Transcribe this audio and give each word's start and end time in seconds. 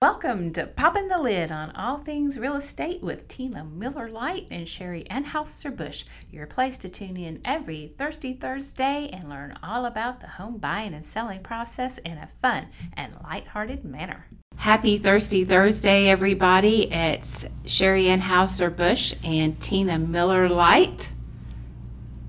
Welcome 0.00 0.52
to 0.52 0.64
Popping 0.64 1.08
the 1.08 1.20
Lid 1.20 1.50
on 1.50 1.72
All 1.72 1.98
Things 1.98 2.38
Real 2.38 2.54
Estate 2.54 3.02
with 3.02 3.26
Tina 3.26 3.64
Miller 3.64 4.08
Light 4.08 4.46
and 4.48 4.68
Sherry 4.68 5.02
Enhauser 5.10 5.76
Bush, 5.76 6.04
your 6.30 6.46
place 6.46 6.78
to 6.78 6.88
tune 6.88 7.16
in 7.16 7.40
every 7.44 7.94
Thirsty 7.98 8.34
Thursday 8.34 9.10
and 9.12 9.28
learn 9.28 9.58
all 9.60 9.86
about 9.86 10.20
the 10.20 10.28
home 10.28 10.58
buying 10.58 10.94
and 10.94 11.04
selling 11.04 11.42
process 11.42 11.98
in 11.98 12.16
a 12.16 12.28
fun 12.28 12.68
and 12.92 13.12
lighthearted 13.24 13.84
manner. 13.84 14.26
Happy 14.54 14.98
Thirsty 14.98 15.44
Thursday, 15.44 16.08
everybody. 16.08 16.92
It's 16.92 17.44
Sherry 17.64 18.04
Enhauser 18.04 18.70
Bush 18.70 19.16
and 19.24 19.58
Tina 19.60 19.98
Miller 19.98 20.48
Light. 20.48 21.10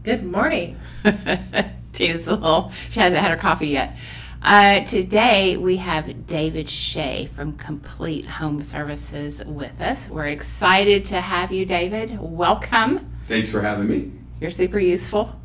Good 0.02 0.26
morning. 0.26 0.80
Tina's 1.94 2.26
a 2.26 2.34
little, 2.34 2.72
she 2.90 3.00
hasn't 3.00 3.22
had 3.22 3.30
her 3.30 3.38
coffee 3.38 3.68
yet. 3.68 3.96
Uh, 4.42 4.86
today 4.86 5.58
we 5.58 5.76
have 5.76 6.26
David 6.26 6.70
Shea 6.70 7.30
from 7.36 7.58
Complete 7.58 8.26
Home 8.26 8.64
Services 8.64 9.44
with 9.46 9.82
us. 9.82 10.10
We're 10.10 10.28
excited 10.28 11.04
to 11.06 11.20
have 11.20 11.52
you, 11.52 11.66
David. 11.66 12.18
Welcome. 12.20 13.12
Thanks 13.26 13.52
for 13.52 13.62
having 13.62 13.90
me. 13.90 14.14
You're 14.40 14.50
super 14.50 14.80
useful. 14.80 15.38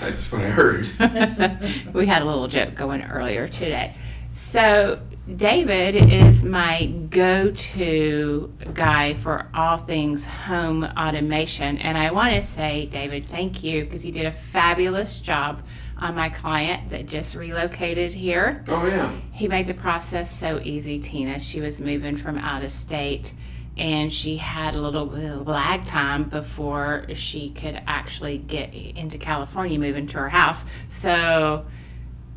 That's 0.00 0.30
what 0.32 0.42
I 0.42 0.48
heard. 0.48 0.90
we 1.94 2.04
had 2.04 2.22
a 2.22 2.24
little 2.24 2.48
joke 2.48 2.74
going 2.74 3.04
earlier 3.04 3.46
today. 3.46 3.94
So, 4.32 5.00
David 5.36 5.94
is 5.94 6.42
my 6.42 6.86
go 7.10 7.52
to 7.52 8.52
guy 8.74 9.14
for 9.14 9.46
all 9.54 9.76
things 9.76 10.26
home 10.26 10.82
automation. 10.82 11.78
And 11.78 11.96
I 11.96 12.10
want 12.10 12.34
to 12.34 12.42
say, 12.42 12.86
David, 12.86 13.26
thank 13.26 13.62
you 13.62 13.84
because 13.84 14.04
you 14.04 14.10
did 14.10 14.26
a 14.26 14.32
fabulous 14.32 15.20
job 15.20 15.62
on 16.02 16.16
my 16.16 16.28
client 16.28 16.90
that 16.90 17.06
just 17.06 17.36
relocated 17.36 18.12
here. 18.12 18.64
Oh, 18.66 18.86
yeah. 18.86 19.14
He 19.32 19.46
made 19.46 19.68
the 19.68 19.74
process 19.74 20.36
so 20.36 20.60
easy, 20.62 20.98
Tina. 20.98 21.38
She 21.38 21.60
was 21.60 21.80
moving 21.80 22.16
from 22.16 22.38
out 22.38 22.64
of 22.64 22.70
state 22.72 23.32
and 23.76 24.12
she 24.12 24.36
had 24.36 24.74
a 24.74 24.80
little 24.80 25.06
lag 25.06 25.86
time 25.86 26.24
before 26.24 27.06
she 27.14 27.50
could 27.50 27.80
actually 27.86 28.36
get 28.36 28.74
into 28.74 29.16
California, 29.16 29.78
move 29.78 29.96
into 29.96 30.18
her 30.18 30.28
house. 30.28 30.64
So, 30.90 31.64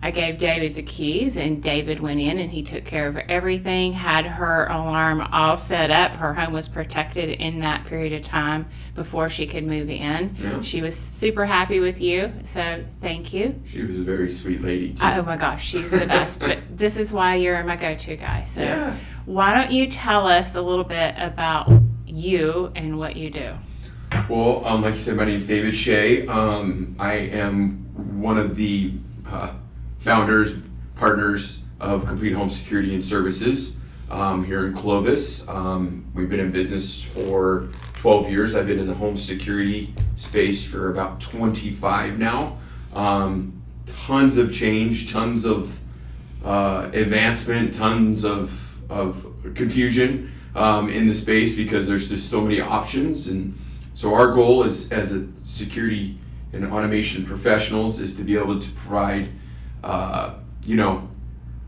I 0.05 0.11
gave 0.11 0.37
David 0.37 0.75
the 0.75 0.83
keys, 0.83 1.35
and 1.35 1.63
David 1.63 1.99
went 1.99 2.19
in 2.19 2.37
and 2.37 2.51
he 2.51 2.61
took 2.61 2.85
care 2.85 3.07
of 3.07 3.17
everything, 3.17 3.91
had 3.91 4.23
her 4.27 4.67
alarm 4.67 5.19
all 5.31 5.57
set 5.57 5.89
up. 5.89 6.11
Her 6.11 6.31
home 6.31 6.53
was 6.53 6.69
protected 6.69 7.27
in 7.41 7.61
that 7.61 7.85
period 7.87 8.13
of 8.13 8.21
time 8.21 8.67
before 8.93 9.29
she 9.29 9.47
could 9.47 9.63
move 9.65 9.89
in. 9.89 10.35
Yeah. 10.39 10.61
She 10.61 10.83
was 10.83 10.95
super 10.95 11.43
happy 11.43 11.79
with 11.79 11.99
you, 12.01 12.31
so 12.43 12.85
thank 13.01 13.33
you. 13.33 13.59
She 13.67 13.81
was 13.81 13.97
a 13.97 14.03
very 14.03 14.31
sweet 14.31 14.61
lady, 14.61 14.93
too. 14.93 14.99
Oh 15.03 15.23
my 15.23 15.37
gosh, 15.37 15.67
she's 15.67 15.89
the 15.89 16.05
best. 16.05 16.39
but 16.39 16.59
this 16.77 16.97
is 16.97 17.11
why 17.11 17.37
you're 17.37 17.63
my 17.63 17.75
go 17.75 17.95
to 17.95 18.15
guy. 18.15 18.43
So, 18.43 18.61
Yeah. 18.61 18.95
why 19.25 19.55
don't 19.55 19.71
you 19.71 19.87
tell 19.89 20.27
us 20.27 20.53
a 20.53 20.61
little 20.61 20.83
bit 20.85 21.15
about 21.17 21.67
you 22.05 22.71
and 22.75 22.99
what 22.99 23.15
you 23.15 23.31
do? 23.31 23.55
Well, 24.29 24.63
um, 24.67 24.83
like 24.83 24.93
you 24.93 24.99
said, 24.99 25.15
my 25.17 25.25
name's 25.25 25.47
David 25.47 25.73
Shea. 25.73 26.27
Um, 26.27 26.95
I 26.99 27.13
am 27.13 28.21
one 28.21 28.37
of 28.37 28.55
the 28.55 28.93
uh, 29.27 29.53
founders, 30.05 30.55
partners 30.97 31.63
of 31.79 32.05
Complete 32.05 32.33
Home 32.33 32.47
Security 32.47 32.93
and 32.93 33.03
Services 33.03 33.77
um, 34.11 34.45
here 34.45 34.67
in 34.67 34.73
Clovis. 34.75 35.47
Um, 35.47 36.05
we've 36.13 36.29
been 36.29 36.39
in 36.39 36.51
business 36.51 37.01
for 37.01 37.69
12 37.95 38.29
years. 38.29 38.55
I've 38.55 38.67
been 38.67 38.77
in 38.77 38.85
the 38.85 38.93
home 38.93 39.17
security 39.17 39.95
space 40.15 40.63
for 40.63 40.91
about 40.91 41.19
25 41.21 42.19
now. 42.19 42.59
Um, 42.93 43.59
tons 43.87 44.37
of 44.37 44.53
change, 44.53 45.11
tons 45.11 45.43
of 45.43 45.79
uh, 46.43 46.91
advancement, 46.93 47.73
tons 47.73 48.25
of, 48.25 48.79
of 48.91 49.25
confusion 49.55 50.31
um, 50.53 50.87
in 50.91 51.07
the 51.07 51.15
space 51.15 51.55
because 51.55 51.87
there's 51.87 52.09
just 52.09 52.29
so 52.29 52.41
many 52.41 52.61
options. 52.61 53.27
And 53.27 53.57
so 53.95 54.13
our 54.13 54.31
goal 54.33 54.65
is 54.65 54.91
as 54.91 55.13
a 55.13 55.27
security 55.43 56.19
and 56.53 56.71
automation 56.71 57.25
professionals 57.25 57.99
is 57.99 58.15
to 58.17 58.23
be 58.23 58.37
able 58.37 58.59
to 58.59 58.69
provide, 58.73 59.29
uh, 59.85 60.33
you 60.63 60.75
know, 60.75 61.07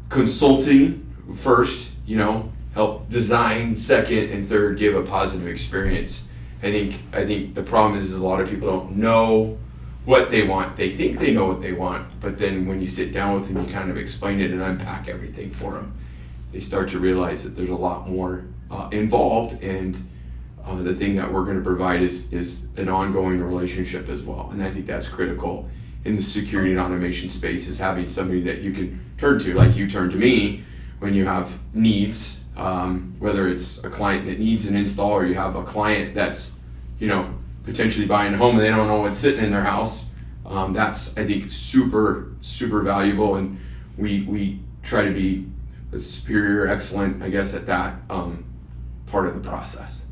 consulting 0.09 1.05
first, 1.35 1.91
you 2.05 2.17
know, 2.17 2.51
help 2.73 3.07
design 3.09 3.75
second, 3.75 4.31
and 4.31 4.45
third, 4.45 4.79
give 4.79 4.95
a 4.95 5.03
positive 5.03 5.47
experience. 5.47 6.27
I 6.63 6.71
think 6.71 6.99
I 7.13 7.25
think 7.25 7.53
the 7.53 7.61
problem 7.61 7.97
is, 7.97 8.11
is 8.11 8.19
a 8.19 8.25
lot 8.25 8.41
of 8.41 8.49
people 8.49 8.67
don't 8.67 8.97
know 8.97 9.59
what 10.05 10.31
they 10.31 10.41
want. 10.41 10.77
They 10.77 10.89
think 10.89 11.19
they 11.19 11.31
know 11.31 11.45
what 11.45 11.61
they 11.61 11.73
want, 11.73 12.07
but 12.19 12.39
then 12.39 12.65
when 12.65 12.81
you 12.81 12.87
sit 12.87 13.13
down 13.13 13.35
with 13.35 13.47
them, 13.47 13.63
you 13.63 13.71
kind 13.71 13.91
of 13.91 13.97
explain 13.97 14.41
it 14.41 14.49
and 14.49 14.63
unpack 14.63 15.07
everything 15.07 15.51
for 15.51 15.73
them. 15.73 15.95
They 16.51 16.59
start 16.59 16.89
to 16.89 16.99
realize 16.99 17.43
that 17.43 17.51
there's 17.51 17.69
a 17.69 17.75
lot 17.75 18.09
more 18.09 18.45
uh, 18.71 18.89
involved, 18.91 19.61
and 19.61 19.95
uh, 20.65 20.75
the 20.81 20.95
thing 20.95 21.15
that 21.17 21.31
we're 21.31 21.43
going 21.43 21.57
to 21.57 21.63
provide 21.63 22.01
is 22.01 22.33
is 22.33 22.67
an 22.77 22.89
ongoing 22.89 23.43
relationship 23.43 24.09
as 24.09 24.23
well. 24.23 24.49
And 24.51 24.63
I 24.63 24.71
think 24.71 24.87
that's 24.87 25.07
critical 25.07 25.69
in 26.07 26.15
the 26.15 26.21
security 26.21 26.71
and 26.71 26.79
automation 26.79 27.27
space 27.27 27.67
is 27.67 27.77
having 27.77 28.07
somebody 28.07 28.41
that 28.41 28.59
you 28.59 28.71
can 28.71 29.03
turn 29.17 29.37
to, 29.39 29.53
like 29.53 29.75
you 29.75 29.89
turn 29.89 30.09
to 30.09 30.15
me 30.15 30.63
when 30.99 31.13
you 31.13 31.25
have 31.25 31.59
needs, 31.73 32.43
um, 32.55 33.13
whether 33.19 33.49
it's 33.49 33.83
a 33.83 33.89
client 33.89 34.25
that 34.25 34.39
needs 34.39 34.65
an 34.67 34.75
install 34.75 35.11
or 35.11 35.25
you 35.25 35.35
have 35.35 35.55
a 35.55 35.63
client 35.63 36.15
that's, 36.15 36.57
you 36.99 37.07
know, 37.07 37.29
potentially 37.63 38.07
buying 38.07 38.33
a 38.33 38.37
home 38.37 38.55
and 38.55 38.63
they 38.63 38.69
don't 38.69 38.87
know 38.87 39.01
what's 39.01 39.17
sitting 39.17 39.43
in 39.43 39.51
their 39.51 39.63
house. 39.63 40.05
Um, 40.45 40.71
that's 40.71 41.17
I 41.17 41.25
think 41.25 41.51
super 41.51 42.31
super 42.39 42.81
valuable, 42.81 43.35
and 43.35 43.59
we 43.97 44.21
we 44.23 44.61
try 44.81 45.03
to 45.03 45.13
be 45.13 45.45
a 45.91 45.99
superior, 45.99 46.67
excellent, 46.67 47.21
I 47.21 47.29
guess, 47.29 47.53
at 47.53 47.65
that 47.65 47.95
um, 48.09 48.45
part 49.07 49.27
of 49.27 49.33
the 49.33 49.41
process. 49.41 50.05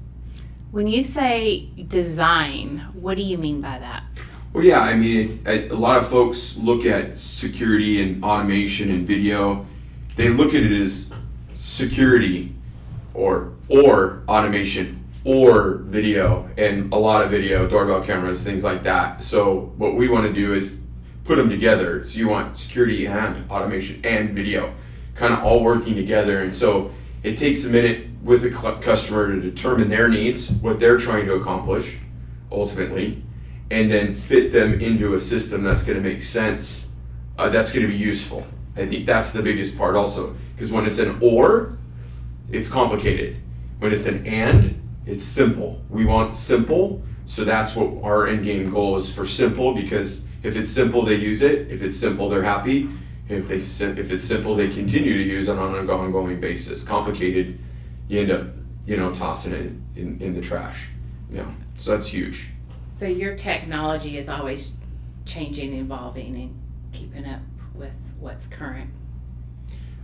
When 0.71 0.87
you 0.87 1.03
say 1.03 1.69
design, 1.87 2.85
what 2.93 3.15
do 3.15 3.23
you 3.23 3.37
mean 3.37 3.61
by 3.61 3.79
that? 3.79 4.03
Well, 4.55 4.63
yeah, 4.63 4.79
I 4.79 4.95
mean, 4.95 5.41
a 5.45 5.67
lot 5.73 5.97
of 5.97 6.07
folks 6.07 6.55
look 6.55 6.85
at 6.85 7.19
security 7.19 8.01
and 8.01 8.23
automation 8.23 8.89
and 8.89 9.05
video. 9.05 9.65
They 10.15 10.29
look 10.29 10.53
at 10.53 10.63
it 10.63 10.71
as 10.71 11.11
security 11.57 12.55
or 13.13 13.51
or 13.67 14.23
automation 14.29 15.03
or 15.25 15.79
video 15.79 16.49
and 16.57 16.93
a 16.93 16.95
lot 16.95 17.21
of 17.21 17.31
video, 17.31 17.67
doorbell 17.67 18.01
cameras, 18.01 18.45
things 18.45 18.63
like 18.63 18.81
that. 18.83 19.21
So 19.21 19.73
what 19.75 19.95
we 19.95 20.07
want 20.07 20.25
to 20.25 20.31
do 20.31 20.53
is 20.53 20.79
put 21.25 21.35
them 21.35 21.49
together. 21.49 22.05
So 22.05 22.17
you 22.17 22.29
want 22.29 22.55
security 22.55 23.07
and 23.07 23.51
automation 23.51 23.99
and 24.05 24.29
video 24.29 24.73
kind 25.15 25.33
of 25.33 25.43
all 25.43 25.65
working 25.65 25.95
together. 25.95 26.43
And 26.43 26.55
so 26.55 26.93
it 27.23 27.35
takes 27.35 27.65
a 27.65 27.69
minute 27.69 28.07
with 28.23 28.45
a 28.45 28.51
customer 28.81 29.33
to 29.35 29.41
determine 29.41 29.89
their 29.89 30.07
needs, 30.07 30.49
what 30.49 30.79
they're 30.79 30.97
trying 30.97 31.25
to 31.25 31.33
accomplish 31.33 31.97
ultimately, 32.49 33.21
and 33.71 33.91
then 33.91 34.13
fit 34.13 34.51
them 34.51 34.79
into 34.79 35.15
a 35.15 35.19
system 35.19 35.63
that's 35.63 35.83
going 35.83 36.01
to 36.01 36.03
make 36.07 36.21
sense, 36.21 36.87
uh, 37.37 37.49
that's 37.49 37.71
going 37.71 37.85
to 37.85 37.91
be 37.91 37.97
useful. 37.97 38.45
I 38.75 38.85
think 38.85 39.05
that's 39.05 39.31
the 39.31 39.41
biggest 39.41 39.77
part 39.77 39.95
also. 39.95 40.35
Because 40.53 40.71
when 40.71 40.85
it's 40.85 40.99
an 40.99 41.17
or, 41.21 41.77
it's 42.51 42.69
complicated. 42.69 43.37
When 43.79 43.91
it's 43.91 44.05
an 44.07 44.25
and, 44.25 44.81
it's 45.05 45.23
simple. 45.23 45.81
We 45.89 46.05
want 46.05 46.33
simple, 46.35 47.03
so 47.25 47.43
that's 47.43 47.75
what 47.75 48.03
our 48.03 48.27
end 48.27 48.43
game 48.43 48.71
goal 48.71 48.95
is 48.97 49.13
for 49.13 49.25
simple. 49.25 49.73
Because 49.73 50.25
if 50.43 50.55
it's 50.55 50.71
simple, 50.71 51.03
they 51.03 51.15
use 51.15 51.41
it. 51.41 51.71
If 51.71 51.83
it's 51.83 51.97
simple, 51.97 52.29
they're 52.29 52.43
happy. 52.43 52.89
If 53.27 53.47
they 53.47 53.55
if 53.55 54.11
it's 54.11 54.23
simple, 54.23 54.55
they 54.55 54.69
continue 54.69 55.13
to 55.13 55.23
use 55.23 55.49
it 55.49 55.57
on 55.57 55.75
an 55.75 55.89
ongoing 55.89 56.39
basis. 56.39 56.83
Complicated, 56.83 57.59
you 58.07 58.19
end 58.19 58.31
up 58.31 58.47
you 58.85 58.97
know 58.97 59.11
tossing 59.11 59.53
it 59.53 59.71
in, 59.99 60.21
in 60.21 60.35
the 60.35 60.41
trash. 60.41 60.89
Yeah, 61.31 61.49
so 61.75 61.91
that's 61.91 62.07
huge. 62.07 62.51
So 62.95 63.07
your 63.07 63.35
technology 63.35 64.17
is 64.17 64.29
always 64.29 64.77
changing, 65.25 65.73
evolving, 65.73 66.33
and 66.37 66.61
keeping 66.93 67.25
up 67.25 67.41
with 67.73 67.93
what's 68.21 68.47
current. 68.47 68.89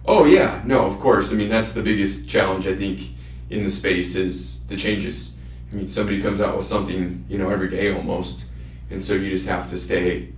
Oh 0.06 0.26
yeah, 0.26 0.62
no, 0.66 0.88
of 0.88 1.00
course. 1.00 1.32
I 1.32 1.36
mean 1.36 1.48
that's 1.48 1.72
the 1.72 1.82
biggest 1.82 2.28
challenge 2.28 2.68
I 2.68 2.76
think 2.76 3.12
in 3.50 3.64
the 3.64 3.72
space 3.72 4.18
is 4.18 4.66
the 4.66 4.76
changes. 4.76 5.38
I 5.72 5.76
mean 5.76 5.88
somebody 5.88 6.22
comes 6.22 6.42
out 6.42 6.58
with 6.58 6.66
something 6.66 7.24
you 7.30 7.38
know 7.38 7.50
every 7.50 7.70
day 7.70 7.94
almost, 7.96 8.44
and 8.90 9.02
so 9.02 9.14
you 9.14 9.30
just 9.30 9.48
have 9.48 9.70
to 9.70 9.80
stay 9.80 10.34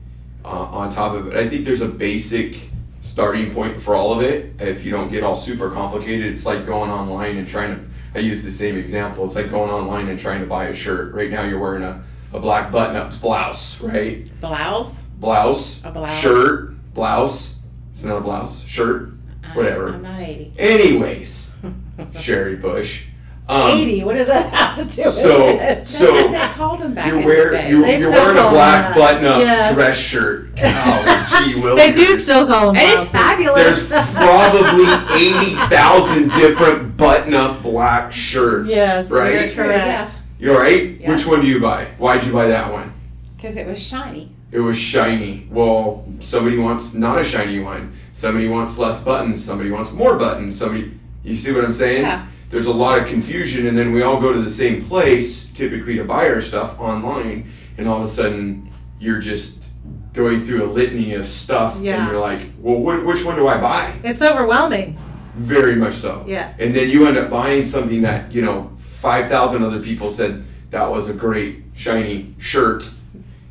uh, 0.46 0.50
on 0.50 0.92
top 0.92 1.16
of 1.16 1.30
it. 1.30 1.34
I 1.34 1.50
think 1.50 1.66
there's 1.66 1.82
a 1.82 1.90
basic 1.90 2.70
starting 3.02 3.52
point 3.52 3.82
for 3.82 3.96
all 3.96 4.14
of 4.14 4.22
it. 4.22 4.62
If 4.62 4.86
you 4.86 4.92
don't 4.92 5.10
get 5.10 5.24
all 5.24 5.36
super 5.36 5.72
complicated, 5.72 6.28
it's 6.28 6.46
like 6.46 6.68
going 6.68 6.92
online 6.92 7.38
and 7.38 7.48
trying 7.48 7.76
to. 7.76 7.84
I 8.14 8.20
use 8.20 8.44
the 8.44 8.52
same 8.52 8.78
example. 8.78 9.26
It's 9.26 9.36
like 9.36 9.50
going 9.50 9.72
online 9.72 10.08
and 10.08 10.20
trying 10.20 10.42
to 10.42 10.46
buy 10.46 10.66
a 10.66 10.76
shirt. 10.76 11.16
Right 11.16 11.32
now 11.32 11.46
you're 11.46 11.58
wearing 11.58 11.82
a, 11.82 12.04
a 12.34 12.40
black 12.40 12.72
button-up 12.72 13.20
blouse, 13.22 13.80
right? 13.82 14.28
Blouse? 14.42 14.94
Blouse, 15.20 15.84
A 15.86 15.92
blouse. 15.92 16.20
shirt, 16.20 16.74
blouse. 16.94 17.56
It's 17.92 18.04
not 18.04 18.18
a 18.18 18.22
blouse, 18.22 18.66
shirt, 18.66 19.12
I'm- 19.44 19.56
whatever. 19.56 19.94
I'm 19.94 20.02
not 20.02 20.20
80. 20.20 20.54
Anyways, 20.58 21.52
Sherry 22.20 22.56
Bush. 22.56 23.04
Um, 23.48 23.72
80. 23.78 24.04
What 24.06 24.16
does 24.16 24.28
that 24.28 24.54
have 24.54 24.78
to 24.78 24.84
do 24.96 25.04
with 25.04 25.14
So- 25.14 25.48
it? 25.50 25.60
That's 25.60 25.98
so 25.98 26.30
they 26.30 26.40
called 26.56 26.80
them 26.80 26.94
back 26.94 27.08
You're, 27.08 27.20
in 27.20 27.26
wear, 27.26 27.52
the 27.52 27.58
day. 27.58 27.70
you're, 27.70 27.86
you're 27.86 28.10
wearing 28.10 28.38
a 28.38 28.50
black 28.50 28.96
that. 28.96 28.98
button-up 28.98 29.40
Yes. 29.42 29.74
dress 29.76 29.98
shirt. 29.98 30.50
Oh, 30.66 31.46
gee 31.46 31.54
willikers. 31.56 31.76
They 31.78 31.92
do 31.92 32.16
still 32.18 32.46
call 32.48 32.68
them 32.74 32.76
It 32.78 32.88
is 33.00 33.10
fabulous. 33.10 33.90
There's 33.90 34.14
probably 34.14 34.86
80,000 35.16 36.30
different 36.32 36.96
button-up 36.98 37.62
black 37.64 38.12
shirts. 38.12 38.70
Yes, 38.74 39.10
you're 39.10 39.20
Right? 39.20 39.52
correct. 39.54 40.20
You're 40.44 40.58
right? 40.60 41.00
Yeah. 41.00 41.10
Which 41.10 41.26
one 41.26 41.40
do 41.40 41.48
you 41.48 41.62
buy? 41.62 41.86
Why'd 41.98 42.26
you 42.26 42.34
buy 42.34 42.48
that 42.50 42.70
one? 42.70 42.94
Because 43.38 43.56
it 43.56 43.66
was 43.66 43.82
shiny. 43.82 44.30
It 44.52 44.60
was 44.60 44.78
shiny. 44.78 45.48
Well, 45.50 46.06
somebody 46.20 46.58
wants 46.58 46.94
not 46.94 47.18
a 47.18 47.24
shiny 47.24 47.60
one. 47.60 47.94
Somebody 48.12 48.50
wants 48.50 48.78
less 48.78 49.02
buttons. 49.02 49.42
Somebody 49.42 49.72
wants 49.72 49.94
more 49.94 50.18
buttons. 50.18 50.58
Somebody, 50.60 51.00
you 51.24 51.38
see 51.38 51.54
what 51.54 51.64
I'm 51.64 51.72
saying? 51.72 52.02
Yeah. 52.02 52.28
There's 52.50 52.66
a 52.66 52.74
lot 52.74 53.00
of 53.02 53.08
confusion, 53.08 53.68
and 53.68 53.78
then 53.78 53.94
we 53.94 54.02
all 54.02 54.20
go 54.20 54.34
to 54.34 54.42
the 54.42 54.50
same 54.50 54.84
place, 54.84 55.46
typically 55.54 55.96
to 55.96 56.04
buy 56.04 56.28
our 56.28 56.42
stuff 56.42 56.78
online, 56.78 57.50
and 57.78 57.88
all 57.88 57.98
of 58.00 58.04
a 58.04 58.08
sudden 58.08 58.70
you're 59.00 59.20
just 59.20 59.64
going 60.12 60.44
through 60.46 60.64
a 60.66 60.68
litany 60.72 61.14
of 61.14 61.26
stuff, 61.26 61.80
Yeah. 61.82 62.00
and 62.02 62.12
you're 62.12 62.20
like, 62.20 62.50
well, 62.60 62.76
wh- 62.80 63.06
which 63.08 63.24
one 63.24 63.38
do 63.38 63.48
I 63.48 63.58
buy? 63.62 63.96
It's 64.04 64.22
overwhelming. 64.22 64.98
Very 65.36 65.76
much 65.78 65.94
so. 65.96 66.26
Yes. 66.28 66.60
And 66.60 66.74
then 66.76 66.90
you 66.90 67.08
end 67.08 67.18
up 67.18 67.30
buying 67.32 67.64
something 67.64 68.02
that, 68.02 68.32
you 68.34 68.42
know, 68.44 68.70
5,000 69.04 69.64
other 69.64 69.82
people 69.82 70.10
said 70.10 70.46
that 70.70 70.90
was 70.90 71.10
a 71.10 71.14
great, 71.14 71.62
shiny 71.74 72.34
shirt 72.38 72.90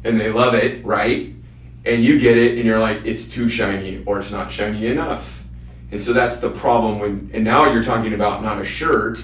and 0.03 0.19
they 0.19 0.31
love 0.31 0.55
it, 0.55 0.83
right? 0.83 1.35
And 1.85 2.03
you 2.03 2.19
get 2.19 2.39
it 2.39 2.57
and 2.57 2.65
you're 2.65 2.79
like, 2.79 3.05
it's 3.05 3.29
too 3.29 3.51
shiny 3.51 4.03
or 4.07 4.19
it's 4.19 4.31
not 4.31 4.51
shiny 4.51 4.87
enough. 4.87 5.45
And 5.91 6.01
so 6.01 6.15
that's 6.15 6.39
the 6.39 6.49
problem 6.49 7.01
when, 7.01 7.31
and 7.35 7.45
now 7.45 7.71
you're 7.71 7.85
talking 7.85 8.15
about 8.15 8.43
not 8.43 8.63
a 8.63 8.65
shirt 8.65 9.23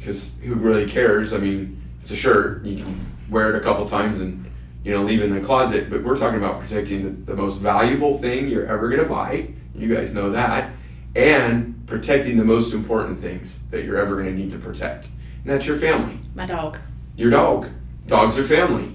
because 0.00 0.34
who 0.42 0.56
really 0.56 0.90
cares? 0.90 1.32
I 1.32 1.38
mean, 1.38 1.80
it's 2.00 2.10
a 2.10 2.16
shirt. 2.16 2.64
You 2.64 2.82
can 2.82 3.16
wear 3.30 3.54
it 3.54 3.54
a 3.54 3.60
couple 3.60 3.84
times 3.84 4.22
and, 4.22 4.50
you 4.82 4.90
know, 4.90 5.04
leave 5.04 5.20
it 5.20 5.26
in 5.26 5.30
the 5.32 5.40
closet. 5.40 5.88
But 5.88 6.02
we're 6.02 6.18
talking 6.18 6.38
about 6.38 6.58
protecting 6.62 7.04
the, 7.04 7.10
the 7.10 7.36
most 7.36 7.58
valuable 7.58 8.18
thing 8.18 8.48
you're 8.48 8.66
ever 8.66 8.88
going 8.88 9.04
to 9.04 9.08
buy. 9.08 9.50
You 9.76 9.94
guys 9.94 10.14
know 10.14 10.32
that. 10.32 10.72
And 11.14 11.86
protecting 11.86 12.38
the 12.38 12.44
most 12.44 12.74
important 12.74 13.20
things 13.20 13.60
that 13.70 13.84
you're 13.84 13.98
ever 13.98 14.20
going 14.20 14.26
to 14.26 14.32
need 14.34 14.50
to 14.50 14.58
protect. 14.58 15.06
That's 15.44 15.66
your 15.66 15.76
family, 15.76 16.18
My 16.34 16.46
dog. 16.46 16.78
your 17.16 17.30
dog. 17.30 17.68
Dogs 18.06 18.38
are 18.38 18.44
family. 18.44 18.94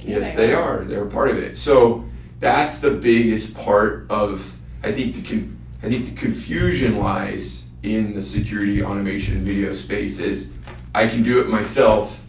Yes, 0.00 0.34
they 0.34 0.54
are. 0.54 0.84
They're 0.84 1.04
a 1.04 1.10
part 1.10 1.28
of 1.30 1.36
it. 1.36 1.56
So 1.58 2.04
that's 2.40 2.78
the 2.78 2.90
biggest 2.92 3.54
part 3.54 4.06
of. 4.10 4.56
I 4.82 4.92
think 4.92 5.14
the 5.14 5.22
con- 5.22 5.58
I 5.82 5.88
think 5.88 6.06
the 6.06 6.14
confusion 6.20 6.96
lies 6.96 7.64
in 7.82 8.14
the 8.14 8.22
security 8.22 8.82
automation 8.82 9.36
and 9.36 9.46
video 9.46 9.72
space. 9.74 10.18
Is 10.18 10.54
I 10.94 11.06
can 11.06 11.22
do 11.22 11.40
it 11.40 11.48
myself, 11.48 12.24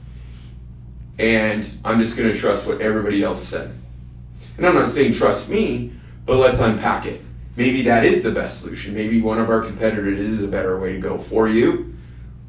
and 1.18 1.74
I'm 1.86 2.00
just 2.00 2.18
going 2.18 2.30
to 2.32 2.38
trust 2.38 2.68
what 2.68 2.82
everybody 2.82 3.24
else 3.24 3.42
said. 3.42 3.74
And 4.58 4.66
I'm 4.66 4.76
not 4.76 4.90
saying 4.90 5.14
trust 5.14 5.50
me, 5.50 5.94
but 6.26 6.38
let's 6.38 6.60
unpack 6.60 7.06
it. 7.06 7.22
Maybe 7.56 7.82
that 7.84 8.04
is 8.06 8.22
the 8.22 8.32
best 8.32 8.62
solution. 8.62 8.94
Maybe 8.94 9.22
one 9.22 9.40
of 9.40 9.50
our 9.50 9.62
competitors 9.62 10.20
is 10.20 10.44
a 10.44 10.48
better 10.48 10.78
way 10.80 10.94
to 10.94 11.00
go 11.00 11.18
for 11.18 11.48
you. 11.48 11.91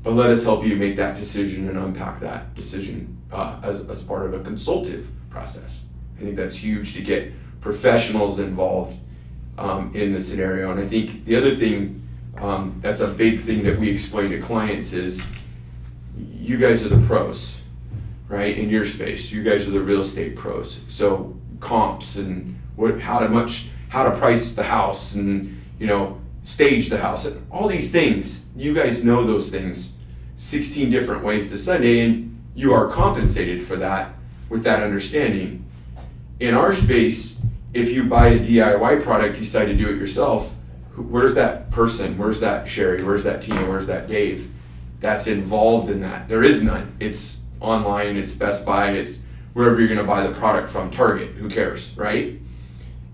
But 0.03 0.15
let 0.15 0.31
us 0.31 0.43
help 0.45 0.65
you 0.65 0.77
make 0.77 0.97
that 0.97 1.17
decision 1.17 1.69
and 1.69 1.79
unpack 1.79 2.21
that 2.21 2.55
decision 2.55 3.17
uh, 3.31 3.61
as, 3.63 3.89
as 3.89 4.03
part 4.03 4.27
of 4.27 4.35
a 4.35 4.45
consultative 4.45 5.11
process. 5.31 5.85
I 6.17 6.23
think 6.23 6.37
that's 6.37 6.57
huge 6.57 6.95
to 6.95 7.03
get 7.03 7.33
professionals 7.61 8.41
involved 8.41 8.99
um, 9.59 9.95
in 9.95 10.13
the 10.13 10.21
scenario. 10.21 10.73
And 10.73 10.81
I 10.81 10.87
think 10.87 11.25
the 11.25 11.37
other 11.37 11.55
thing 11.55 12.03
um, 12.39 12.79
that's 12.81 13.01
a 13.01 13.09
big 13.09 13.41
thing 13.41 13.63
that 13.65 13.79
we 13.79 13.89
explain 13.91 14.31
to 14.31 14.41
clients 14.41 14.93
is 14.93 15.27
you 16.17 16.59
guys 16.59 16.85
are 16.85 16.89
the 16.89 17.07
pros, 17.07 17.63
right? 18.29 18.57
In 18.57 18.69
your 18.69 18.85
space, 18.85 19.31
you 19.31 19.43
guys 19.43 19.69
are 19.69 19.71
the 19.71 19.81
real 19.81 20.01
estate 20.01 20.37
pros. 20.37 20.81
So 20.89 21.37
comps 21.61 22.17
and 22.17 22.59
what, 22.77 23.01
how 23.01 23.19
to 23.19 23.29
much, 23.29 23.69
how 23.89 24.09
to 24.09 24.17
price 24.17 24.55
the 24.55 24.63
house 24.63 25.15
and 25.15 25.61
you 25.79 25.87
know 25.87 26.21
stage 26.43 26.89
the 26.89 26.99
house 26.99 27.27
and 27.27 27.47
all 27.51 27.69
these 27.69 27.91
things. 27.91 28.47
You 28.57 28.75
guys 28.75 29.05
know 29.05 29.25
those 29.25 29.51
things 29.51 29.95
16 30.37 30.91
different 30.91 31.23
ways 31.23 31.49
to 31.51 31.57
Sunday, 31.57 32.01
and 32.01 32.43
you 32.55 32.73
are 32.73 32.89
compensated 32.89 33.65
for 33.67 33.77
that 33.77 34.15
with 34.49 34.65
that 34.65 34.83
understanding. 34.83 35.65
In 36.41 36.55
our 36.55 36.75
space, 36.75 37.41
if 37.73 37.93
you 37.93 38.05
buy 38.05 38.29
a 38.29 38.39
DIY 38.41 39.03
product, 39.03 39.35
you 39.35 39.41
decide 39.45 39.67
to 39.67 39.75
do 39.75 39.89
it 39.89 39.97
yourself, 39.97 40.55
where's 40.97 41.35
that 41.37 41.71
person? 41.71 42.19
Where's 42.19 42.41
that 42.41 42.69
Sherry? 42.69 43.03
Where's 43.03 43.25
that 43.25 43.43
Tina? 43.43 43.67
Where's 43.69 43.87
that 43.87 44.09
Dave? 44.09 44.51
That's 45.01 45.27
involved 45.27 45.91
in 45.91 46.01
that. 46.01 46.29
There 46.29 46.43
is 46.43 46.63
none. 46.63 46.95
It's 47.01 47.41
online, 47.61 48.17
it's 48.17 48.35
Best 48.35 48.67
Buy, 48.67 48.91
it's 48.91 49.23
wherever 49.53 49.79
you're 49.79 49.89
gonna 49.89 50.05
buy 50.05 50.27
the 50.27 50.35
product 50.35 50.71
from, 50.71 50.91
Target, 50.91 51.31
who 51.31 51.49
cares, 51.49 51.97
right? 51.97 52.39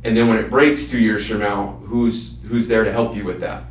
And 0.05 0.17
then 0.17 0.29
when 0.29 0.39
it 0.39 0.51
breaks 0.51 0.89
two 0.89 1.01
years 1.01 1.29
from 1.29 1.41
now, 1.41 1.81
who's 1.85 2.39
who's 2.45 2.69
there 2.69 2.85
to 2.85 2.93
help 2.93 3.17
you 3.17 3.25
with 3.25 3.41
that? 3.41 3.65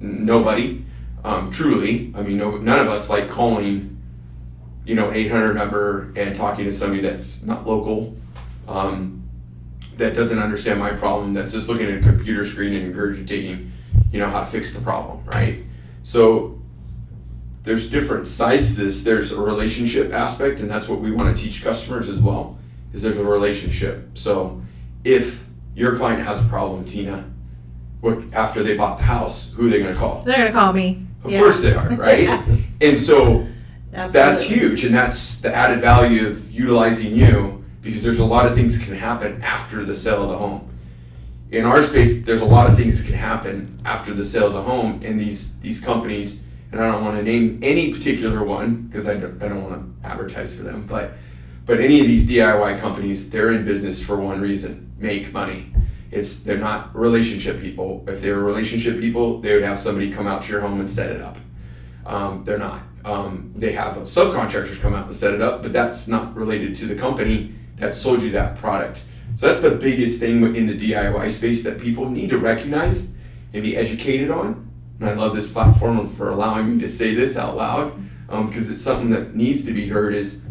Nobody. 0.00 0.84
Um, 1.24 1.50
truly, 1.50 2.12
I 2.14 2.22
mean, 2.22 2.36
no, 2.36 2.58
none 2.58 2.80
of 2.80 2.88
us 2.88 3.08
like 3.08 3.30
calling, 3.30 3.96
you 4.84 4.94
know, 4.94 5.08
an 5.08 5.16
800 5.16 5.54
number 5.54 6.12
and 6.16 6.36
talking 6.36 6.66
to 6.66 6.72
somebody 6.72 7.00
that's 7.00 7.42
not 7.42 7.66
local, 7.66 8.14
um, 8.68 9.22
that 9.96 10.14
doesn't 10.14 10.38
understand 10.38 10.78
my 10.78 10.90
problem, 10.90 11.32
that's 11.32 11.52
just 11.52 11.70
looking 11.70 11.86
at 11.90 11.98
a 11.98 12.02
computer 12.02 12.44
screen 12.44 12.74
and 12.74 12.94
regurgitating, 12.94 13.70
you 14.12 14.18
know, 14.18 14.28
how 14.28 14.40
to 14.40 14.46
fix 14.46 14.74
the 14.74 14.82
problem, 14.82 15.24
right? 15.24 15.64
So 16.02 16.60
there's 17.62 17.88
different 17.88 18.28
sides 18.28 18.74
to 18.74 18.84
this. 18.84 19.02
There's 19.02 19.32
a 19.32 19.40
relationship 19.40 20.12
aspect, 20.12 20.60
and 20.60 20.70
that's 20.70 20.88
what 20.88 21.00
we 21.00 21.10
want 21.10 21.34
to 21.34 21.42
teach 21.42 21.64
customers 21.64 22.10
as 22.10 22.20
well. 22.20 22.58
Is 22.92 23.02
there's 23.02 23.16
a 23.16 23.24
relationship. 23.24 24.10
So 24.16 24.60
if 25.02 25.43
your 25.74 25.96
client 25.96 26.22
has 26.22 26.40
a 26.40 26.44
problem, 26.44 26.84
Tina, 26.84 27.30
what 28.00 28.22
after 28.32 28.62
they 28.62 28.76
bought 28.76 28.98
the 28.98 29.04
house, 29.04 29.52
who 29.54 29.66
are 29.66 29.70
they 29.70 29.78
going 29.78 29.92
to 29.92 29.98
call? 29.98 30.22
They're 30.22 30.36
going 30.36 30.48
to 30.48 30.52
call 30.52 30.72
me. 30.72 31.06
Of 31.24 31.30
course 31.32 31.60
they 31.62 31.72
are, 31.72 31.88
right? 31.96 32.24
Yes. 32.24 32.78
And 32.80 32.98
so 32.98 33.46
that's 33.92 34.42
huge, 34.42 34.84
and 34.84 34.94
that's 34.94 35.38
the 35.38 35.54
added 35.54 35.80
value 35.80 36.28
of 36.28 36.50
utilizing 36.52 37.14
you 37.14 37.64
because 37.80 38.02
there's 38.02 38.18
a 38.18 38.24
lot 38.24 38.46
of 38.46 38.54
things 38.54 38.78
that 38.78 38.84
can 38.84 38.94
happen 38.94 39.40
after 39.42 39.84
the 39.84 39.96
sale 39.96 40.22
of 40.22 40.28
the 40.30 40.36
home. 40.36 40.68
In 41.50 41.64
our 41.64 41.82
space, 41.82 42.24
there's 42.24 42.42
a 42.42 42.46
lot 42.46 42.68
of 42.68 42.76
things 42.76 43.00
that 43.00 43.08
can 43.08 43.16
happen 43.16 43.80
after 43.84 44.12
the 44.12 44.24
sale 44.24 44.48
of 44.48 44.54
the 44.54 44.62
home, 44.62 45.00
and 45.04 45.18
these 45.18 45.58
these 45.60 45.80
companies, 45.80 46.44
and 46.72 46.80
I 46.80 46.90
don't 46.90 47.04
want 47.04 47.16
to 47.16 47.22
name 47.22 47.60
any 47.62 47.92
particular 47.92 48.42
one 48.44 48.82
because 48.82 49.08
I 49.08 49.14
don't, 49.14 49.42
I 49.42 49.48
don't 49.48 49.62
want 49.62 50.02
to 50.02 50.08
advertise 50.08 50.54
for 50.54 50.62
them, 50.62 50.86
but 50.86 51.12
but 51.66 51.80
any 51.80 52.00
of 52.00 52.06
these 52.06 52.28
DIY 52.28 52.80
companies, 52.80 53.30
they're 53.30 53.52
in 53.52 53.64
business 53.64 54.02
for 54.02 54.16
one 54.16 54.40
reason: 54.40 54.92
make 54.98 55.32
money. 55.32 55.72
It's 56.10 56.40
they're 56.40 56.58
not 56.58 56.94
relationship 56.94 57.60
people. 57.60 58.04
If 58.06 58.20
they 58.20 58.32
were 58.32 58.42
relationship 58.42 59.00
people, 59.00 59.40
they 59.40 59.54
would 59.54 59.64
have 59.64 59.78
somebody 59.78 60.10
come 60.12 60.26
out 60.26 60.42
to 60.44 60.52
your 60.52 60.60
home 60.60 60.80
and 60.80 60.90
set 60.90 61.10
it 61.10 61.20
up. 61.20 61.36
Um, 62.06 62.44
they're 62.44 62.58
not. 62.58 62.82
Um, 63.04 63.52
they 63.56 63.72
have 63.72 63.96
subcontractors 63.98 64.80
come 64.80 64.94
out 64.94 65.06
and 65.06 65.14
set 65.14 65.34
it 65.34 65.42
up, 65.42 65.62
but 65.62 65.72
that's 65.72 66.08
not 66.08 66.34
related 66.34 66.74
to 66.76 66.86
the 66.86 66.94
company 66.94 67.54
that 67.76 67.94
sold 67.94 68.22
you 68.22 68.30
that 68.30 68.56
product. 68.56 69.04
So 69.34 69.48
that's 69.48 69.60
the 69.60 69.72
biggest 69.72 70.20
thing 70.20 70.54
in 70.54 70.66
the 70.66 70.78
DIY 70.78 71.30
space 71.30 71.64
that 71.64 71.80
people 71.80 72.08
need 72.08 72.30
to 72.30 72.38
recognize 72.38 73.10
and 73.52 73.62
be 73.62 73.76
educated 73.76 74.30
on. 74.30 74.70
And 75.00 75.08
I 75.08 75.14
love 75.14 75.34
this 75.34 75.50
platform 75.50 76.06
for 76.06 76.30
allowing 76.30 76.76
me 76.76 76.80
to 76.80 76.88
say 76.88 77.14
this 77.14 77.36
out 77.36 77.56
loud 77.56 78.00
because 78.28 78.70
it's 78.70 78.80
something 78.80 79.10
that 79.10 79.34
needs 79.34 79.64
to 79.64 79.72
be 79.72 79.88
heard. 79.88 80.14
Is 80.14 80.43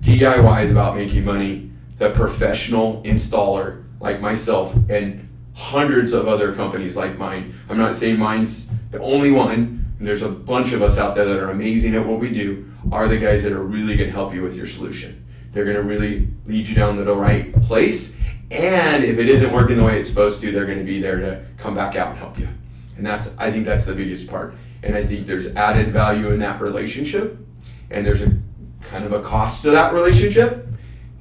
DIY 0.00 0.64
is 0.64 0.72
about 0.72 0.96
making 0.96 1.24
money. 1.24 1.70
The 1.96 2.10
professional 2.10 3.02
installer 3.02 3.84
like 4.00 4.20
myself 4.20 4.74
and 4.88 5.28
hundreds 5.54 6.12
of 6.12 6.28
other 6.28 6.52
companies 6.52 6.96
like 6.96 7.18
mine. 7.18 7.52
I'm 7.68 7.78
not 7.78 7.96
saying 7.96 8.18
mine's 8.18 8.68
the 8.90 9.00
only 9.00 9.30
one. 9.30 9.84
And 9.98 10.06
there's 10.06 10.22
a 10.22 10.28
bunch 10.28 10.72
of 10.72 10.82
us 10.82 10.98
out 10.98 11.16
there 11.16 11.24
that 11.24 11.38
are 11.38 11.50
amazing 11.50 11.96
at 11.96 12.06
what 12.06 12.20
we 12.20 12.30
do. 12.30 12.70
Are 12.92 13.08
the 13.08 13.18
guys 13.18 13.42
that 13.42 13.52
are 13.52 13.64
really 13.64 13.96
going 13.96 14.08
to 14.08 14.14
help 14.14 14.32
you 14.32 14.42
with 14.42 14.54
your 14.54 14.66
solution. 14.66 15.26
They're 15.52 15.64
going 15.64 15.76
to 15.76 15.82
really 15.82 16.28
lead 16.46 16.68
you 16.68 16.76
down 16.76 16.94
to 16.96 17.04
the 17.04 17.16
right 17.16 17.52
place. 17.62 18.14
And 18.50 19.04
if 19.04 19.18
it 19.18 19.28
isn't 19.28 19.52
working 19.52 19.76
the 19.76 19.82
way 19.82 19.98
it's 19.98 20.08
supposed 20.08 20.40
to, 20.42 20.52
they're 20.52 20.66
going 20.66 20.78
to 20.78 20.84
be 20.84 21.00
there 21.00 21.18
to 21.18 21.44
come 21.56 21.74
back 21.74 21.96
out 21.96 22.10
and 22.10 22.18
help 22.18 22.38
you. 22.38 22.48
And 22.96 23.06
that's 23.06 23.36
I 23.38 23.50
think 23.50 23.64
that's 23.64 23.84
the 23.84 23.94
biggest 23.94 24.28
part. 24.28 24.54
And 24.82 24.94
I 24.94 25.04
think 25.04 25.26
there's 25.26 25.48
added 25.54 25.88
value 25.88 26.30
in 26.30 26.38
that 26.38 26.60
relationship, 26.60 27.36
and 27.90 28.06
there's 28.06 28.22
a 28.22 28.30
kind 28.88 29.04
of 29.04 29.12
a 29.12 29.22
cost 29.22 29.62
to 29.62 29.70
that 29.70 29.92
relationship. 29.92 30.66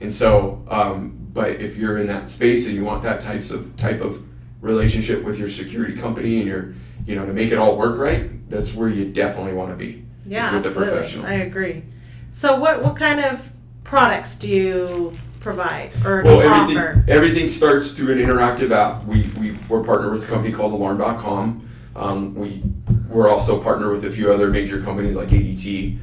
And 0.01 0.12
so, 0.12 0.63
um, 0.69 1.17
but 1.33 1.62
if 1.62 1.77
you're 1.77 1.97
in 1.97 2.07
that 2.07 2.29
space 2.29 2.67
and 2.67 2.75
you 2.75 2.83
want 2.83 3.03
that 3.03 3.21
types 3.21 3.51
of 3.51 3.75
type 3.77 4.01
of 4.01 4.24
relationship 4.62 5.24
with 5.24 5.38
your 5.38 5.50
security 5.50 5.95
company 5.95 6.39
and 6.39 6.47
your, 6.47 6.74
you 7.05 7.15
know, 7.15 7.25
to 7.25 7.33
make 7.33 7.51
it 7.51 7.57
all 7.57 7.77
work 7.77 8.00
right, 8.00 8.50
that's 8.50 8.74
where 8.74 8.89
you 8.89 9.12
definitely 9.12 9.53
want 9.53 9.69
to 9.71 9.75
be. 9.75 10.05
Yeah, 10.25 10.50
absolutely. 10.53 11.24
I 11.25 11.33
agree. 11.36 11.83
So, 12.31 12.59
what 12.59 12.83
what 12.83 12.95
kind 12.95 13.19
of 13.19 13.51
products 13.83 14.38
do 14.38 14.47
you 14.47 15.13
provide 15.39 15.91
or 16.05 16.24
Well, 16.24 16.45
offer? 16.45 16.79
everything, 16.79 17.03
everything 17.07 17.47
starts 17.47 17.91
through 17.91 18.12
an 18.12 18.17
interactive 18.19 18.71
app. 18.71 19.05
We, 19.05 19.24
we, 19.39 19.57
we're 19.69 19.83
partnered 19.83 20.13
with 20.13 20.24
a 20.25 20.27
company 20.27 20.51
called 20.51 20.74
Alarm.com. 20.74 21.69
Um, 21.95 22.36
we, 22.36 22.62
we're 23.07 23.29
also 23.29 23.62
partnered 23.62 23.91
with 23.91 24.03
a 24.05 24.12
few 24.12 24.31
other 24.31 24.50
major 24.50 24.81
companies 24.81 25.15
like 25.15 25.29
ADT, 25.29 25.97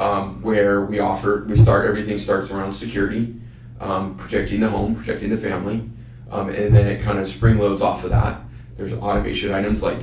um, 0.00 0.40
where 0.40 0.80
we 0.86 0.98
offer 0.98 1.44
we 1.46 1.54
start 1.54 1.86
everything 1.86 2.18
starts 2.18 2.50
around 2.50 2.72
security, 2.72 3.36
um, 3.80 4.16
protecting 4.16 4.60
the 4.60 4.68
home, 4.68 4.96
protecting 4.96 5.28
the 5.28 5.36
family, 5.36 5.88
um, 6.30 6.48
and 6.48 6.74
then 6.74 6.86
it 6.86 7.02
kind 7.02 7.18
of 7.18 7.28
spring 7.28 7.58
loads 7.58 7.82
off 7.82 8.02
of 8.02 8.10
that. 8.10 8.40
There's 8.78 8.94
automation 8.94 9.52
items 9.52 9.82
like 9.82 9.98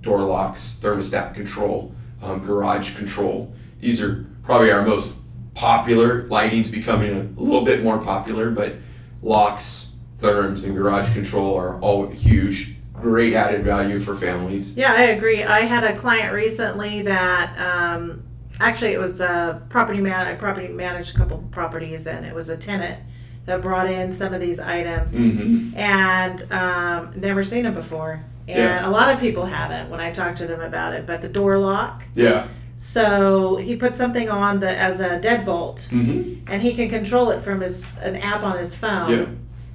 door 0.00 0.22
locks, 0.22 0.78
thermostat 0.80 1.34
control, 1.34 1.94
um, 2.22 2.44
garage 2.44 2.96
control. 2.96 3.52
These 3.80 4.00
are 4.00 4.24
probably 4.44 4.72
our 4.72 4.82
most 4.82 5.14
popular. 5.54 6.24
Lighting's 6.28 6.70
becoming 6.70 7.10
a 7.10 7.40
little 7.40 7.66
bit 7.66 7.82
more 7.82 7.98
popular, 7.98 8.50
but 8.50 8.76
locks, 9.20 9.90
therms, 10.20 10.64
and 10.64 10.74
garage 10.74 11.12
control 11.12 11.54
are 11.54 11.78
all 11.80 12.08
huge. 12.08 12.76
Great 12.94 13.34
added 13.34 13.62
value 13.62 14.00
for 14.00 14.14
families. 14.14 14.74
Yeah, 14.74 14.94
I 14.96 15.02
agree. 15.02 15.42
I 15.42 15.60
had 15.60 15.84
a 15.84 15.94
client 15.94 16.32
recently 16.32 17.02
that 17.02 17.58
um, 17.58 18.23
actually 18.60 18.92
it 18.92 19.00
was 19.00 19.20
a 19.20 19.62
property 19.68 20.00
man. 20.00 20.26
I 20.26 20.34
property 20.34 20.68
managed 20.68 21.14
a 21.14 21.18
couple 21.18 21.38
properties, 21.50 22.06
and 22.06 22.24
it 22.24 22.34
was 22.34 22.48
a 22.48 22.56
tenant 22.56 23.00
that 23.46 23.60
brought 23.60 23.88
in 23.88 24.12
some 24.12 24.32
of 24.32 24.40
these 24.40 24.58
items 24.58 25.14
Mm-hmm. 25.14 25.76
and 25.76 26.50
um, 26.52 27.12
never 27.20 27.42
seen 27.42 27.64
them 27.64 27.74
before. 27.74 28.20
And 28.48 28.58
Yeah. 28.58 28.88
a 28.88 28.90
lot 28.90 29.12
of 29.12 29.20
people 29.20 29.44
haven't 29.46 29.90
when 29.90 30.00
I 30.00 30.10
talk 30.12 30.36
to 30.36 30.46
them 30.46 30.60
about 30.60 30.94
it. 30.94 31.06
But 31.06 31.20
the 31.22 31.28
door 31.28 31.58
lock. 31.58 32.04
Yeah. 32.14 32.46
So 32.76 33.56
he 33.56 33.76
put 33.76 33.94
something 33.94 34.28
on 34.30 34.60
the 34.60 34.70
as 34.70 35.00
a 35.00 35.18
deadbolt, 35.20 35.88
Mm-hmm. 35.88 36.50
and 36.50 36.62
he 36.62 36.74
can 36.74 36.88
control 36.88 37.30
it 37.30 37.42
from 37.42 37.60
his 37.60 37.96
an 37.98 38.16
app 38.16 38.42
on 38.42 38.58
his 38.58 38.74
phone. 38.74 39.10
Yeah. 39.10 39.26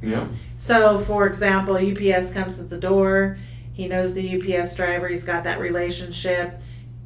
Yeah. 0.02 0.28
So, 0.56 1.00
for 1.00 1.28
example, 1.28 1.76
UPS 1.76 2.32
comes 2.34 2.58
to 2.58 2.64
the 2.64 2.78
door. 2.78 3.38
He 3.74 3.88
knows 3.88 4.14
the 4.14 4.58
UPS 4.58 4.76
driver. 4.76 5.08
He's 5.08 5.26
got 5.26 5.44
that 5.44 5.60
relationship. 5.60 6.60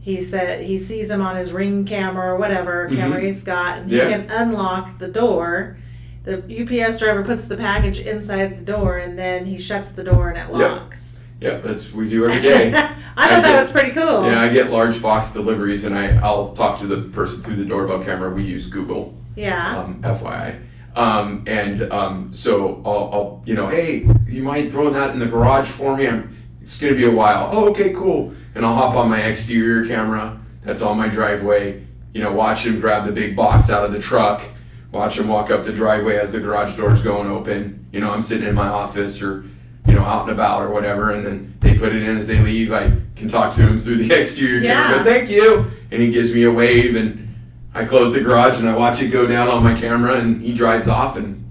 He 0.03 0.19
said 0.21 0.65
he 0.65 0.77
sees 0.77 1.09
him 1.09 1.21
on 1.21 1.37
his 1.37 1.53
ring 1.53 1.85
camera 1.85 2.33
or 2.33 2.37
whatever 2.37 2.89
Mhm. 2.91 2.95
camera 2.97 3.21
he's 3.21 3.41
got, 3.41 3.77
and 3.79 3.89
Yeah. 3.89 4.03
he 4.05 4.11
can 4.11 4.25
unlock 4.29 4.99
the 4.99 5.07
door. 5.07 5.77
The 6.25 6.43
UPS 6.49 6.99
driver 6.99 7.23
puts 7.23 7.47
the 7.47 7.55
package 7.55 7.99
inside 7.99 8.57
the 8.59 8.65
door, 8.65 8.97
and 8.97 9.17
then 9.17 9.45
he 9.45 9.57
shuts 9.57 9.93
the 9.93 10.03
door 10.03 10.27
and 10.29 10.37
it 10.37 10.53
locks. 10.53 11.21
Yeah. 11.39 11.59
That's 11.63 11.85
what 11.93 12.03
we 12.03 12.09
do 12.09 12.25
every 12.27 12.41
day. 12.41 12.73
I 12.73 12.81
thought 12.81 12.91
I 13.15 13.29
that 13.29 13.43
get- 13.43 13.59
was 13.61 13.71
pretty 13.71 13.91
cool. 13.91 14.25
Yeah, 14.29 14.41
I 14.41 14.49
get 14.49 14.71
large 14.71 15.01
box 15.01 15.31
deliveries, 15.31 15.85
and 15.85 15.97
I 15.97 16.17
I'll 16.21 16.49
talk 16.49 16.79
to 16.79 16.85
the 16.87 16.97
person 16.97 17.41
through 17.41 17.55
the 17.55 17.65
doorbell 17.65 17.99
camera. 17.99 18.29
We 18.29 18.43
use 18.43 18.67
Google, 18.67 19.13
Yeah. 19.37 19.77
um, 19.77 19.99
FYI. 20.03 20.55
Um, 20.97 21.43
and 21.47 21.81
um, 21.93 22.27
so 22.31 22.81
I'll, 22.85 23.09
I'll 23.13 23.41
you 23.45 23.55
know, 23.55 23.67
hey, 23.67 24.05
you 24.27 24.43
mind 24.43 24.71
throwing 24.71 24.93
that 24.93 25.11
in 25.11 25.19
the 25.19 25.27
garage 25.27 25.67
for 25.67 25.95
me? 25.95 26.07
I'm, 26.07 26.35
it's 26.61 26.77
gonna 26.77 26.93
be 26.93 27.05
a 27.05 27.11
while. 27.11 27.49
Oh, 27.53 27.69
okay, 27.69 27.93
cool. 27.93 28.33
And 28.55 28.65
I'll 28.65 28.75
hop 28.75 28.95
on 28.95 29.09
my 29.09 29.21
exterior 29.23 29.85
camera 29.85 30.39
that's 30.63 30.81
on 30.81 30.97
my 30.97 31.07
driveway. 31.07 31.83
You 32.13 32.21
know, 32.21 32.31
watch 32.31 32.65
him 32.65 32.79
grab 32.79 33.05
the 33.05 33.11
big 33.11 33.35
box 33.35 33.69
out 33.69 33.83
of 33.83 33.91
the 33.91 33.99
truck. 33.99 34.43
Watch 34.91 35.17
him 35.17 35.27
walk 35.27 35.49
up 35.49 35.65
the 35.65 35.73
driveway 35.73 36.17
as 36.17 36.31
the 36.31 36.39
garage 36.39 36.75
door's 36.75 37.01
going 37.01 37.27
open. 37.27 37.87
You 37.91 37.99
know, 37.99 38.11
I'm 38.11 38.21
sitting 38.21 38.47
in 38.47 38.53
my 38.53 38.67
office 38.67 39.21
or 39.21 39.43
you 39.87 39.93
know, 39.93 40.03
out 40.03 40.21
and 40.23 40.31
about 40.31 40.61
or 40.61 40.69
whatever, 40.69 41.11
and 41.11 41.25
then 41.25 41.53
they 41.59 41.77
put 41.77 41.93
it 41.93 42.03
in 42.03 42.17
as 42.17 42.25
they 42.25 42.39
leave. 42.39 42.71
I 42.71 42.93
can 43.17 43.27
talk 43.27 43.53
to 43.55 43.61
him 43.61 43.77
through 43.77 43.97
the 43.97 44.13
exterior 44.19 44.59
Yeah. 44.61 44.81
camera. 44.87 45.03
Thank 45.03 45.29
you, 45.29 45.65
and 45.91 46.01
he 46.01 46.09
gives 46.09 46.31
me 46.33 46.43
a 46.43 46.51
wave, 46.51 46.95
and 46.95 47.35
I 47.73 47.83
close 47.83 48.13
the 48.13 48.21
garage 48.21 48.59
and 48.59 48.69
I 48.69 48.77
watch 48.77 49.01
it 49.01 49.09
go 49.09 49.27
down 49.27 49.49
on 49.49 49.61
my 49.61 49.73
camera, 49.77 50.13
and 50.19 50.41
he 50.41 50.53
drives 50.53 50.87
off, 50.87 51.17
and 51.17 51.42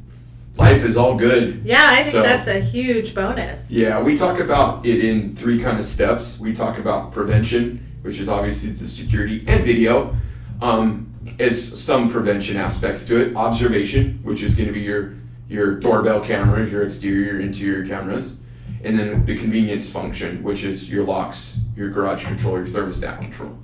life 0.56 0.84
is 0.84 0.96
all 0.96 1.16
good. 1.16 1.62
yeah, 1.64 1.86
I 1.90 2.02
think 2.02 2.12
So- 2.12 2.22
that's 2.22 2.46
a 2.46 2.60
huge 2.60 3.14
bonus. 3.14 3.72
Yeah, 3.72 4.02
we 4.02 4.16
talk 4.16 4.38
about 4.40 4.84
it 4.86 5.04
in 5.04 5.34
three 5.34 5.60
kind 5.60 5.78
of 5.78 5.84
steps. 5.84 6.38
We 6.40 6.52
talk 6.52 6.78
about 6.78 7.12
prevention, 7.12 7.80
which 8.02 8.20
is 8.20 8.28
obviously 8.28 8.70
the 8.70 8.86
security 8.86 9.44
and 9.46 9.64
video. 9.64 10.14
Um, 10.60 11.08
as 11.38 11.80
some 11.80 12.10
prevention 12.10 12.56
aspects 12.56 13.04
to 13.06 13.16
it. 13.16 13.36
Observation, 13.36 14.18
which 14.22 14.42
is 14.42 14.54
going 14.54 14.66
to 14.68 14.72
be 14.74 14.80
your 14.80 15.14
your 15.48 15.74
doorbell 15.78 16.20
cameras, 16.20 16.72
your 16.72 16.82
exterior, 16.84 17.38
interior 17.40 17.86
cameras, 17.86 18.36
and 18.84 18.98
then 18.98 19.24
the 19.26 19.36
convenience 19.36 19.90
function, 19.90 20.42
which 20.42 20.64
is 20.64 20.88
your 20.90 21.04
locks, 21.04 21.58
your 21.76 21.90
garage 21.90 22.24
control, 22.24 22.56
your 22.56 22.66
thermostat 22.66 23.20
control, 23.20 23.56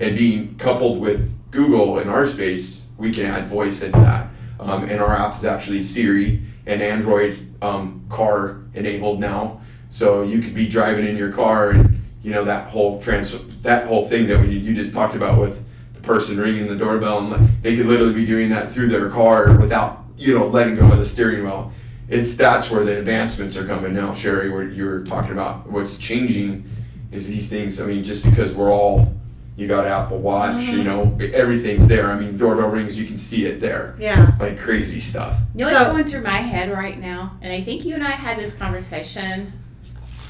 and 0.00 0.16
being 0.16 0.56
coupled 0.58 1.00
with 1.00 1.32
Google 1.52 2.00
in 2.00 2.08
our 2.08 2.26
space, 2.26 2.82
we 2.98 3.12
can 3.12 3.26
add 3.26 3.46
voice 3.46 3.82
into 3.82 3.98
that. 4.00 4.25
Um, 4.58 4.84
and 4.84 5.00
our 5.00 5.14
app 5.16 5.36
is 5.36 5.44
actually 5.44 5.82
Siri 5.82 6.42
and 6.66 6.82
Android 6.82 7.38
um, 7.62 8.04
car 8.08 8.62
enabled 8.74 9.20
now, 9.20 9.60
so 9.88 10.22
you 10.22 10.40
could 10.40 10.54
be 10.54 10.68
driving 10.68 11.06
in 11.06 11.16
your 11.16 11.32
car 11.32 11.70
and 11.70 12.02
you 12.22 12.32
know 12.32 12.44
that 12.44 12.68
whole 12.70 13.00
trans 13.00 13.36
that 13.62 13.86
whole 13.86 14.04
thing 14.04 14.26
that 14.26 14.40
we, 14.40 14.48
you 14.48 14.74
just 14.74 14.92
talked 14.92 15.14
about 15.14 15.38
with 15.38 15.64
the 15.94 16.00
person 16.00 16.38
ringing 16.38 16.66
the 16.66 16.76
doorbell 16.76 17.32
and 17.32 17.48
they 17.62 17.76
could 17.76 17.86
literally 17.86 18.12
be 18.12 18.26
doing 18.26 18.48
that 18.48 18.72
through 18.72 18.88
their 18.88 19.08
car 19.10 19.56
without 19.58 20.04
you 20.16 20.36
know 20.36 20.46
letting 20.46 20.74
go 20.74 20.90
of 20.90 20.98
the 20.98 21.06
steering 21.06 21.44
wheel. 21.44 21.72
It's 22.08 22.34
that's 22.34 22.70
where 22.70 22.84
the 22.84 22.98
advancements 22.98 23.56
are 23.56 23.66
coming 23.66 23.94
now, 23.94 24.12
Sherry. 24.14 24.50
Where 24.50 24.64
you 24.64 24.84
were 24.84 25.04
talking 25.04 25.32
about 25.32 25.68
what's 25.68 25.98
changing 25.98 26.68
is 27.12 27.28
these 27.28 27.48
things. 27.48 27.80
I 27.80 27.86
mean, 27.86 28.02
just 28.02 28.24
because 28.24 28.54
we're 28.54 28.72
all 28.72 29.12
you 29.56 29.66
got 29.66 29.86
Apple 29.86 30.18
Watch, 30.18 30.62
you 30.68 30.84
know, 30.84 31.16
everything's 31.32 31.88
there. 31.88 32.10
I 32.10 32.18
mean, 32.20 32.36
doorbell 32.36 32.68
rings, 32.68 32.98
you 32.98 33.06
can 33.06 33.16
see 33.16 33.46
it 33.46 33.60
there, 33.60 33.94
Yeah. 33.98 34.32
like 34.38 34.58
crazy 34.58 35.00
stuff. 35.00 35.38
You 35.54 35.64
know 35.64 35.72
what's 35.72 35.78
So- 35.86 35.92
going 35.92 36.04
through 36.04 36.22
my 36.22 36.38
head 36.38 36.70
right 36.70 36.98
now? 37.00 37.32
And 37.40 37.50
I 37.52 37.62
think 37.62 37.84
you 37.84 37.94
and 37.94 38.04
I 38.04 38.10
had 38.10 38.38
this 38.38 38.52
conversation 38.54 39.52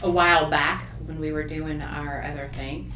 a 0.03 0.09
while 0.11 0.49
back 0.49 0.85
when 1.07 1.19
we 1.21 1.33
were 1.33 1.43
doing 1.45 1.83
our 1.83 2.23
other 2.25 2.49
thing. 2.53 2.93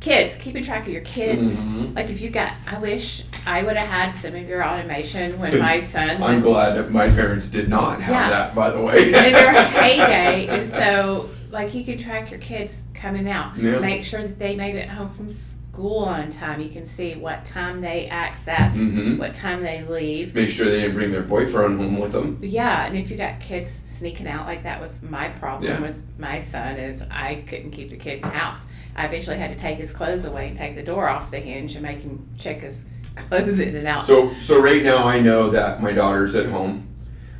Kids, 0.00 0.36
keeping 0.36 0.64
track 0.64 0.86
of 0.86 0.92
your 0.92 1.02
kids. 1.02 1.60
Mhm. 1.60 1.94
Like 1.94 2.10
if 2.10 2.20
you 2.20 2.30
got, 2.30 2.52
I 2.70 2.78
wish 2.78 3.22
I 3.46 3.62
would 3.62 3.76
have 3.76 3.88
had 3.88 4.10
some 4.14 4.34
of 4.34 4.48
your 4.48 4.64
automation 4.64 5.38
when 5.38 5.56
my 5.60 5.78
son 5.78 6.20
I'm 6.22 6.40
glad 6.40 6.76
that 6.76 6.90
my 6.90 7.08
parents 7.08 7.46
did 7.46 7.68
not 7.68 8.00
have 8.02 8.12
Yeah. 8.14 8.28
that, 8.30 8.54
by 8.54 8.70
the 8.70 8.80
way. 8.82 9.06
in 9.06 9.12
their 9.12 9.52
heyday. 9.52 10.46
And 10.48 10.66
so, 10.66 11.26
like, 11.52 11.74
you 11.74 11.84
can 11.84 11.98
track 11.98 12.30
your 12.30 12.40
kids 12.40 12.82
coming 12.94 13.28
out. 13.28 13.56
Yeah. 13.56 13.78
Make 13.78 14.02
sure 14.04 14.22
that 14.22 14.38
they 14.38 14.56
made 14.56 14.74
it 14.74 14.88
home 14.88 15.10
from 15.10 15.28
school 15.28 15.98
on 15.98 16.30
time. 16.30 16.60
You 16.60 16.70
can 16.70 16.84
see 16.86 17.14
what 17.14 17.44
time 17.44 17.80
they 17.82 18.06
access, 18.08 18.74
Mhm. 18.76 19.18
what 19.18 19.32
time 19.34 19.62
they 19.62 19.84
leave. 19.88 20.34
Make 20.34 20.48
sure 20.50 20.66
they 20.66 20.80
didn't 20.80 20.94
bring 20.94 21.12
their 21.12 21.22
boyfriend 21.22 21.78
home 21.78 21.98
with 22.00 22.12
them. 22.12 22.38
Yeah, 22.40 22.86
and 22.86 22.96
if 22.96 23.10
you 23.10 23.16
got 23.18 23.38
kids 23.38 23.70
sneaking 23.70 24.26
out, 24.26 24.46
like 24.46 24.62
that 24.64 24.80
was 24.80 25.02
my 25.02 25.28
problem 25.28 25.70
Yeah. 25.70 25.80
with 25.80 26.02
my 26.18 26.38
son, 26.38 26.76
is 26.76 27.02
I 27.10 27.42
couldn't 27.46 27.70
keep 27.70 27.90
the 27.90 27.96
kid 27.96 28.16
in 28.16 28.20
the 28.22 28.28
house. 28.28 28.56
I 28.96 29.06
eventually 29.06 29.36
had 29.36 29.50
to 29.50 29.56
take 29.56 29.78
his 29.78 29.92
clothes 29.92 30.24
away 30.24 30.48
and 30.48 30.56
take 30.56 30.74
the 30.74 30.82
door 30.82 31.08
off 31.08 31.30
the 31.30 31.38
hinge 31.38 31.74
and 31.74 31.82
make 31.82 32.00
him 32.00 32.26
check 32.38 32.62
his 32.62 32.84
clothes 33.14 33.58
in 33.60 33.76
and 33.76 33.86
out. 33.86 34.04
So, 34.04 34.30
so 34.40 34.58
right 34.60 34.82
now 34.82 35.04
I 35.06 35.20
know 35.20 35.50
that 35.50 35.82
my 35.82 35.92
daughter's 35.92 36.34
at 36.34 36.46
home. 36.46 36.86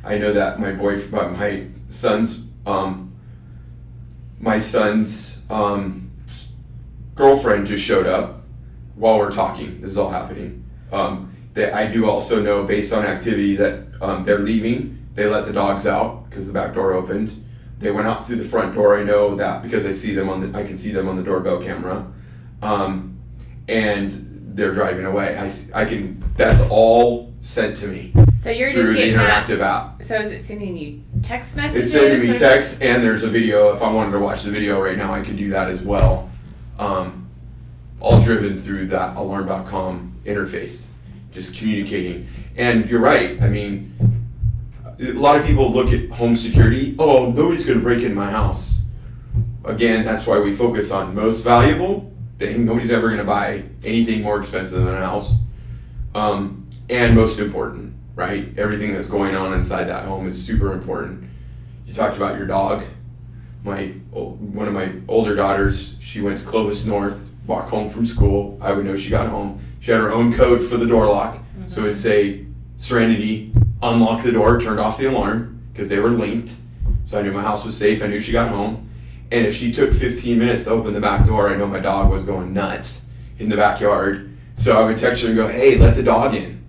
I 0.03 0.17
know 0.19 0.33
that 0.33 0.59
my 0.59 0.71
boyfriend, 0.71 1.37
my 1.39 1.63
son's, 1.89 2.39
um, 2.65 3.12
my 4.43 4.59
son's 4.59 5.39
um, 5.49 6.11
girlfriend 7.15 7.65
just 7.65 7.81
showed 7.81 8.05
up 8.05 8.41
while 8.95 9.17
we're 9.17 9.31
talking. 9.31 9.79
This 9.79 9.91
is 9.91 9.97
all 9.97 10.09
happening. 10.09 10.65
Um, 10.91 11.33
that 11.53 11.73
I 11.73 11.87
do 11.87 12.09
also 12.09 12.41
know, 12.41 12.65
based 12.65 12.91
on 12.91 13.05
activity, 13.05 13.55
that 13.55 13.85
um, 14.01 14.25
they're 14.25 14.39
leaving. 14.39 14.99
They 15.15 15.27
let 15.27 15.45
the 15.45 15.53
dogs 15.53 15.87
out 15.87 16.29
because 16.29 16.45
the 16.45 16.51
back 16.51 16.73
door 16.73 16.91
opened. 16.91 17.41
They 17.79 17.91
went 17.91 18.05
out 18.05 18.27
through 18.27 18.37
the 18.37 18.43
front 18.43 18.75
door. 18.75 18.99
I 18.99 19.03
know 19.03 19.33
that 19.35 19.63
because 19.63 19.85
I 19.85 19.93
see 19.93 20.13
them 20.13 20.29
on 20.29 20.51
the, 20.51 20.59
I 20.59 20.63
can 20.63 20.75
see 20.75 20.91
them 20.91 21.07
on 21.07 21.15
the 21.15 21.23
doorbell 21.23 21.63
camera, 21.63 22.05
um, 22.61 23.17
and 23.69 24.51
they're 24.55 24.73
driving 24.73 25.05
away. 25.05 25.37
I, 25.37 25.49
I 25.73 25.85
can. 25.85 26.21
That's 26.35 26.63
all 26.69 27.33
sent 27.41 27.77
to 27.77 27.87
me 27.87 28.13
so 28.43 28.49
you're 28.49 28.71
through 28.71 28.81
just 28.81 28.93
the 28.93 28.97
getting 28.97 29.17
that. 29.17 29.47
interactive 29.47 29.59
app. 29.61 30.01
So 30.03 30.15
is 30.15 30.31
it 30.31 30.39
sending 30.39 30.75
you 30.75 31.01
text 31.21 31.55
messages? 31.55 31.85
It's 31.85 31.93
sending 31.93 32.29
me 32.29 32.37
text, 32.37 32.81
and 32.81 33.01
there's 33.01 33.23
a 33.23 33.29
video. 33.29 33.73
If 33.73 33.81
I 33.81 33.91
wanted 33.91 34.11
to 34.11 34.19
watch 34.19 34.43
the 34.43 34.51
video 34.51 34.81
right 34.81 34.97
now, 34.97 35.13
I 35.13 35.21
could 35.21 35.37
do 35.37 35.49
that 35.51 35.69
as 35.69 35.81
well. 35.81 36.29
Um, 36.77 37.29
all 37.99 38.21
driven 38.21 38.57
through 38.57 38.87
that 38.87 39.15
alarm.com 39.15 40.19
interface, 40.25 40.89
just 41.31 41.55
communicating. 41.55 42.27
And 42.57 42.89
you're 42.89 42.99
right. 42.99 43.41
I 43.41 43.49
mean, 43.49 43.93
a 44.99 45.13
lot 45.13 45.39
of 45.39 45.45
people 45.45 45.71
look 45.71 45.93
at 45.93 46.09
home 46.09 46.35
security. 46.35 46.95
Oh, 46.99 47.31
nobody's 47.31 47.65
going 47.65 47.79
to 47.79 47.83
break 47.83 48.03
into 48.03 48.15
my 48.15 48.29
house. 48.29 48.81
Again, 49.63 50.03
that's 50.03 50.27
why 50.27 50.37
we 50.39 50.53
focus 50.53 50.91
on 50.91 51.15
most 51.15 51.43
valuable 51.43 52.11
thing. 52.39 52.65
Nobody's 52.65 52.91
ever 52.91 53.07
going 53.07 53.19
to 53.19 53.23
buy 53.23 53.63
anything 53.83 54.21
more 54.21 54.41
expensive 54.41 54.83
than 54.83 54.93
a 54.93 54.99
house. 54.99 55.35
Um, 56.13 56.67
and 56.89 57.15
most 57.15 57.39
important, 57.39 57.93
right? 58.15 58.53
Everything 58.57 58.93
that's 58.93 59.07
going 59.07 59.35
on 59.35 59.53
inside 59.53 59.85
that 59.85 60.05
home 60.05 60.27
is 60.27 60.43
super 60.43 60.73
important. 60.73 61.23
You 61.85 61.93
talked 61.93 62.17
about 62.17 62.37
your 62.37 62.47
dog. 62.47 62.83
My 63.63 63.87
one 64.11 64.67
of 64.67 64.73
my 64.73 64.91
older 65.07 65.35
daughters, 65.35 65.95
she 65.99 66.21
went 66.21 66.39
to 66.39 66.45
Clovis 66.45 66.85
North, 66.85 67.31
walked 67.47 67.69
home 67.69 67.89
from 67.89 68.05
school. 68.05 68.57
I 68.61 68.73
would 68.73 68.85
know 68.85 68.97
she 68.97 69.09
got 69.09 69.29
home. 69.29 69.59
She 69.79 69.91
had 69.91 70.01
her 70.01 70.11
own 70.11 70.33
code 70.33 70.61
for 70.61 70.77
the 70.77 70.85
door 70.85 71.07
lock, 71.07 71.35
mm-hmm. 71.35 71.67
so 71.67 71.81
it'd 71.81 71.97
say 71.97 72.45
Serenity, 72.77 73.53
unlock 73.81 74.23
the 74.23 74.31
door, 74.31 74.59
turned 74.59 74.79
off 74.79 74.97
the 74.97 75.09
alarm 75.09 75.61
because 75.71 75.87
they 75.87 75.99
were 75.99 76.09
linked. 76.09 76.51
So 77.05 77.19
I 77.19 77.21
knew 77.21 77.31
my 77.31 77.41
house 77.41 77.65
was 77.65 77.77
safe. 77.77 78.03
I 78.03 78.07
knew 78.07 78.19
she 78.19 78.31
got 78.31 78.49
home. 78.49 78.89
And 79.31 79.45
if 79.45 79.55
she 79.55 79.71
took 79.71 79.93
15 79.93 80.37
minutes 80.37 80.65
to 80.65 80.71
open 80.71 80.93
the 80.93 81.01
back 81.01 81.25
door, 81.25 81.49
I 81.49 81.55
know 81.55 81.67
my 81.67 81.79
dog 81.79 82.11
was 82.11 82.23
going 82.23 82.53
nuts 82.53 83.09
in 83.39 83.49
the 83.49 83.57
backyard. 83.57 84.37
So 84.55 84.79
I 84.79 84.85
would 84.85 84.97
text 84.97 85.23
her 85.23 85.29
and 85.29 85.37
go, 85.37 85.47
"Hey, 85.47 85.77
let 85.77 85.95
the 85.95 86.03
dog 86.03 86.35
in." 86.35 86.62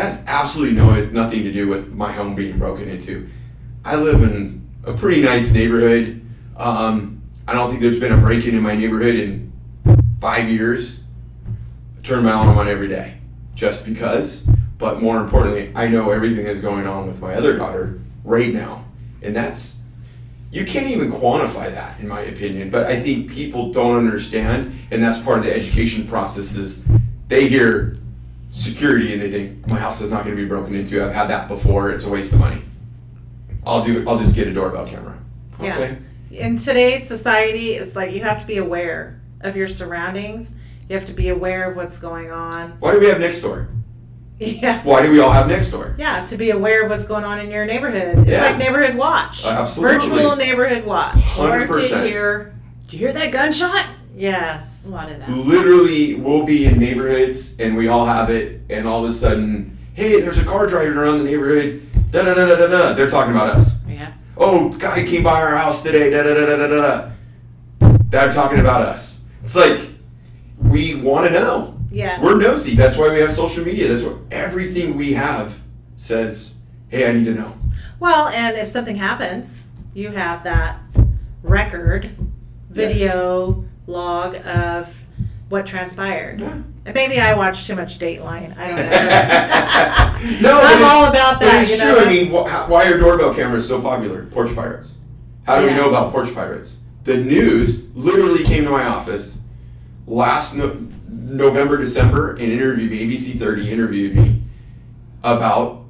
That 0.00 0.06
has 0.06 0.24
absolutely 0.28 0.76
no 0.76 1.04
nothing 1.10 1.42
to 1.42 1.52
do 1.52 1.68
with 1.68 1.92
my 1.92 2.10
home 2.10 2.34
being 2.34 2.58
broken 2.58 2.88
into. 2.88 3.28
I 3.84 3.96
live 3.96 4.22
in 4.22 4.66
a 4.84 4.94
pretty 4.94 5.20
nice 5.20 5.52
neighborhood. 5.52 6.26
Um, 6.56 7.20
I 7.46 7.52
don't 7.52 7.68
think 7.68 7.82
there's 7.82 8.00
been 8.00 8.14
a 8.14 8.16
break-in 8.16 8.54
in 8.54 8.62
my 8.62 8.74
neighborhood 8.74 9.16
in 9.16 9.52
five 10.18 10.48
years. 10.48 11.00
I 11.98 12.00
turn 12.02 12.24
my 12.24 12.30
alarm 12.30 12.56
on 12.56 12.66
every 12.66 12.88
day, 12.88 13.18
just 13.54 13.84
because. 13.84 14.48
But 14.78 15.02
more 15.02 15.20
importantly, 15.20 15.70
I 15.74 15.88
know 15.88 16.12
everything 16.12 16.46
that's 16.46 16.62
going 16.62 16.86
on 16.86 17.06
with 17.06 17.20
my 17.20 17.34
other 17.34 17.58
daughter 17.58 18.00
right 18.24 18.54
now, 18.54 18.86
and 19.20 19.36
that's 19.36 19.84
you 20.50 20.64
can't 20.64 20.86
even 20.86 21.12
quantify 21.12 21.74
that, 21.74 22.00
in 22.00 22.08
my 22.08 22.20
opinion. 22.20 22.70
But 22.70 22.86
I 22.86 22.98
think 22.98 23.30
people 23.30 23.70
don't 23.70 23.98
understand, 23.98 24.80
and 24.90 25.02
that's 25.02 25.18
part 25.18 25.40
of 25.40 25.44
the 25.44 25.54
education 25.54 26.08
process. 26.08 26.56
Is 26.56 26.86
they 27.28 27.50
hear 27.50 27.98
security 28.50 29.12
and 29.12 29.22
they 29.22 29.30
think 29.30 29.66
my 29.68 29.78
house 29.78 30.00
is 30.00 30.10
not 30.10 30.24
going 30.24 30.36
to 30.36 30.42
be 30.42 30.48
broken 30.48 30.74
into. 30.74 31.04
I've 31.04 31.12
had 31.12 31.28
that 31.28 31.48
before. 31.48 31.90
It's 31.90 32.04
a 32.06 32.10
waste 32.10 32.32
of 32.32 32.40
money. 32.40 32.62
I'll 33.66 33.84
do. 33.84 34.08
I'll 34.08 34.18
just 34.18 34.34
get 34.34 34.48
a 34.48 34.52
doorbell 34.54 34.86
camera. 34.86 35.18
Yeah. 35.60 35.96
In 36.30 36.56
today's 36.56 37.06
society, 37.06 37.74
it's 37.74 37.94
like 37.96 38.12
you 38.12 38.22
have 38.22 38.40
to 38.40 38.46
be 38.46 38.56
aware 38.58 39.20
of 39.42 39.56
your 39.56 39.68
surroundings. 39.68 40.54
You 40.88 40.96
have 40.96 41.06
to 41.06 41.12
be 41.12 41.28
aware 41.28 41.70
of 41.70 41.76
what's 41.76 41.98
going 41.98 42.30
on. 42.30 42.72
Why 42.80 42.92
do 42.92 43.00
we 43.00 43.06
have 43.06 43.18
Nextdoor? 43.18 43.68
Yeah. 44.42 44.82
Why 44.84 45.02
do 45.04 45.12
we 45.12 45.20
all 45.20 45.30
have 45.30 45.48
Nextdoor? 45.48 45.98
Yeah, 45.98 46.24
to 46.24 46.38
be 46.38 46.48
aware 46.50 46.84
of 46.84 46.90
what's 46.90 47.04
going 47.04 47.24
on 47.24 47.40
in 47.40 47.50
your 47.50 47.66
neighborhood. 47.66 48.20
It's 48.20 48.30
Yeah. 48.30 48.46
like 48.46 48.56
neighborhood 48.56 48.96
watch. 48.96 49.44
Uh, 49.44 49.50
absolutely. 49.50 49.98
Virtual 49.98 50.34
neighborhood 50.34 50.84
watch. 50.86 51.16
Hundred 51.16 51.64
Or 51.64 51.66
to 51.66 51.72
percent. 51.74 52.06
hear, 52.06 52.54
did 52.86 52.92
you 52.94 52.98
hear 53.00 53.12
that 53.12 53.32
gunshot? 53.32 53.84
Yes. 54.20 54.86
A 54.86 54.90
lot 54.90 55.10
of 55.10 55.18
that. 55.18 55.30
Literally, 55.30 56.14
we'll 56.14 56.44
be 56.44 56.66
in 56.66 56.78
neighborhoods 56.78 57.58
and 57.58 57.74
we 57.74 57.88
all 57.88 58.04
have 58.04 58.28
it, 58.28 58.60
and 58.68 58.86
all 58.86 59.02
of 59.02 59.10
a 59.10 59.14
sudden, 59.14 59.78
hey, 59.94 60.20
there's 60.20 60.36
a 60.36 60.44
car 60.44 60.66
driving 60.66 60.92
around 60.92 61.18
the 61.18 61.24
neighborhood. 61.24 61.82
Da 62.10 62.22
da 62.22 62.34
da 62.34 62.44
da 62.46 62.56
da 62.56 62.66
da. 62.66 62.92
They're 62.92 63.08
talking 63.08 63.32
about 63.32 63.48
us. 63.48 63.78
Yeah. 63.88 64.12
Oh, 64.36 64.68
guy 64.68 65.06
came 65.06 65.22
by 65.22 65.40
our 65.40 65.56
house 65.56 65.82
today. 65.82 66.10
Da 66.10 66.22
da 66.22 66.34
da 66.34 66.44
da 66.44 66.56
da 66.56 66.66
da 66.68 66.80
da. 66.80 67.98
They're 68.10 68.32
talking 68.34 68.60
about 68.60 68.82
us. 68.82 69.20
It's 69.42 69.56
like 69.56 69.88
we 70.58 70.96
want 70.96 71.26
to 71.28 71.32
know. 71.32 71.78
Yeah. 71.88 72.22
We're 72.22 72.36
nosy. 72.38 72.74
That's 72.74 72.98
why 72.98 73.08
we 73.08 73.20
have 73.20 73.32
social 73.32 73.64
media. 73.64 73.88
That's 73.88 74.02
what 74.02 74.18
everything 74.30 74.96
we 74.96 75.14
have 75.14 75.58
says. 75.96 76.56
Hey, 76.88 77.08
I 77.08 77.12
need 77.14 77.24
to 77.24 77.34
know. 77.34 77.56
Well, 78.00 78.28
and 78.28 78.54
if 78.58 78.68
something 78.68 78.96
happens, 78.96 79.68
you 79.94 80.10
have 80.10 80.44
that 80.44 80.78
record, 81.42 82.10
video 82.68 83.64
log 83.90 84.36
of 84.46 84.94
what 85.50 85.66
transpired. 85.66 86.40
Yeah. 86.40 86.62
Maybe 86.94 87.20
I 87.20 87.34
watch 87.34 87.66
too 87.66 87.74
much 87.74 87.98
Dateline. 87.98 88.56
I 88.56 88.68
don't 88.68 90.40
know. 90.40 90.40
no, 90.48 90.60
I'm 90.62 90.84
all 90.84 91.10
about 91.10 91.40
that. 91.40 91.62
It's 91.62 91.72
you 91.72 91.78
know, 91.78 91.98
true. 91.98 92.04
I 92.04 92.08
mean, 92.08 92.30
why 92.30 92.86
are 92.86 92.98
doorbell 92.98 93.34
cameras 93.34 93.66
so 93.68 93.82
popular? 93.82 94.26
Porch 94.26 94.54
pirates. 94.54 94.98
How 95.44 95.60
do 95.60 95.66
we 95.66 95.74
know 95.74 95.88
about 95.88 96.12
porch 96.12 96.32
pirates? 96.32 96.80
The 97.04 97.16
news 97.16 97.94
literally 97.96 98.44
came 98.44 98.64
to 98.64 98.70
my 98.70 98.84
office 98.84 99.40
last 100.06 100.56
no- 100.56 100.86
November, 101.08 101.76
December, 101.76 102.32
and 102.32 102.52
interviewed 102.52 102.90
me. 102.90 103.16
ABC 103.16 103.38
30 103.38 103.70
interviewed 103.70 104.16
me 104.16 104.42
about 105.24 105.84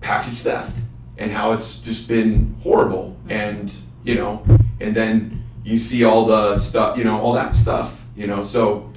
package 0.00 0.40
theft 0.40 0.76
and 1.18 1.30
how 1.30 1.52
it's 1.52 1.78
just 1.78 2.08
been 2.08 2.56
horrible. 2.62 3.16
Mm-hmm. 3.24 3.30
And 3.30 3.72
you 4.04 4.16
know, 4.16 4.44
and 4.80 4.94
then 4.94 5.41
you 5.64 5.78
see 5.78 6.04
all 6.04 6.26
the 6.26 6.56
stuff, 6.58 6.98
you 6.98 7.04
know, 7.04 7.20
all 7.20 7.32
that 7.34 7.54
stuff, 7.54 8.04
you 8.16 8.26
know. 8.26 8.42
So, 8.44 8.90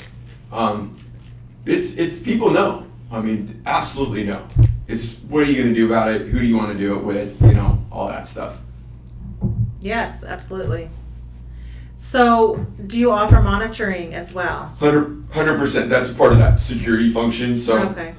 um, 0.52 1.00
it's 1.66 1.96
it's 1.98 2.20
people 2.20 2.52
know. 2.52 2.86
I 3.12 3.22
mean, 3.22 3.62
absolutely 3.66 4.24
know. 4.24 4.46
It's 4.88 5.18
what 5.20 5.44
are 5.44 5.52
you 5.52 5.62
going 5.62 5.74
to 5.74 5.76
do 5.76 5.86
about 5.86 6.12
it? 6.12 6.28
Who 6.28 6.40
do 6.40 6.46
you 6.46 6.58
want 6.58 6.72
to 6.74 6.78
do 6.78 6.96
it 6.96 7.04
with? 7.04 7.42
You 7.42 7.54
know, 7.54 7.84
all 7.92 8.08
that 8.08 8.28
stuff. 8.28 8.60
yes, 9.80 10.24
absolutely. 10.24 10.90
So, 11.98 12.58
do 12.88 13.00
you 13.00 13.12
offer 13.12 13.42
monitoring 13.42 14.14
as 14.14 14.34
well? 14.34 14.76
Hundred 14.80 15.60
percent. 15.60 15.90
That's 15.90 16.12
part 16.12 16.34
of 16.34 16.40
that 16.40 16.60
security 16.60 17.10
function. 17.10 17.56
So 17.58 17.90
okay. 17.90 18.16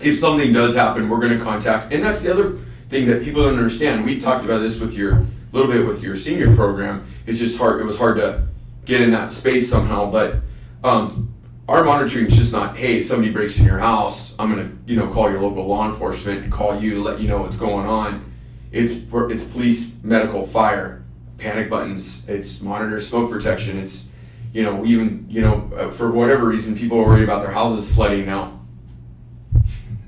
if 0.00 0.16
something 0.16 0.52
does 0.52 0.74
happen, 0.74 1.08
we're 1.08 1.20
going 1.20 1.36
to 1.36 1.44
contact. 1.44 1.92
And 1.92 2.02
that's 2.02 2.22
the 2.22 2.32
other 2.32 2.58
thing 2.88 3.06
that 3.06 3.22
people 3.22 3.42
don't 3.42 3.56
understand. 3.56 4.04
We 4.04 4.20
talked 4.20 4.44
about 4.44 4.58
this 4.58 4.80
with 4.80 4.94
your 4.94 5.24
little 5.52 5.70
bit 5.70 5.86
with 5.86 6.02
your 6.02 6.16
senior 6.16 6.54
program. 6.54 7.06
It's 7.26 7.38
just 7.38 7.58
hard. 7.58 7.80
It 7.80 7.84
was 7.84 7.98
hard 7.98 8.16
to 8.18 8.46
get 8.84 9.00
in 9.00 9.10
that 9.12 9.30
space 9.30 9.68
somehow. 9.68 10.10
But 10.10 10.36
um, 10.84 11.32
our 11.68 11.84
monitoring 11.84 12.26
is 12.26 12.36
just 12.36 12.52
not. 12.52 12.76
Hey, 12.76 13.00
somebody 13.00 13.32
breaks 13.32 13.58
in 13.58 13.64
your 13.64 13.78
house. 13.78 14.34
I'm 14.38 14.54
to 14.54 14.92
you 14.92 14.98
know 14.98 15.08
call 15.08 15.30
your 15.30 15.40
local 15.40 15.66
law 15.66 15.88
enforcement 15.88 16.44
and 16.44 16.52
call 16.52 16.80
you 16.80 16.94
to 16.94 17.00
let 17.00 17.20
you 17.20 17.28
know 17.28 17.38
what's 17.38 17.56
going 17.56 17.86
on. 17.86 18.30
It's 18.72 18.94
it's 19.12 19.44
police, 19.44 20.02
medical, 20.02 20.46
fire, 20.46 21.04
panic 21.38 21.70
buttons. 21.70 22.28
It's 22.28 22.60
monitor 22.62 23.00
smoke 23.00 23.30
protection. 23.30 23.78
It's 23.78 24.10
you 24.52 24.62
know 24.62 24.84
even 24.84 25.26
you 25.28 25.40
know 25.40 25.70
uh, 25.76 25.90
for 25.90 26.10
whatever 26.10 26.46
reason 26.46 26.76
people 26.76 26.98
are 26.98 27.06
worried 27.06 27.24
about 27.24 27.42
their 27.42 27.52
houses 27.52 27.92
flooding 27.92 28.26
now 28.26 28.59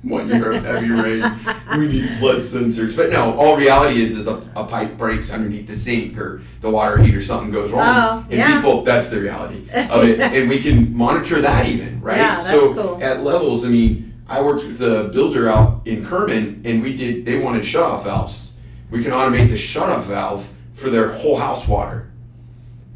one 0.03 0.29
year 0.29 0.53
of 0.53 0.65
heavy 0.65 0.91
rain. 0.91 1.23
We 1.79 1.87
need 1.87 2.19
flood 2.19 2.39
sensors. 2.39 2.97
But 2.97 3.11
no, 3.11 3.39
all 3.39 3.57
reality 3.57 4.03
is 4.03 4.19
is 4.19 4.27
a, 4.27 4.37
a 4.57 4.65
pipe 4.65 4.99
breaks 4.99 5.33
underneath 5.33 5.67
the 5.67 5.75
sink 5.75 6.19
or 6.19 6.43
the 6.61 6.71
water 6.71 6.99
heat 6.99 7.15
or 7.15 7.23
something 7.23 7.53
goes 7.53 7.71
wrong. 7.73 7.85
Oh, 7.87 8.27
and 8.29 8.39
yeah. 8.39 8.57
people 8.57 8.83
that's 8.83 9.09
the 9.09 9.21
reality 9.21 9.69
of 9.73 10.05
it. 10.05 10.21
and 10.21 10.49
we 10.49 10.61
can 10.61 10.95
monitor 10.95 11.41
that 11.41 11.67
even, 11.67 12.01
right? 12.01 12.17
Yeah, 12.17 12.35
that's 12.35 12.51
so 12.51 12.75
cool. 12.75 13.03
at 13.03 13.23
levels, 13.23 13.65
I 13.65 13.69
mean, 13.69 14.13
I 14.29 14.41
worked 14.41 14.67
with 14.67 14.83
a 14.83 15.11
builder 15.13 15.49
out 15.49 15.87
in 15.87 16.05
Kerman 16.05 16.63
and 16.65 16.83
we 16.83 16.97
did 16.97 17.25
they 17.25 17.39
wanted 17.39 17.65
shut 17.65 17.83
off 17.83 18.05
valves. 18.05 18.53
We 18.91 19.03
can 19.03 19.13
automate 19.13 19.51
the 19.51 19.57
shut 19.57 19.89
off 19.89 20.07
valve 20.07 20.49
for 20.75 20.91
their 20.91 21.13
whole 21.13 21.37
house 21.37 21.67
water. 21.67 22.11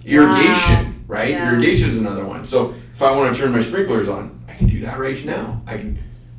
Irrigation, 0.04 1.04
right? 1.06 1.30
Yeah. 1.30 1.52
Irrigation 1.52 1.88
is 1.88 1.98
another 1.98 2.24
one. 2.24 2.44
So 2.44 2.74
if 2.92 3.02
I 3.02 3.10
want 3.10 3.34
to 3.34 3.40
turn 3.40 3.52
my 3.52 3.62
sprinklers 3.62 4.08
on, 4.08 4.44
I 4.48 4.54
can 4.54 4.68
do 4.68 4.80
that 4.80 4.98
right 4.98 5.24
now. 5.24 5.62
I 5.66 5.78
can 5.78 5.98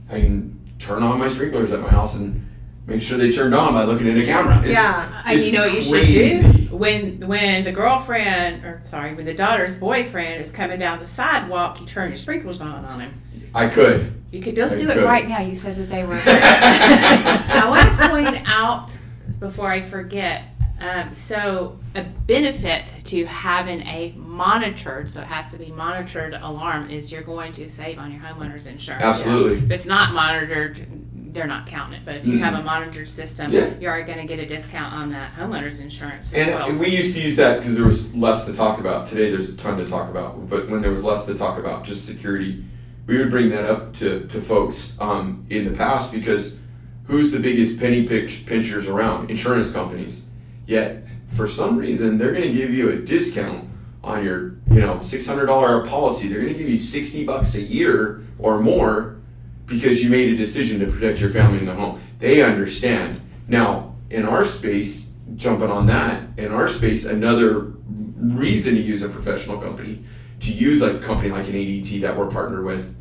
I 0.09 0.19
can 0.21 0.56
turn 0.79 1.03
on 1.03 1.19
my 1.19 1.27
sprinklers 1.27 1.71
at 1.71 1.81
my 1.81 1.89
house 1.89 2.15
and 2.17 2.43
make 2.85 3.01
sure 3.01 3.17
they 3.17 3.31
turned 3.31 3.53
on 3.55 3.73
by 3.73 3.83
looking 3.83 4.07
at 4.09 4.17
a 4.17 4.25
camera. 4.25 4.59
It's, 4.61 4.69
Yeah. 4.71 5.23
It's 5.27 5.47
you 5.47 5.53
know 5.53 5.63
what 5.67 5.73
you 5.73 5.81
should 5.81 6.69
do 6.69 6.75
when 6.75 7.27
when 7.27 7.63
the 7.63 7.71
girlfriend 7.71 8.63
or 8.63 8.79
sorry 8.83 9.13
when 9.15 9.25
the 9.25 9.33
daughter's 9.33 9.77
boyfriend 9.77 10.41
is 10.41 10.51
coming 10.51 10.79
down 10.79 10.99
the 10.99 11.07
sidewalk, 11.07 11.79
you 11.79 11.85
turn 11.85 12.09
your 12.09 12.17
sprinklers 12.17 12.61
on 12.61 12.85
on 12.85 12.99
him. 12.99 13.21
I 13.55 13.67
could. 13.67 14.13
You 14.31 14.41
could 14.41 14.53
I 14.53 14.55
just 14.55 14.77
do 14.77 14.85
could. 14.87 14.97
it 14.97 15.03
right 15.05 15.27
now. 15.27 15.39
You 15.39 15.55
said 15.55 15.77
that 15.77 15.89
they 15.89 16.03
were. 16.03 16.21
I 16.25 17.65
want 17.67 17.99
to 17.99 18.09
point 18.09 18.43
out 18.47 18.95
before 19.39 19.71
I 19.71 19.81
forget. 19.81 20.43
Um, 20.79 21.13
so 21.13 21.79
a 21.95 22.03
benefit 22.03 22.93
to 23.05 23.25
having 23.25 23.81
a 23.87 24.13
monitored, 24.15 25.09
so 25.09 25.21
it 25.21 25.27
has 25.27 25.51
to 25.51 25.57
be 25.57 25.71
monitored 25.71 26.33
alarm, 26.33 26.89
is 26.91 27.11
you're 27.11 27.23
going 27.23 27.51
to 27.53 27.67
save 27.67 27.97
on 27.97 28.11
your 28.11 28.21
homeowner's 28.21 28.67
insurance. 28.67 29.03
Absolutely. 29.03 29.57
If 29.65 29.71
it's 29.71 29.85
not 29.87 30.13
monitored, 30.13 30.85
they're 31.33 31.47
not 31.47 31.65
counting 31.65 31.95
it. 31.99 32.05
But 32.05 32.15
if 32.15 32.27
you 32.27 32.33
Mm. 32.37 32.39
have 32.41 32.53
a 32.53 32.63
monitored 32.63 33.09
system, 33.09 33.51
Yeah. 33.51 33.71
you 33.79 33.89
are 33.89 34.03
going 34.03 34.19
to 34.19 34.25
get 34.25 34.39
a 34.39 34.45
discount 34.45 34.93
on 34.93 35.09
that 35.11 35.35
homeowner's 35.35 35.79
insurance 35.79 36.31
as 36.31 36.47
And, 36.47 36.55
well. 36.55 36.69
and 36.69 36.79
we 36.79 36.89
used 36.89 37.15
to 37.17 37.23
use 37.23 37.35
that 37.37 37.59
because 37.59 37.75
there 37.75 37.85
was 37.85 38.15
less 38.15 38.45
to 38.45 38.53
talk 38.53 38.79
about. 38.79 39.07
Today 39.07 39.31
there's 39.31 39.49
a 39.49 39.57
ton 39.57 39.77
to 39.79 39.85
talk 39.85 40.09
about. 40.09 40.47
But 40.49 40.69
when 40.69 40.81
there 40.81 40.91
was 40.91 41.03
less 41.03 41.25
to 41.25 41.33
talk 41.33 41.57
about, 41.57 41.83
just 41.85 42.05
security, 42.05 42.63
we 43.07 43.17
would 43.17 43.31
bring 43.31 43.49
that 43.49 43.65
up 43.65 43.93
to, 43.95 44.21
to 44.27 44.39
folks 44.41 44.93
um, 44.99 45.43
in 45.49 45.65
the 45.65 45.71
past 45.71 46.11
because 46.11 46.57
who's 47.05 47.31
the 47.31 47.39
biggest 47.39 47.79
penny 47.79 48.03
pinch, 48.07 48.45
pinchers 48.45 48.87
around? 48.87 49.29
Insurance 49.31 49.71
companies. 49.71 50.26
Yet, 50.67 51.05
for 51.29 51.47
some 51.47 51.77
reason, 51.77 52.17
they're 52.17 52.33
going 52.33 52.43
to 52.43 52.53
give 52.53 52.71
you 52.71 52.89
a 52.89 52.97
discount 52.97 53.69
on 54.03 54.23
your, 54.23 54.57
you 54.69 54.81
know, 54.81 54.95
$600 54.95 55.87
policy. 55.87 56.27
They're 56.27 56.41
going 56.41 56.53
to 56.53 56.59
give 56.59 56.69
you 56.69 56.77
60 56.77 57.25
bucks 57.25 57.55
a 57.55 57.61
year 57.61 58.23
or 58.37 58.59
more 58.59 59.17
because 59.65 60.03
you 60.03 60.09
made 60.09 60.33
a 60.33 60.37
decision 60.37 60.79
to 60.79 60.87
protect 60.87 61.19
your 61.19 61.29
family 61.29 61.59
in 61.59 61.65
the 61.65 61.73
home. 61.73 61.99
They 62.19 62.41
understand. 62.41 63.21
Now, 63.47 63.95
in 64.09 64.25
our 64.25 64.45
space, 64.45 65.11
jumping 65.35 65.69
on 65.69 65.85
that, 65.87 66.23
in 66.37 66.51
our 66.51 66.67
space, 66.67 67.05
another 67.05 67.73
reason 68.17 68.75
to 68.75 68.81
use 68.81 69.03
a 69.03 69.09
professional 69.09 69.57
company, 69.57 70.03
to 70.41 70.51
use 70.51 70.81
a 70.81 70.99
company 70.99 71.31
like 71.31 71.47
an 71.47 71.53
ADT 71.53 72.01
that 72.01 72.15
we're 72.15 72.29
partnered 72.29 72.65
with, 72.65 72.95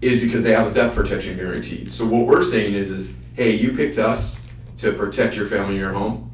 is 0.00 0.20
because 0.20 0.42
they 0.42 0.52
have 0.52 0.66
a 0.66 0.70
theft 0.70 0.94
protection 0.94 1.36
guarantee. 1.36 1.86
So 1.86 2.04
what 2.04 2.26
we're 2.26 2.42
saying 2.42 2.74
is, 2.74 2.90
is 2.90 3.16
hey, 3.34 3.52
you 3.52 3.72
picked 3.72 3.98
us 3.98 4.38
to 4.78 4.92
protect 4.92 5.36
your 5.36 5.46
family 5.46 5.74
in 5.74 5.80
your 5.80 5.92
home. 5.92 6.30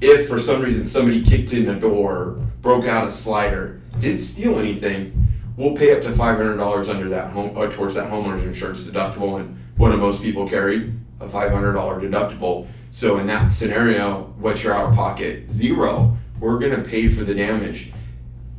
If 0.00 0.28
for 0.28 0.40
some 0.40 0.62
reason 0.62 0.86
somebody 0.86 1.22
kicked 1.22 1.52
in 1.52 1.68
a 1.68 1.78
door, 1.78 2.40
broke 2.62 2.86
out 2.86 3.06
a 3.06 3.10
slider, 3.10 3.82
didn't 4.00 4.20
steal 4.20 4.58
anything, 4.58 5.28
we'll 5.58 5.76
pay 5.76 5.94
up 5.94 6.02
to 6.04 6.12
five 6.12 6.38
hundred 6.38 6.56
dollars 6.56 6.88
under 6.88 7.08
that 7.10 7.32
home 7.32 7.56
uh, 7.56 7.66
towards 7.68 7.94
that 7.96 8.10
homeowner's 8.10 8.44
insurance 8.46 8.86
deductible, 8.86 9.40
and 9.40 9.58
what 9.76 9.90
do 9.90 9.98
most 9.98 10.22
people 10.22 10.48
carry? 10.48 10.92
A 11.20 11.28
five 11.28 11.50
hundred 11.52 11.74
dollar 11.74 12.00
deductible. 12.00 12.66
So 12.90 13.18
in 13.18 13.26
that 13.26 13.48
scenario, 13.52 14.32
what's 14.38 14.64
your 14.64 14.74
out 14.74 14.90
of 14.90 14.94
pocket? 14.94 15.50
Zero. 15.50 16.16
We're 16.38 16.58
gonna 16.58 16.82
pay 16.82 17.08
for 17.08 17.22
the 17.24 17.34
damage. 17.34 17.92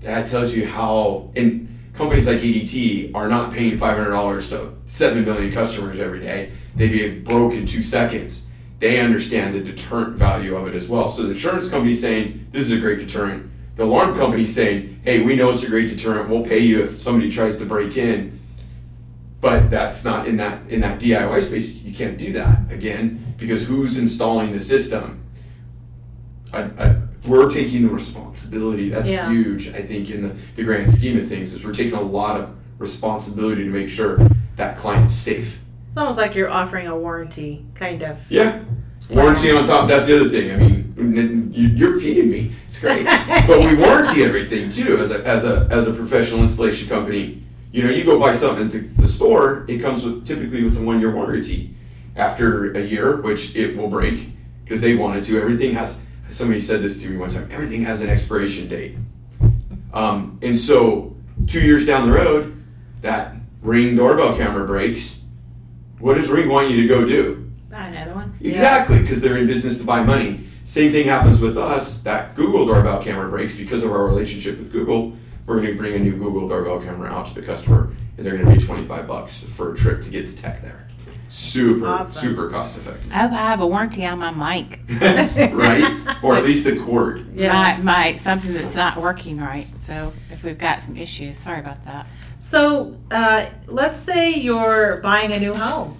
That 0.02 0.28
tells 0.30 0.54
you 0.54 0.68
how. 0.68 1.32
And 1.36 1.68
companies 1.94 2.28
like 2.28 2.38
ADT 2.38 3.16
are 3.16 3.28
not 3.28 3.52
paying 3.52 3.78
five 3.78 3.98
hundred 3.98 4.12
dollars 4.12 4.50
to 4.50 4.74
seven 4.86 5.26
million 5.26 5.52
customers 5.52 6.00
every 6.00 6.20
day. 6.20 6.52
They'd 6.76 6.92
be 6.92 7.20
broke 7.20 7.54
in 7.54 7.66
two 7.66 7.82
seconds. 7.82 8.46
They 8.82 9.00
understand 9.00 9.54
the 9.54 9.60
deterrent 9.62 10.18
value 10.18 10.56
of 10.56 10.68
it 10.68 10.74
as 10.74 10.88
well. 10.88 11.08
So 11.08 11.22
the 11.24 11.30
insurance 11.34 11.70
company 11.70 11.94
saying 11.94 12.48
this 12.52 12.64
is 12.64 12.72
a 12.72 12.80
great 12.80 12.98
deterrent. 12.98 13.48
The 13.76 13.84
alarm 13.84 14.18
company 14.18 14.44
saying, 14.48 15.02
hey, 15.04 15.22
we 15.24 15.36
know 15.36 15.52
it's 15.52 15.62
a 15.62 15.70
great 15.70 15.88
deterrent. 15.88 16.30
We'll 16.30 16.44
pay 16.44 16.58
you 16.60 16.84
if 16.84 17.00
somebody 17.00 17.32
tries 17.32 17.60
to 17.60 17.66
break 17.66 17.96
in. 17.96 18.40
But 19.40 19.70
that's 19.70 20.04
not 20.04 20.28
in 20.28 20.38
that 20.38 20.68
in 20.68 20.82
that 20.82 21.00
DIY 21.00 21.44
space. 21.44 21.84
You 21.84 21.94
can't 21.94 22.18
do 22.18 22.34
that 22.34 22.72
again 22.72 23.36
because 23.38 23.68
who's 23.68 24.00
installing 24.00 24.52
the 24.52 24.60
system? 24.60 25.24
I, 26.52 26.64
I, 26.64 26.96
we're 27.28 27.52
taking 27.54 27.84
the 27.84 27.90
responsibility. 27.90 28.90
That's 28.90 29.10
Yeah. 29.10 29.30
huge, 29.32 29.70
I 29.70 29.82
think, 29.84 30.10
in 30.10 30.24
the, 30.24 30.36
the 30.56 30.64
grand 30.64 30.92
scheme 30.92 31.20
of 31.20 31.28
things, 31.30 31.54
is 31.54 31.64
we're 31.64 31.72
taking 31.74 31.94
a 31.94 32.02
lot 32.02 32.40
of 32.42 32.50
responsibility 32.80 33.64
to 33.64 33.70
make 33.70 33.90
sure 33.90 34.20
that 34.58 34.76
client's 34.78 35.14
safe. 35.14 35.61
It's 35.92 35.98
almost 35.98 36.18
like 36.18 36.36
you're 36.36 36.50
offering 36.50 36.88
a 36.88 36.98
warranty, 36.98 37.66
kind 37.76 38.02
of. 38.02 38.18
Yeah. 38.32 38.64
Warranty 39.10 39.52
on 39.52 39.68
top, 39.68 39.90
that's 39.90 40.08
the 40.08 40.22
other 40.22 40.30
thing. 40.30 40.52
I 40.52 40.56
mean, 40.56 41.52
you- 41.54 41.68
you're 41.68 42.00
feeding 42.00 42.30
me. 42.32 42.54
It's 42.66 42.80
great. 42.80 43.04
but 43.46 43.60
we 43.60 43.76
warranty 43.76 44.24
everything 44.24 44.70
too 44.70 44.96
as 44.98 45.12
a, 45.12 45.22
as 45.28 45.44
a, 45.44 45.68
as 45.70 45.90
a 45.90 45.94
professional 45.94 46.42
installation 46.42 46.88
company. 46.88 47.44
You 47.74 47.84
know, 47.84 47.90
you 47.90 48.06
go 48.06 48.18
buy 48.18 48.32
something 48.32 48.68
at 48.74 48.96
the 48.98 49.06
store, 49.08 49.66
it 49.68 49.80
comes 49.82 50.06
with 50.06 50.26
typically 50.26 50.64
with 50.64 50.78
a 50.78 50.82
one 50.82 51.02
year 51.02 51.14
warranty. 51.14 51.76
After 52.16 52.72
a 52.74 52.82
year, 52.82 53.22
which 53.22 53.54
it 53.56 53.76
will 53.76 53.90
break 53.90 54.30
because 54.64 54.80
they 54.80 54.96
wanted 54.96 55.26
to, 55.26 55.42
everything 55.42 55.72
has, 55.72 56.02
somebody 56.30 56.62
said 56.62 56.82
this 56.82 57.02
to 57.04 57.10
me 57.10 57.18
one 57.18 57.30
time, 57.30 57.50
everything 57.52 57.82
has 57.84 58.02
an 58.02 58.10
expiration 58.10 58.70
date. 58.70 58.96
Um, 59.94 60.40
and 60.42 60.58
so, 60.58 61.16
two 61.48 61.60
years 61.62 61.86
down 61.86 62.08
the 62.10 62.16
road, 62.16 62.64
that 63.02 63.34
ring 63.62 63.98
doorbell 63.98 64.38
camera 64.38 64.66
breaks. 64.66 65.21
What 66.02 66.16
does 66.16 66.30
Ring 66.30 66.50
want 66.50 66.70
you 66.72 66.82
to 66.82 66.88
go 66.88 67.06
do? 67.06 67.48
Buy 67.70 67.88
another 67.88 68.16
one. 68.16 68.36
Exactly, 68.42 69.00
because 69.00 69.22
they're 69.22 69.38
in 69.38 69.46
business 69.48 69.78
to 69.78 69.84
buy 69.84 70.04
money. 70.04 70.48
Same 70.66 70.92
thing 70.92 71.06
happens 71.08 71.40
with 71.40 71.58
us. 71.58 72.00
That 72.02 72.36
Google 72.36 72.66
doorbell 72.66 73.04
camera 73.04 73.30
breaks 73.30 73.56
because 73.56 73.84
of 73.84 73.92
our 73.92 74.06
relationship 74.08 74.58
with 74.58 74.72
Google. 74.72 75.14
We're 75.46 75.62
going 75.62 75.68
to 75.72 75.78
bring 75.78 75.94
a 75.96 76.00
new 76.00 76.16
Google 76.18 76.48
doorbell 76.48 76.80
camera 76.80 77.10
out 77.10 77.28
to 77.28 77.34
the 77.36 77.42
customer, 77.46 77.92
and 78.18 78.26
they're 78.26 78.36
going 78.38 78.46
to 78.54 78.60
pay 78.60 78.66
25 78.66 79.08
bucks 79.08 79.44
for 79.44 79.74
a 79.74 79.78
trip 79.78 80.04
to 80.04 80.10
get 80.10 80.36
the 80.36 80.42
tech 80.42 80.62
there. 80.62 80.88
Super, 81.30 81.88
Awesome. 81.88 82.22
super 82.22 82.50
cost 82.50 82.78
effective, 82.78 83.10
I 83.12 83.20
hope 83.20 83.32
I 83.32 83.36
have 83.38 83.62
a 83.62 83.68
warranty 83.68 84.06
on 84.06 84.20
my 84.20 84.32
mic. 84.32 84.82
right? 85.54 86.18
Or 86.22 86.36
at 86.36 86.44
least 86.44 86.66
the 86.66 86.78
cord. 86.78 87.26
Yes. 87.34 87.84
My, 87.86 88.10
my 88.12 88.14
something 88.16 88.52
that's 88.54 88.76
not 88.76 88.98
working 88.98 89.40
right. 89.40 89.68
So 89.78 90.12
if 90.30 90.44
we've 90.44 90.58
got 90.58 90.82
some 90.82 90.98
issues, 90.98 91.38
sorry 91.38 91.60
about 91.62 91.86
that. 91.86 92.06
So, 92.42 92.98
uh, 93.12 93.46
let's 93.68 94.00
say 94.00 94.34
you're 94.34 94.98
buying 95.04 95.32
a 95.32 95.40
new 95.40 95.54
home, 95.54 95.96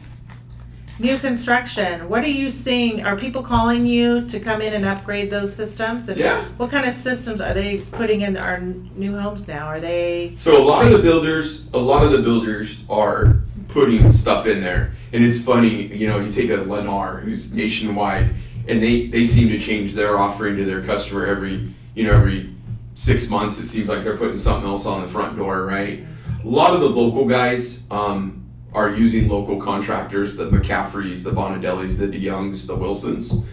new 0.98 1.20
construction. 1.20 2.10
What 2.10 2.24
are 2.24 2.30
you 2.30 2.50
seeing? 2.50 3.06
Are 3.06 3.16
people 3.16 3.44
calling 3.44 3.86
you 3.86 4.26
to 4.26 4.40
come 4.40 4.60
in 4.60 4.74
and 4.74 4.84
upgrade 4.84 5.30
those 5.30 5.56
systems? 5.56 6.10
And 6.10 6.18
Yeah. 6.18 6.44
What 6.58 6.72
kind 6.72 6.88
of 6.88 6.96
systems 6.96 7.42
are 7.42 7.54
they 7.54 7.82
putting 7.92 8.22
in 8.22 8.38
our 8.38 8.60
new 8.60 9.16
homes 9.20 9.48
now? 9.48 9.68
Are 9.68 9.80
they? 9.80 10.34
So 10.36 10.60
a 10.60 10.66
lot 10.66 10.84
of 10.84 10.92
the 10.94 10.98
builders, 10.98 11.68
a 11.76 11.78
lot 11.78 12.04
of 12.04 12.12
the 12.12 12.24
builders 12.24 12.84
are 12.90 13.36
putting 13.68 14.12
stuff 14.12 14.48
in 14.48 14.62
there, 14.62 14.94
and 15.14 15.24
it's 15.24 15.38
funny. 15.40 15.96
You 15.96 16.08
know, 16.08 16.20
you 16.20 16.32
take 16.32 16.50
a 16.50 16.58
Lennar 16.58 17.22
who's 17.22 17.54
nationwide, 17.54 18.32
and 18.68 18.82
they 18.82 19.06
they 19.06 19.28
seem 19.28 19.50
to 19.50 19.60
change 19.60 19.94
their 19.94 20.18
offering 20.18 20.56
to 20.56 20.66
their 20.66 20.82
customer 20.82 21.28
every 21.28 21.72
you 21.94 22.04
know 22.04 22.14
every 22.14 22.50
six 22.96 23.30
months. 23.30 23.60
It 23.60 23.68
seems 23.68 23.88
like 23.88 24.04
they're 24.04 24.18
putting 24.18 24.38
something 24.38 24.68
else 24.68 24.88
on 24.88 25.04
the 25.04 25.08
front 25.08 25.38
door, 25.38 25.68
right? 25.68 26.04
A 26.44 26.48
lot 26.48 26.74
of 26.74 26.82
the 26.82 26.90
local 26.90 27.26
guys 27.26 27.84
um, 27.92 28.50
are 28.74 28.96
using 28.96 29.28
local 29.28 29.62
contractors, 29.62 30.36
the 30.36 30.50
McCaffreys, 30.50 31.24
the 31.24 31.32
Bonadelles, 31.32 31.98
the 31.98 32.08
DeYoungs, 32.08 32.66
the 32.66 32.76
Wilsons, 32.76 33.46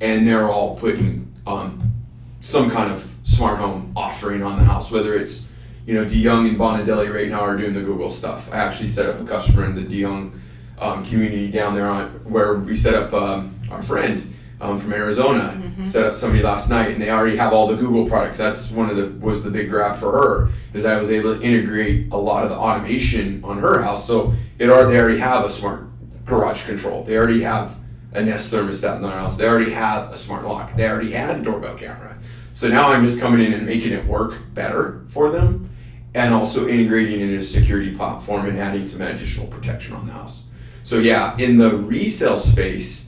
and 0.00 0.26
they're 0.26 0.48
all 0.48 0.76
putting 0.76 1.34
um, 1.46 1.92
some 2.40 2.70
kind 2.70 2.92
of 2.92 3.12
smart 3.24 3.58
home 3.58 3.92
offering 3.96 4.44
on 4.44 4.58
the 4.58 4.64
house, 4.64 4.92
whether 4.92 5.14
it's 5.14 5.50
you 5.86 5.94
know, 5.94 6.04
DeYoung 6.04 6.48
and 6.48 6.58
Bonadelle 6.58 7.12
right 7.12 7.28
now 7.28 7.40
are 7.40 7.56
doing 7.56 7.74
the 7.74 7.82
Google 7.82 8.10
stuff. 8.10 8.52
I 8.52 8.58
actually 8.58 8.88
set 8.88 9.06
up 9.08 9.20
a 9.20 9.24
customer 9.24 9.64
in 9.64 9.74
the 9.74 9.82
DeYoung 9.82 10.38
um, 10.78 11.04
community 11.04 11.50
down 11.50 11.74
there 11.74 11.88
on 11.88 12.08
where 12.24 12.54
we 12.54 12.74
set 12.74 12.94
up 12.94 13.12
um, 13.12 13.58
our 13.70 13.82
friend 13.82 14.35
um, 14.60 14.78
from 14.78 14.92
Arizona 14.92 15.60
set 15.86 16.06
up 16.06 16.16
somebody 16.16 16.42
last 16.42 16.70
night, 16.70 16.90
and 16.90 17.00
they 17.00 17.10
already 17.10 17.36
have 17.36 17.52
all 17.52 17.66
the 17.66 17.76
Google 17.76 18.08
products. 18.08 18.38
That's 18.38 18.70
one 18.70 18.88
of 18.88 18.96
the 18.96 19.08
was 19.24 19.42
the 19.42 19.50
big 19.50 19.68
grab 19.68 19.96
for 19.96 20.12
her 20.12 20.50
is 20.72 20.84
I 20.84 20.98
was 20.98 21.10
able 21.10 21.36
to 21.36 21.42
integrate 21.42 22.12
a 22.12 22.16
lot 22.16 22.42
of 22.44 22.50
the 22.50 22.56
automation 22.56 23.42
on 23.44 23.58
her 23.58 23.82
house. 23.82 24.06
So 24.06 24.34
it 24.58 24.70
already 24.70 24.92
they 24.92 25.00
already 25.00 25.18
have 25.18 25.44
a 25.44 25.48
smart 25.48 25.86
garage 26.24 26.64
control. 26.64 27.04
They 27.04 27.16
already 27.16 27.42
have 27.42 27.76
a 28.12 28.22
Nest 28.22 28.52
thermostat 28.52 28.96
in 28.96 29.02
their 29.02 29.12
house. 29.12 29.36
They 29.36 29.46
already 29.46 29.72
have 29.72 30.12
a 30.12 30.16
smart 30.16 30.44
lock. 30.44 30.74
They 30.74 30.88
already 30.88 31.12
had 31.12 31.38
a 31.38 31.42
doorbell 31.42 31.76
camera. 31.76 32.16
So 32.54 32.68
now 32.68 32.88
I'm 32.88 33.06
just 33.06 33.20
coming 33.20 33.44
in 33.44 33.52
and 33.52 33.66
making 33.66 33.92
it 33.92 34.06
work 34.06 34.38
better 34.54 35.04
for 35.08 35.30
them 35.30 35.68
and 36.14 36.32
also 36.32 36.66
integrating 36.66 37.20
it 37.20 37.24
into 37.24 37.38
a 37.38 37.44
security 37.44 37.94
platform 37.94 38.46
and 38.46 38.58
adding 38.58 38.86
some 38.86 39.02
additional 39.02 39.46
protection 39.48 39.94
on 39.94 40.06
the 40.06 40.12
house. 40.14 40.44
So 40.82 40.98
yeah, 40.98 41.36
in 41.36 41.58
the 41.58 41.76
resale 41.76 42.38
space, 42.38 43.05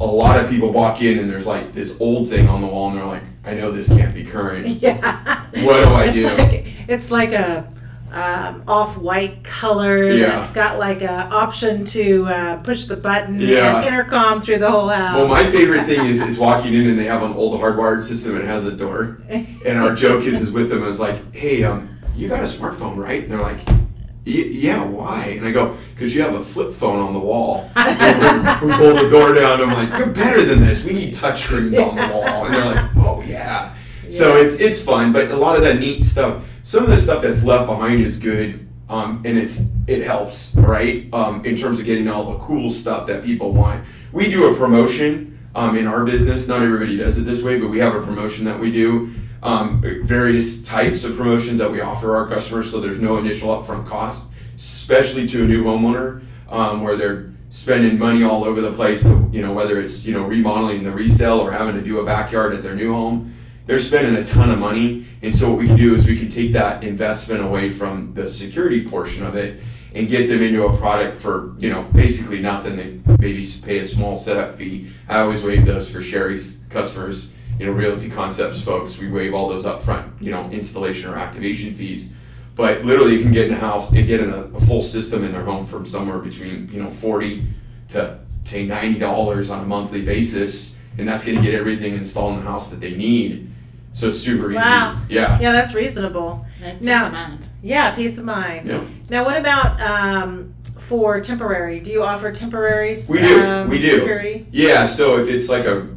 a 0.00 0.04
lot 0.06 0.42
of 0.42 0.50
people 0.50 0.72
walk 0.72 1.02
in 1.02 1.18
and 1.18 1.30
there's 1.30 1.46
like 1.46 1.72
this 1.72 2.00
old 2.00 2.28
thing 2.28 2.48
on 2.48 2.60
the 2.60 2.66
wall 2.66 2.88
and 2.88 2.98
they're 2.98 3.04
like, 3.06 3.22
I 3.44 3.54
know 3.54 3.70
this 3.70 3.88
can't 3.88 4.14
be 4.14 4.24
current. 4.24 4.66
Yeah. 4.82 5.44
What 5.64 5.84
do 5.84 5.90
I 5.90 6.04
it's 6.06 6.14
do? 6.14 6.26
Like, 6.42 6.66
it's 6.88 7.10
like 7.10 7.32
a 7.32 7.68
um, 8.12 8.64
off-white 8.66 9.44
color 9.44 10.10
Yeah. 10.10 10.26
that's 10.40 10.52
got 10.52 10.78
like 10.78 11.02
an 11.02 11.32
option 11.32 11.84
to 11.86 12.24
uh, 12.26 12.56
push 12.58 12.86
the 12.86 12.96
button 12.96 13.38
Yeah. 13.38 13.76
and 13.78 13.86
intercom 13.86 14.40
through 14.40 14.58
the 14.58 14.70
whole 14.70 14.88
house. 14.88 15.16
Well, 15.16 15.28
my 15.28 15.44
favorite 15.44 15.84
thing 15.86 16.06
is, 16.06 16.22
is 16.30 16.38
walking 16.38 16.74
in 16.74 16.86
and 16.86 16.98
they 16.98 17.04
have 17.04 17.22
an 17.22 17.32
old 17.34 17.60
hardwired 17.60 18.02
system 18.02 18.34
and 18.36 18.44
it 18.44 18.46
has 18.48 18.66
a 18.66 18.76
door. 18.76 19.22
And 19.28 19.78
our 19.78 19.94
joke 19.94 20.24
is, 20.24 20.40
is 20.40 20.50
with 20.50 20.70
them, 20.70 20.82
I 20.82 20.86
was 20.86 20.98
like, 21.00 21.34
hey, 21.34 21.62
um, 21.62 21.88
you 22.16 22.28
got 22.28 22.40
a 22.42 22.46
smartphone, 22.46 22.96
right? 22.96 23.22
And 23.22 23.30
they're 23.30 23.40
like, 23.40 23.58
"Y- 23.68 23.78
yeah, 24.24 24.84
why? 24.84 25.36
And 25.38 25.46
I 25.46 25.52
go, 25.52 25.76
because 25.94 26.14
you 26.14 26.22
have 26.22 26.34
a 26.34 26.42
flip 26.42 26.72
phone 26.72 27.00
on 27.00 27.12
the 27.12 27.18
wall. 27.18 27.70
And 27.76 28.62
we, 28.62 28.72
pull 28.76 28.94
the 28.94 29.08
door 29.08 29.34
down. 29.34 29.60
And 29.60 29.70
I'm 29.70 29.90
like, 29.90 29.98
you're 29.98 30.14
better 30.14 30.44
than 30.44 30.60
this. 30.60 30.84
We 30.84 30.92
need 30.92 31.14
touchscreens 31.14 31.78
on 31.80 31.96
the 31.96 32.14
wall. 32.14 32.44
And 32.46 32.54
they're 32.54 32.64
like, 32.64 32.90
oh, 32.96 33.22
yeah. 33.26 33.74
So 34.10 34.36
it's 34.36 34.58
it's 34.58 34.82
fun, 34.82 35.12
but 35.12 35.30
a 35.30 35.36
lot 35.36 35.56
of 35.56 35.62
that 35.62 35.78
neat 35.78 36.02
stuff, 36.02 36.44
some 36.64 36.82
of 36.82 36.90
the 36.90 36.96
stuff 36.96 37.22
that's 37.22 37.44
left 37.44 37.66
behind 37.66 38.00
is 38.00 38.18
good. 38.18 38.66
Um, 38.88 39.22
and 39.24 39.38
it's 39.38 39.68
it 39.86 40.02
helps, 40.02 40.54
right? 40.56 41.08
Um, 41.14 41.44
in 41.44 41.56
terms 41.56 41.78
of 41.78 41.86
getting 41.86 42.08
all 42.08 42.32
the 42.32 42.38
cool 42.40 42.72
stuff 42.72 43.06
that 43.06 43.24
people 43.24 43.52
want. 43.52 43.84
We 44.10 44.28
do 44.28 44.52
a 44.52 44.56
promotion 44.56 45.38
um, 45.54 45.76
in 45.76 45.86
our 45.86 46.04
business. 46.04 46.48
Not 46.48 46.62
everybody 46.62 46.96
does 46.96 47.18
it 47.18 47.22
this 47.22 47.40
way, 47.42 47.60
but 47.60 47.68
we 47.68 47.78
have 47.78 47.94
a 47.94 48.02
promotion 48.02 48.44
that 48.46 48.58
we 48.58 48.72
do. 48.72 49.14
Um, 49.42 49.82
various 50.04 50.62
types 50.62 51.04
of 51.04 51.16
promotions 51.16 51.58
that 51.58 51.70
we 51.70 51.80
offer 51.80 52.14
our 52.14 52.28
customers, 52.28 52.70
so 52.70 52.78
there's 52.78 53.00
no 53.00 53.16
initial 53.16 53.48
upfront 53.48 53.86
cost, 53.86 54.32
especially 54.54 55.26
to 55.28 55.44
a 55.44 55.46
new 55.46 55.64
homeowner 55.64 56.22
um, 56.50 56.82
where 56.82 56.96
they're 56.96 57.32
spending 57.48 57.98
money 57.98 58.22
all 58.22 58.44
over 58.44 58.60
the 58.60 58.72
place. 58.72 59.02
To, 59.02 59.28
you 59.32 59.40
know, 59.40 59.52
whether 59.52 59.80
it's 59.80 60.04
you 60.04 60.12
know 60.12 60.26
remodeling 60.26 60.82
the 60.82 60.92
resale 60.92 61.40
or 61.40 61.50
having 61.50 61.74
to 61.74 61.82
do 61.82 62.00
a 62.00 62.04
backyard 62.04 62.52
at 62.52 62.62
their 62.62 62.74
new 62.74 62.92
home 62.92 63.34
they're 63.70 63.78
spending 63.78 64.16
a 64.16 64.24
ton 64.24 64.50
of 64.50 64.58
money. 64.58 65.06
And 65.22 65.32
so 65.32 65.48
what 65.48 65.58
we 65.60 65.68
can 65.68 65.76
do 65.76 65.94
is 65.94 66.04
we 66.04 66.18
can 66.18 66.28
take 66.28 66.52
that 66.54 66.82
investment 66.82 67.40
away 67.40 67.70
from 67.70 68.12
the 68.14 68.28
security 68.28 68.84
portion 68.84 69.24
of 69.24 69.36
it 69.36 69.60
and 69.94 70.08
get 70.08 70.28
them 70.28 70.42
into 70.42 70.66
a 70.66 70.76
product 70.76 71.16
for, 71.16 71.54
you 71.56 71.70
know, 71.70 71.84
basically 71.94 72.40
nothing. 72.40 72.74
They 72.74 73.00
maybe 73.18 73.48
pay 73.62 73.78
a 73.78 73.84
small 73.84 74.16
setup 74.16 74.56
fee. 74.56 74.90
I 75.08 75.20
always 75.20 75.44
waive 75.44 75.66
those 75.66 75.88
for 75.88 76.02
Sherry's 76.02 76.64
customers, 76.68 77.32
you 77.60 77.66
know, 77.66 77.72
Realty 77.72 78.08
Concepts 78.08 78.62
folks. 78.62 78.98
We 78.98 79.10
waive 79.10 79.34
all 79.34 79.46
those 79.46 79.66
upfront, 79.66 80.10
you 80.18 80.30
know, 80.30 80.48
installation 80.50 81.10
or 81.10 81.16
activation 81.16 81.74
fees. 81.74 82.10
But 82.56 82.86
literally 82.86 83.16
you 83.16 83.22
can 83.22 83.32
get 83.32 83.48
in 83.48 83.52
a 83.52 83.58
house 83.58 83.92
and 83.92 84.06
get 84.06 84.20
in 84.20 84.30
a, 84.30 84.44
a 84.44 84.60
full 84.62 84.82
system 84.82 85.24
in 85.24 85.32
their 85.32 85.42
home 85.44 85.66
from 85.66 85.84
somewhere 85.84 86.18
between, 86.18 86.70
you 86.72 86.82
know, 86.82 86.88
40 86.88 87.44
to 87.88 88.18
say 88.44 88.66
$90 88.66 89.54
on 89.54 89.62
a 89.62 89.66
monthly 89.66 90.00
basis. 90.00 90.74
And 90.96 91.06
that's 91.06 91.22
going 91.22 91.36
to 91.36 91.42
get 91.42 91.52
everything 91.54 91.94
installed 91.94 92.38
in 92.38 92.44
the 92.44 92.50
house 92.50 92.70
that 92.70 92.80
they 92.80 92.96
need. 92.96 93.50
So 93.92 94.08
it's 94.08 94.18
super 94.18 94.50
Wow. 94.54 94.98
easy. 95.04 95.14
Yeah. 95.16 95.38
yeah, 95.38 95.52
that's 95.52 95.74
reasonable. 95.74 96.46
That's 96.62 96.80
Now- 96.80 97.00
peace 97.00 97.06
of 97.08 97.12
mind. 97.12 97.48
Yeah, 97.62 97.90
peace 97.94 98.18
of 98.18 98.24
mind. 98.24 98.68
Yeah. 98.68 98.80
Now, 99.10 99.24
what 99.26 99.36
about 99.36 99.78
um, 99.82 100.54
for 100.78 101.20
temporary? 101.20 101.80
Do 101.80 101.90
you 101.90 102.02
offer 102.02 102.32
temporary 102.32 102.96
We 103.10 103.18
do, 103.20 103.42
um, 103.44 103.68
we 103.68 103.78
do. 103.78 103.98
security? 103.98 104.46
Yeah, 104.50 104.86
so 104.86 105.18
if 105.18 105.28
it's 105.28 105.50
like 105.50 105.66
a 105.66 105.88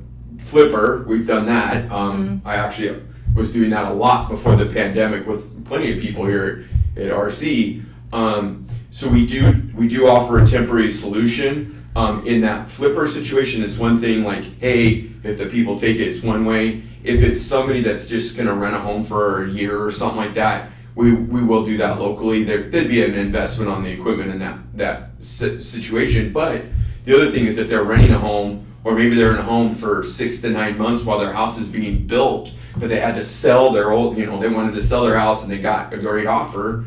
flipper, 0.54 1.04
we've 1.08 1.26
done 1.28 1.48
that. 1.48 1.92
Um, 1.92 2.14
Mm-hmm. 2.14 2.48
I 2.48 2.56
actually 2.58 3.02
was 3.34 3.52
doing 3.52 3.72
that 3.72 3.92
a 3.92 3.94
lot 3.94 4.30
before 4.30 4.56
the 4.56 4.68
pandemic 4.68 5.26
with 5.26 5.66
plenty 5.66 5.92
of 5.92 6.00
people 6.00 6.26
here 6.26 6.66
at 6.96 7.12
RC. 7.12 7.84
Um, 8.14 8.68
so 8.92 9.10
we 9.10 9.26
do 9.26 9.52
we 9.74 9.88
do 9.88 10.08
offer 10.08 10.40
a 10.44 10.48
temporary 10.48 10.92
solution. 10.92 11.80
Um, 11.96 12.26
in 12.26 12.42
that 12.42 12.70
flipper 12.70 13.08
situation, 13.08 13.64
it's 13.64 13.78
one 13.78 14.00
thing 14.00 14.24
like, 14.24 14.44
hey, 14.60 15.10
if 15.24 15.38
the 15.38 15.48
people 15.48 15.78
take 15.78 15.98
it, 15.98 16.08
it's 16.08 16.22
one 16.24 16.46
way. 16.46 16.84
If 17.04 17.24
it's 17.24 17.42
somebody 17.42 17.82
that's 17.82 18.08
just 18.08 18.38
gonna 18.38 18.54
rent 18.54 18.76
a 18.76 18.80
home 18.80 19.04
for 19.04 19.46
a 19.46 19.50
year 19.50 19.84
or 19.84 19.92
something 19.92 20.18
like 20.18 20.36
that, 20.36 20.70
we 20.96 21.14
we 21.14 21.44
will 21.44 21.66
do 21.66 21.78
that 21.78 22.00
locally. 22.00 22.44
There 22.44 22.64
there'd 22.64 22.90
be 22.90 23.04
an 23.04 23.16
investment 23.16 23.72
on 23.72 23.82
the 23.84 23.92
equipment 23.92 24.30
in 24.30 24.40
that 24.40 24.60
that 24.76 25.10
situation, 25.20 26.32
but 26.32 26.62
the 27.06 27.16
other 27.16 27.32
thing 27.32 27.46
is 27.46 27.58
if 27.58 27.70
they're 27.70 27.84
renting 27.84 28.12
a 28.12 28.20
home 28.20 28.66
or 28.84 28.94
maybe 28.96 29.16
they're 29.16 29.32
in 29.34 29.40
a 29.40 29.44
home 29.44 29.74
for 29.74 30.04
six 30.04 30.42
to 30.42 30.50
nine 30.50 30.78
months 30.78 31.04
while 31.04 31.18
their 31.20 31.34
house 31.34 31.60
is 31.60 31.70
being 31.70 32.06
built, 32.08 32.52
but 32.78 32.90
they 32.90 33.00
had 33.00 33.16
to 33.16 33.24
sell 33.24 33.72
their 33.72 33.92
old, 33.92 34.18
you 34.18 34.26
know, 34.26 34.40
they 34.40 34.50
wanted 34.50 34.74
to 34.76 34.84
sell 34.84 35.04
their 35.06 35.18
house 35.18 35.44
and 35.44 35.52
they 35.52 35.60
got 35.60 35.94
a 35.94 35.98
great 35.98 36.28
offer. 36.28 36.86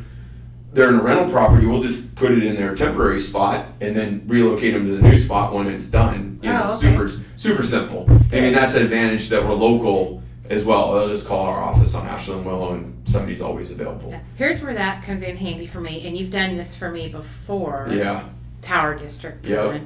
They're 0.73 0.91
in 0.91 0.97
a 0.97 1.03
rental 1.03 1.31
property. 1.31 1.67
We'll 1.67 1.81
just 1.81 2.15
put 2.17 2.33
it 2.33 2.43
in 2.43 2.55
their 2.55 2.75
temporary 2.75 3.21
spot 3.21 3.67
and 3.81 3.97
then 3.97 4.23
relocate 4.27 4.75
them 4.75 4.85
to 4.87 4.97
the 4.97 5.03
new 5.09 5.17
spot 5.17 5.55
when 5.55 5.69
it's 5.69 5.87
done. 5.87 6.39
You 6.43 6.51
know, 6.51 6.63
Oh, 6.67 6.77
okay. 6.77 6.93
super 6.93 7.23
super 7.37 7.63
simple. 7.63 8.05
I 8.33 8.41
mean, 8.41 8.53
that's 8.53 8.75
an 8.75 8.83
advantage 8.83 9.31
that 9.31 9.43
we're 9.43 9.55
local 9.55 10.23
as 10.51 10.65
well. 10.65 10.93
They'll 10.95 11.09
just 11.09 11.27
call 11.27 11.47
our 11.47 11.59
office 11.59 11.95
on 11.95 12.07
Ashlan 12.07 12.45
Willow 12.45 12.75
and 12.75 13.09
somebody's 13.09 13.41
always 13.41 13.71
available. 13.71 14.11
Yeah. 14.11 14.21
Here's 14.37 14.61
where 14.63 14.75
that 14.75 15.03
comes 15.03 15.23
in 15.23 15.37
handy 15.37 15.67
for 15.67 15.81
me, 15.81 16.07
and 16.07 16.17
you've 16.17 16.31
done 16.31 16.57
this 16.59 16.75
for 16.75 16.91
me 16.91 17.09
before. 17.09 17.89
Yeah. 17.91 18.25
Tower 18.61 18.97
District. 18.99 19.45
Yep. 19.47 19.83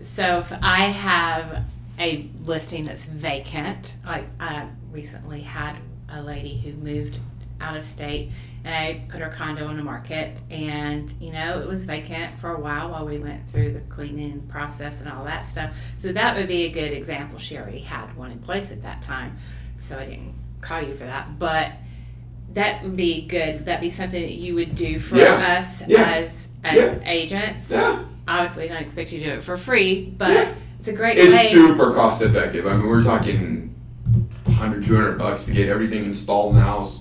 So 0.00 0.38
if 0.40 0.52
I 0.62 0.84
have 0.84 1.64
a 1.98 2.28
listing 2.44 2.84
that's 2.86 3.06
vacant, 3.06 3.94
like 4.04 4.26
I 4.40 4.68
recently 4.90 5.40
had 5.42 5.76
a 6.08 6.20
lady 6.22 6.58
who 6.58 6.72
moved 6.72 7.18
out 7.60 7.76
of 7.76 7.82
state 7.82 8.30
and 8.64 8.74
I 8.74 9.04
put 9.08 9.20
her 9.20 9.30
condo 9.30 9.66
on 9.66 9.76
the 9.76 9.82
market 9.82 10.36
and 10.50 11.12
you 11.20 11.32
know 11.32 11.60
it 11.60 11.66
was 11.68 11.84
vacant 11.84 12.38
for 12.40 12.54
a 12.54 12.60
while 12.60 12.90
while 12.90 13.06
we 13.06 13.18
went 13.18 13.48
through 13.50 13.72
the 13.72 13.80
cleaning 13.80 14.42
process 14.48 15.00
and 15.00 15.08
all 15.10 15.24
that 15.24 15.44
stuff. 15.44 15.76
So 15.98 16.12
that 16.12 16.36
would 16.36 16.48
be 16.48 16.64
a 16.64 16.70
good 16.70 16.92
example. 16.92 17.38
She 17.38 17.56
already 17.56 17.80
had 17.80 18.16
one 18.16 18.30
in 18.32 18.38
place 18.38 18.72
at 18.72 18.82
that 18.82 19.02
time. 19.02 19.36
So 19.76 19.98
I 19.98 20.06
didn't 20.06 20.34
call 20.60 20.82
you 20.82 20.94
for 20.94 21.04
that. 21.04 21.38
But 21.38 21.72
that 22.54 22.82
would 22.82 22.96
be 22.96 23.26
good. 23.26 23.56
Would 23.56 23.66
that 23.66 23.80
be 23.80 23.90
something 23.90 24.20
that 24.22 24.32
you 24.34 24.54
would 24.54 24.74
do 24.74 24.98
for 24.98 25.16
Yeah. 25.16 25.56
us 25.58 25.86
Yeah. 25.86 26.02
as 26.02 26.48
as 26.64 26.76
Yeah. 26.76 26.98
agents? 27.08 27.70
Yeah. 27.70 28.04
Obviously 28.28 28.68
don't 28.68 28.78
expect 28.82 29.12
you 29.12 29.20
to 29.20 29.24
do 29.26 29.32
it 29.32 29.42
for 29.42 29.56
free, 29.56 30.14
but 30.16 30.30
Yeah. 30.30 30.48
it's 30.78 30.88
a 30.88 30.92
great 30.92 31.18
It's 31.18 31.32
way. 31.32 31.48
super 31.50 31.92
cost 31.92 32.22
effective. 32.22 32.66
I 32.66 32.76
mean, 32.76 32.86
we're 32.86 33.02
talking 33.02 33.74
100, 34.46 34.84
200 34.84 35.18
bucks 35.18 35.44
to 35.46 35.52
get 35.52 35.68
everything 35.68 36.04
installed 36.04 36.52
in 36.54 36.58
the 36.60 36.64
house. 36.64 37.00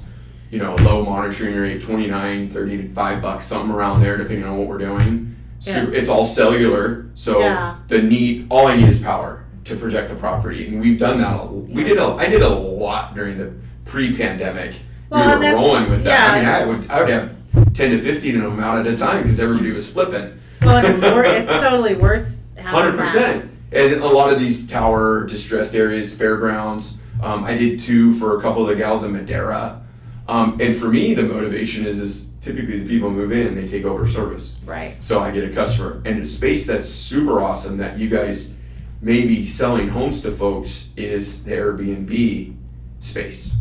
You 0.51 0.59
know, 0.59 0.75
low 0.81 1.03
monitoring 1.03 1.55
rate, 1.55 1.81
29, 1.81 2.49
35 2.49 3.21
bucks, 3.21 3.45
something 3.45 3.71
around 3.73 4.01
there, 4.01 4.17
depending 4.17 4.45
on 4.45 4.57
what 4.57 4.67
we're 4.67 4.77
doing. 4.77 5.35
Super, 5.59 5.93
It's 5.93 6.09
all 6.09 6.25
cellular, 6.25 7.05
so 7.15 7.39
Yeah. 7.39 7.75
the 7.87 8.01
need, 8.01 8.45
all 8.49 8.67
I 8.67 8.75
need 8.75 8.87
is 8.89 8.99
power 8.99 9.45
to 9.65 9.75
protect 9.75 10.09
the 10.09 10.15
property, 10.15 10.67
and 10.67 10.79
we've 10.81 10.99
done 10.99 11.17
that. 11.19 11.39
a- 11.39 11.45
We 11.47 11.83
did 11.83 11.97
a, 11.97 12.03
I 12.19 12.27
did 12.27 12.41
a 12.43 12.49
lot 12.49 13.15
during 13.15 13.37
the 13.37 13.51
pre-pandemic. 13.85 14.73
Well, 15.09 15.39
we 15.39 15.45
were 15.47 15.53
rolling 15.53 15.89
with 15.89 16.03
that. 16.03 16.33
I 16.33 16.37
mean, 16.37 16.45
I 16.45 16.65
would, 16.67 16.89
I 16.91 16.99
would 17.01 17.09
have 17.09 17.29
10 17.73 17.91
to 17.91 17.99
15 18.01 18.35
of 18.41 18.51
them 18.51 18.59
out 18.59 18.85
at 18.85 18.93
a 18.93 18.97
time 18.97 19.23
because 19.23 19.39
everybody 19.39 19.71
was 19.71 19.89
flipping. 19.89 20.31
Well, 20.65 20.85
it's, 20.85 21.03
it's 21.51 21.61
totally 21.63 21.95
worth 21.95 22.37
having 22.55 22.71
Hundred 22.71 22.91
that. 22.93 22.99
percent. 22.99 23.51
And 23.71 23.93
a 24.01 24.07
lot 24.07 24.31
of 24.31 24.39
these 24.39 24.67
Tower 24.67 25.25
District 25.25 25.73
areas, 25.73 26.13
fairgrounds. 26.13 26.99
Um, 27.21 27.43
I 27.43 27.55
did 27.55 27.79
two 27.79 28.13
for 28.13 28.37
a 28.37 28.41
couple 28.41 28.61
of 28.61 28.67
the 28.67 28.75
gals 28.75 29.03
in 29.03 29.11
Madera. 29.13 29.81
Um, 30.27 30.57
and 30.61 30.75
for 30.75 30.87
me, 30.89 31.13
the 31.13 31.23
motivation 31.23 31.85
is 31.85 31.99
is 31.99 32.31
typically 32.39 32.79
the 32.79 32.87
people 32.87 33.09
move 33.09 33.31
in, 33.31 33.55
they 33.55 33.67
take 33.67 33.85
over 33.85 34.07
service. 34.07 34.59
right. 34.65 35.01
So 35.01 35.19
I 35.21 35.31
get 35.31 35.43
a 35.49 35.53
customer. 35.53 36.01
And 36.05 36.19
the 36.21 36.25
space 36.25 36.65
that's 36.67 36.87
super 36.87 37.41
awesome 37.41 37.77
that 37.77 37.97
you 37.97 38.09
guys 38.09 38.53
may 39.01 39.25
be 39.25 39.45
selling 39.45 39.87
homes 39.87 40.21
to 40.23 40.31
folks 40.31 40.89
is 40.97 41.43
the 41.45 41.51
Airbnb 41.51 42.55
space. 42.99 43.53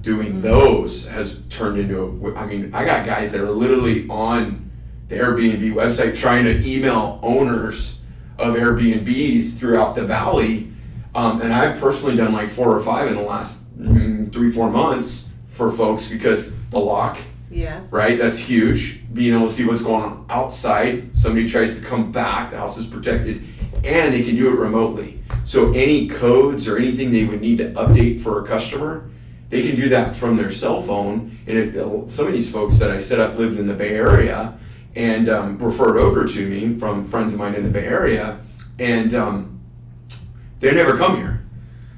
Doing 0.00 0.40
those 0.42 1.06
has 1.08 1.40
turned 1.48 1.78
into 1.78 2.00
a, 2.02 2.34
I 2.34 2.46
mean, 2.46 2.74
I 2.74 2.84
got 2.84 3.06
guys 3.06 3.32
that 3.32 3.40
are 3.42 3.50
literally 3.50 4.06
on 4.08 4.63
the 5.08 5.16
Airbnb 5.16 5.72
website 5.74 6.16
trying 6.16 6.44
to 6.44 6.66
email 6.66 7.18
owners 7.22 8.00
of 8.38 8.54
Airbnbs 8.54 9.58
throughout 9.58 9.94
the 9.94 10.04
valley. 10.04 10.70
Um, 11.14 11.40
and 11.42 11.52
I've 11.52 11.78
personally 11.80 12.16
done 12.16 12.32
like 12.32 12.50
four 12.50 12.76
or 12.76 12.80
five 12.80 13.08
in 13.08 13.14
the 13.16 13.22
last 13.22 13.78
mm, 13.78 14.32
three, 14.32 14.50
four 14.50 14.70
months 14.70 15.28
for 15.46 15.70
folks 15.70 16.08
because 16.08 16.58
the 16.70 16.78
lock 16.78 17.18
Yes. 17.50 17.92
right? 17.92 18.18
That's 18.18 18.38
huge. 18.38 19.00
Being 19.14 19.34
able 19.34 19.46
to 19.46 19.52
see 19.52 19.64
what's 19.64 19.82
going 19.82 20.02
on 20.02 20.26
outside. 20.28 21.16
Somebody 21.16 21.48
tries 21.48 21.78
to 21.78 21.84
come 21.86 22.10
back, 22.10 22.50
the 22.50 22.58
house 22.58 22.78
is 22.78 22.86
protected, 22.86 23.44
and 23.84 24.12
they 24.12 24.24
can 24.24 24.34
do 24.34 24.48
it 24.48 24.58
remotely. 24.58 25.22
So 25.44 25.72
any 25.72 26.08
codes 26.08 26.66
or 26.66 26.78
anything 26.78 27.12
they 27.12 27.24
would 27.24 27.40
need 27.40 27.58
to 27.58 27.70
update 27.74 28.20
for 28.20 28.44
a 28.44 28.48
customer, 28.48 29.08
they 29.50 29.62
can 29.62 29.76
do 29.76 29.88
that 29.90 30.16
from 30.16 30.36
their 30.36 30.50
cell 30.50 30.82
phone. 30.82 31.38
And 31.46 31.56
it, 31.56 32.10
some 32.10 32.26
of 32.26 32.32
these 32.32 32.50
folks 32.50 32.80
that 32.80 32.90
I 32.90 32.98
set 32.98 33.20
up 33.20 33.38
lived 33.38 33.60
in 33.60 33.68
the 33.68 33.74
Bay 33.74 33.90
Area 33.90 34.58
and 34.96 35.28
um, 35.28 35.58
referred 35.58 35.96
over 35.98 36.26
to 36.26 36.48
me 36.48 36.74
from 36.78 37.04
friends 37.04 37.32
of 37.32 37.38
mine 37.38 37.54
in 37.54 37.64
the 37.64 37.70
Bay 37.70 37.86
Area, 37.86 38.38
and 38.78 39.14
um, 39.14 39.60
they 40.60 40.72
never 40.72 40.96
come 40.96 41.16
here. 41.16 41.42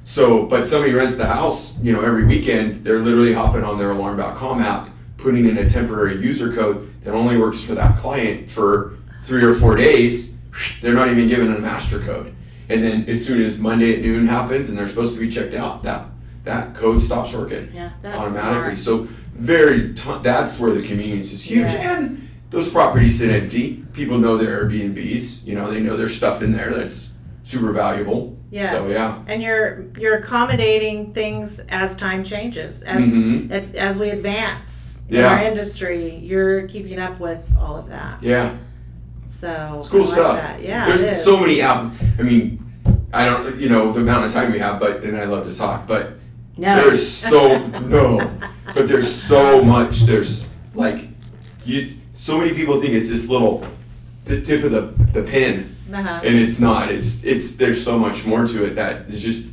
So, 0.03 0.43
but 0.45 0.65
somebody 0.65 0.93
rents 0.93 1.17
the 1.17 1.25
house, 1.25 1.81
you 1.83 1.91
know, 1.91 2.01
every 2.01 2.25
weekend, 2.25 2.83
they're 2.83 2.99
literally 2.99 3.33
hopping 3.33 3.63
on 3.63 3.77
their 3.77 3.91
alarm.com 3.91 4.61
app, 4.61 4.89
putting 5.17 5.47
in 5.47 5.57
a 5.57 5.69
temporary 5.69 6.17
user 6.21 6.53
code 6.55 6.93
that 7.03 7.13
only 7.13 7.37
works 7.37 7.61
for 7.63 7.75
that 7.75 7.97
client 7.97 8.49
for 8.49 8.95
three 9.23 9.43
or 9.43 9.53
four 9.53 9.75
days. 9.75 10.37
They're 10.81 10.93
not 10.93 11.09
even 11.09 11.27
given 11.27 11.53
a 11.53 11.59
master 11.59 11.99
code. 11.99 12.33
And 12.69 12.81
then 12.83 13.05
as 13.09 13.25
soon 13.25 13.41
as 13.41 13.57
Monday 13.59 13.95
at 13.95 14.01
noon 14.01 14.27
happens 14.27 14.69
and 14.69 14.77
they're 14.77 14.87
supposed 14.87 15.15
to 15.15 15.21
be 15.21 15.29
checked 15.29 15.53
out, 15.53 15.83
that 15.83 16.05
that 16.45 16.73
code 16.75 17.01
stops 17.01 17.33
working 17.33 17.69
Yeah, 17.73 17.91
automatically. 18.05 18.75
smart. 18.75 18.77
So 18.77 19.07
very 19.33 19.93
t- 19.93 20.19
that's 20.21 20.57
where 20.59 20.71
the 20.71 20.85
convenience 20.87 21.33
is 21.33 21.43
huge. 21.43 21.67
Yes. 21.67 22.11
And 22.11 22.26
those 22.49 22.69
properties 22.69 23.17
sit 23.19 23.29
empty. 23.29 23.83
People 23.93 24.17
know 24.17 24.37
their 24.37 24.65
Airbnbs. 24.65 25.45
You 25.45 25.55
know, 25.55 25.71
they 25.71 25.81
know 25.81 25.97
there's 25.97 26.15
stuff 26.15 26.41
in 26.41 26.51
there 26.51 26.71
that's 26.71 27.11
super 27.43 27.71
valuable. 27.71 28.37
Yes. 28.51 28.71
So 28.71 28.87
yeah. 28.89 29.21
And 29.27 29.41
you're 29.43 29.85
you're 29.97 30.15
accommodating 30.17 31.13
things 31.13 31.59
as 31.69 31.97
time 31.97 32.23
changes, 32.23 32.83
as 32.83 33.05
Mhm. 33.11 33.73
as, 33.75 33.99
we 33.99 34.09
advance 34.09 35.05
in 35.09 35.15
Yeah. 35.17 35.33
our 35.33 35.43
industry. 35.43 36.15
You're 36.23 36.67
keeping 36.67 36.99
up 36.99 37.19
with 37.19 37.43
all 37.59 37.75
of 37.75 37.89
that. 37.89 38.21
Yeah. 38.23 38.51
So 39.25 39.75
It's 39.77 39.89
cool 39.89 40.01
like 40.01 40.09
stuff. 40.11 40.37
That. 40.39 40.63
Yeah, 40.63 40.85
There's 40.87 41.01
it 41.01 41.13
is. 41.13 41.23
so 41.23 41.37
many 41.39 41.61
app. 41.61 41.91
I 42.17 42.21
mean, 42.21 42.63
I 43.13 43.25
don't, 43.25 43.59
you 43.59 43.67
know, 43.67 43.91
the 43.91 43.99
amount 43.99 44.25
of 44.25 44.31
time 44.31 44.53
we 44.53 44.59
have, 44.59 44.79
but 44.79 45.03
and 45.03 45.17
I 45.17 45.25
love 45.25 45.47
to 45.51 45.53
talk, 45.57 45.85
but 45.85 46.13
No. 46.57 46.77
there's 46.81 47.05
so 47.05 47.57
no, 47.81 48.31
but 48.73 48.87
there's 48.87 49.13
so 49.13 49.61
much. 49.61 50.03
There's 50.03 50.45
like 50.73 51.09
you. 51.65 51.96
So 52.27 52.37
many 52.37 52.53
people 52.53 52.77
think 52.81 52.93
it's 52.93 53.09
this 53.09 53.29
little, 53.29 53.65
the 54.25 54.41
tip 54.41 54.61
of 54.65 54.71
the 54.71 54.81
the 55.13 55.23
pin, 55.23 55.73
Uh-huh. 55.93 56.19
and 56.25 56.35
it's 56.35 56.59
not. 56.59 56.91
It's 56.91 57.23
it's 57.23 57.55
there's 57.55 57.81
so 57.81 57.97
much 57.97 58.25
more 58.25 58.45
to 58.45 58.65
it 58.65 58.75
that 58.75 59.05
it's 59.07 59.21
just 59.21 59.45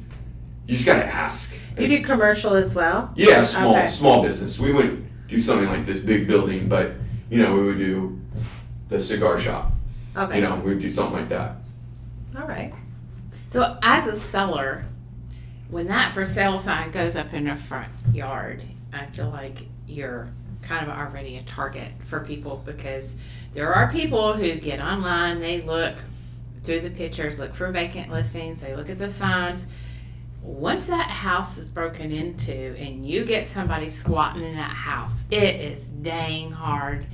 you 0.66 0.74
just 0.74 0.84
gotta 0.84 1.06
ask. 1.06 1.54
You 1.78 1.86
do 1.86 2.02
commercial 2.02 2.54
as 2.54 2.74
well. 2.74 3.12
Yeah, 3.14 3.44
small 3.44 3.76
Okay. 3.76 3.86
small 3.86 4.24
business. 4.24 4.58
We 4.58 4.72
wouldn't 4.72 5.06
do 5.28 5.38
something 5.38 5.68
like 5.68 5.86
this 5.86 6.00
big 6.00 6.26
building, 6.26 6.68
but 6.68 6.94
you 7.30 7.38
know, 7.40 7.54
we 7.54 7.62
would 7.62 7.78
do 7.78 8.18
the 8.88 8.98
cigar 8.98 9.38
shop. 9.38 9.70
Okay. 10.16 10.38
You 10.38 10.42
know, 10.42 10.56
we'd 10.56 10.80
do 10.80 10.88
something 10.88 11.14
like 11.14 11.28
that. 11.28 11.58
All 12.36 12.48
right. 12.48 12.74
So 13.46 13.78
as 13.82 14.08
a 14.08 14.16
seller, 14.18 14.84
when 15.70 15.86
that 15.86 16.10
for 16.12 16.24
sale 16.24 16.58
sign 16.58 16.90
goes 16.90 17.14
up 17.14 17.32
in 17.34 17.44
the 17.44 17.54
front 17.54 17.92
yard, 18.12 18.64
I 18.92 19.06
feel 19.06 19.30
like 19.30 19.58
you're 19.86 20.26
kind 20.64 20.88
of 20.88 20.96
already 20.96 21.36
a 21.36 21.42
target 21.42 21.92
for 22.04 22.20
people 22.20 22.62
because 22.64 23.14
there 23.52 23.72
are 23.72 23.90
people 23.90 24.34
who 24.34 24.54
get 24.56 24.80
online, 24.80 25.40
they 25.40 25.62
look 25.62 25.94
through 26.62 26.80
the 26.80 26.90
pictures, 26.90 27.38
look 27.38 27.54
for 27.54 27.70
vacant 27.70 28.10
listings, 28.10 28.60
they 28.60 28.74
look 28.74 28.90
at 28.90 28.98
the 28.98 29.10
signs. 29.10 29.66
Once 30.42 30.86
that 30.86 31.08
house 31.08 31.56
is 31.56 31.68
broken 31.70 32.12
into 32.12 32.52
and 32.52 33.06
you 33.06 33.24
get 33.24 33.46
somebody 33.46 33.88
squatting 33.88 34.42
in 34.42 34.56
that 34.56 34.70
house, 34.70 35.24
it 35.30 35.56
is 35.56 35.88
dang 35.88 36.50
hard 36.50 37.06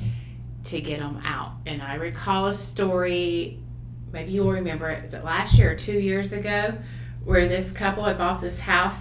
to 0.65 0.81
get 0.81 1.01
them 1.01 1.21
out. 1.25 1.53
And 1.67 1.83
I 1.83 1.95
recall 1.95 2.47
a 2.47 2.53
story 2.53 3.59
maybe 4.13 4.33
you'll 4.33 4.53
remember 4.53 4.89
it. 4.89 5.05
Is 5.05 5.15
it 5.15 5.25
last 5.25 5.59
year 5.59 5.73
or 5.73 5.77
two 5.77 5.99
years 5.99 6.33
ago, 6.33 6.75
where 7.25 7.49
this 7.49 7.73
couple 7.73 8.05
had 8.05 8.19
bought 8.19 8.41
this 8.41 8.61
house? 8.61 9.01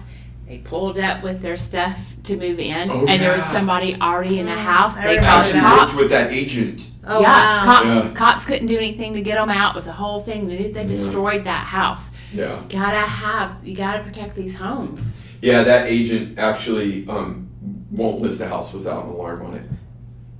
They 0.50 0.58
pulled 0.58 0.98
up 0.98 1.22
with 1.22 1.42
their 1.42 1.56
stuff 1.56 1.96
to 2.24 2.36
move 2.36 2.58
in, 2.58 2.90
Oh, 2.90 3.06
and 3.06 3.22
there 3.22 3.32
was 3.32 3.44
somebody 3.44 3.94
already 4.00 4.40
in 4.40 4.46
the 4.46 4.52
Mm, 4.52 4.56
house. 4.56 4.96
I 4.96 5.02
They 5.02 5.08
remember 5.10 5.28
called 5.30 5.44
Actually 5.44 5.60
the 5.60 5.66
cops. 5.66 5.94
with 5.94 6.10
that 6.10 6.32
agent. 6.32 6.90
Oh 7.06 7.20
yeah, 7.20 7.28
wow. 7.28 7.64
cops. 7.64 7.86
Yeah. 7.86 8.10
Cops 8.14 8.44
couldn't 8.46 8.66
do 8.66 8.76
anything 8.76 9.14
to 9.14 9.20
get 9.20 9.36
them 9.36 9.48
out. 9.48 9.76
It 9.76 9.78
was 9.78 9.86
a 9.86 9.92
whole 9.92 10.18
thing. 10.20 10.48
They 10.48 10.56
they 10.72 10.80
Yeah. 10.82 10.88
destroyed 10.88 11.44
that 11.44 11.66
house. 11.66 12.10
Yeah. 12.34 12.56
you 12.56 12.64
Gotta 12.68 12.96
have. 12.98 13.58
You 13.62 13.76
gotta 13.76 14.02
protect 14.02 14.34
these 14.34 14.56
homes. 14.56 15.18
Yeah, 15.40 15.62
that 15.62 15.86
agent 15.86 16.36
actually 16.36 17.06
um, 17.08 17.48
won't 17.92 18.20
list 18.20 18.40
a 18.40 18.48
house 18.48 18.72
without 18.72 19.04
an 19.04 19.10
alarm 19.12 19.46
on 19.46 19.54
it. 19.54 19.62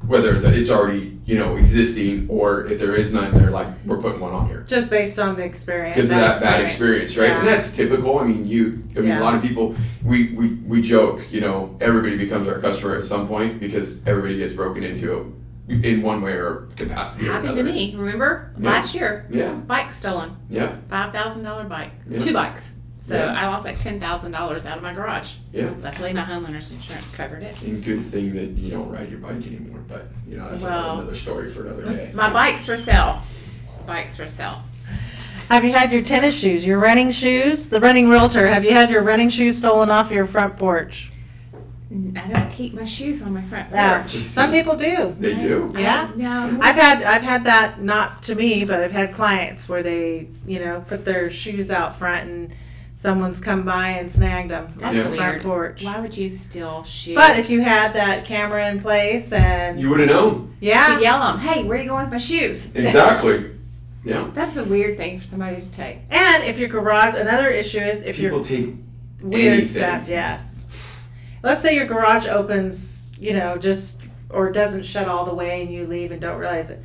Whether 0.06 0.38
the, 0.40 0.52
it's 0.58 0.70
already 0.70 1.18
you 1.26 1.38
know 1.38 1.56
existing 1.56 2.26
or 2.28 2.66
if 2.66 2.80
there 2.80 2.94
is 2.96 3.12
none, 3.12 3.32
they're 3.34 3.50
like 3.50 3.68
we're 3.86 3.98
putting 4.00 4.20
one 4.20 4.32
on 4.32 4.46
here 4.48 4.62
Just 4.68 4.90
based 4.90 5.18
on 5.18 5.36
the 5.36 5.44
experience. 5.44 5.94
because 5.96 6.10
of 6.10 6.16
that 6.18 6.40
bad 6.40 6.60
experience, 6.64 7.16
right? 7.16 7.30
And 7.30 7.46
that's 7.46 7.76
typical. 7.76 8.18
I 8.18 8.24
mean, 8.24 8.46
you, 8.46 8.82
I 8.96 9.00
mean, 9.00 9.08
Yeah. 9.08 9.20
a 9.20 9.22
lot 9.22 9.34
of 9.34 9.42
people, 9.42 9.74
we, 10.02 10.32
we, 10.34 10.54
we 10.66 10.82
joke, 10.82 11.30
you 11.30 11.40
know, 11.40 11.76
everybody 11.80 12.16
becomes 12.16 12.48
our 12.48 12.58
customer 12.58 12.96
at 12.96 13.04
some 13.06 13.28
point 13.28 13.60
because 13.60 14.04
everybody 14.06 14.38
gets 14.38 14.52
broken 14.54 14.82
into 14.82 15.36
in 15.68 16.02
one 16.02 16.20
way 16.20 16.32
or 16.32 16.68
capacity 16.76 17.28
or 17.28 17.32
Happened 17.32 17.56
to 17.58 17.62
me. 17.62 17.94
Remember 17.96 18.52
Yeah. 18.58 18.70
last 18.70 18.94
year? 18.94 19.26
Yeah, 19.30 19.52
Bike 19.52 19.92
stolen. 19.92 20.36
yeah, 20.48 20.76
Five 20.88 21.12
thousand 21.12 21.44
dollar 21.44 21.64
bike. 21.64 21.92
Yeah. 22.08 22.18
Two 22.20 22.32
bikes. 22.32 22.72
So 23.10 23.16
Yeah. 23.16 23.34
I 23.34 23.48
lost 23.48 23.64
like 23.64 23.80
ten 23.80 23.98
thousand 23.98 24.30
dollars 24.30 24.64
out 24.66 24.76
of 24.76 24.84
my 24.84 24.94
garage. 24.94 25.32
yeah. 25.52 25.70
Luckily, 25.82 26.12
my 26.12 26.22
homeowner's 26.22 26.70
insurance 26.70 27.10
covered 27.10 27.42
it. 27.42 27.60
And 27.62 27.82
good 27.82 28.06
thing 28.06 28.32
that 28.34 28.50
you 28.50 28.70
don't 28.70 28.88
ride 28.88 29.10
your 29.10 29.18
bike 29.18 29.44
anymore, 29.44 29.80
but 29.88 30.06
you 30.28 30.36
know 30.36 30.48
that's 30.48 30.62
Well- 30.62 31.00
another 31.00 31.16
story 31.16 31.48
for 31.48 31.66
another 31.66 31.82
day. 31.92 32.12
My 32.14 32.32
bike's 32.32 32.66
for 32.66 32.76
sale. 32.76 33.20
Bike's 33.84 34.16
for 34.16 34.28
sale. 34.28 34.62
Have 35.48 35.64
you 35.64 35.72
had 35.72 35.90
your 35.90 36.02
tennis 36.02 36.36
shoes, 36.36 36.64
your 36.64 36.78
running 36.78 37.10
shoes? 37.10 37.68
The 37.68 37.80
running 37.80 38.08
realtor, 38.08 38.46
have 38.46 38.62
you 38.64 38.70
had 38.74 38.90
your 38.90 39.02
running 39.02 39.28
shoes 39.28 39.58
stolen 39.58 39.90
off 39.90 40.12
your 40.12 40.24
front 40.24 40.56
porch? 40.56 41.10
I 41.92 42.28
don't 42.32 42.50
keep 42.52 42.74
my 42.74 42.84
shoes 42.84 43.20
on 43.20 43.34
my 43.34 43.42
front 43.42 43.70
Yeah. 43.72 44.02
porch. 44.02 44.12
Some 44.18 44.52
people 44.52 44.76
do. 44.76 45.16
They 45.18 45.34
do. 45.34 45.74
Yeah. 45.76 46.10
No. 46.14 46.56
I've 46.60 46.76
had 46.76 47.02
I've 47.02 47.22
had 47.24 47.42
that 47.46 47.82
not 47.82 48.22
to 48.24 48.36
me, 48.36 48.64
but 48.64 48.80
I've 48.84 48.92
had 48.92 49.12
clients 49.12 49.68
where 49.68 49.82
they, 49.82 50.28
you 50.46 50.60
know, 50.60 50.84
put 50.86 51.04
their 51.04 51.28
shoes 51.30 51.68
out 51.72 51.98
front 51.98 52.30
and 52.30 52.52
someone's 53.00 53.40
come 53.40 53.62
by 53.62 53.88
and 53.88 54.12
snagged 54.12 54.50
them 54.50 54.70
That's 54.76 54.94
off 54.98 55.10
the 55.10 55.16
front 55.16 55.32
weird. 55.36 55.42
porch. 55.42 55.84
Why 55.84 56.00
would 56.00 56.14
you 56.14 56.28
steal 56.28 56.82
shoes? 56.84 57.14
But 57.14 57.38
if 57.38 57.48
you 57.48 57.62
had 57.62 57.94
that 57.94 58.26
camera 58.26 58.68
in 58.70 58.78
place 58.78 59.32
and 59.32 59.80
You 59.80 59.88
would 59.88 60.00
have 60.00 60.10
known 60.10 60.54
yeah, 60.60 60.96
you 60.98 61.04
yell 61.04 61.18
them, 61.18 61.38
hey, 61.38 61.64
where 61.64 61.78
are 61.78 61.82
you 61.82 61.88
going 61.88 62.02
with 62.04 62.12
my 62.12 62.18
shoes? 62.18 62.66
exactly. 62.74 63.52
Yeah. 64.04 64.28
That's 64.34 64.54
a 64.58 64.64
weird 64.64 64.98
thing 64.98 65.18
for 65.18 65.24
somebody 65.24 65.62
to 65.62 65.70
take. 65.70 65.96
and 66.10 66.44
if 66.44 66.58
your 66.58 66.68
garage, 66.68 67.18
another 67.18 67.48
issue 67.48 67.78
is 67.78 68.02
if 68.02 68.16
People 68.16 68.38
your 68.38 68.44
take 68.44 68.74
weird 69.22 69.52
anything. 69.54 69.66
stuff, 69.66 70.06
yes. 70.06 71.06
Let's 71.42 71.62
say 71.62 71.74
your 71.74 71.86
garage 71.86 72.26
opens, 72.26 73.16
you 73.18 73.32
know, 73.32 73.56
just 73.56 74.02
or 74.28 74.52
doesn't 74.52 74.82
shut 74.84 75.08
all 75.08 75.24
the 75.24 75.34
way 75.34 75.62
and 75.62 75.72
you 75.72 75.86
leave 75.86 76.12
and 76.12 76.20
don't 76.20 76.38
realize 76.38 76.68
it. 76.68 76.82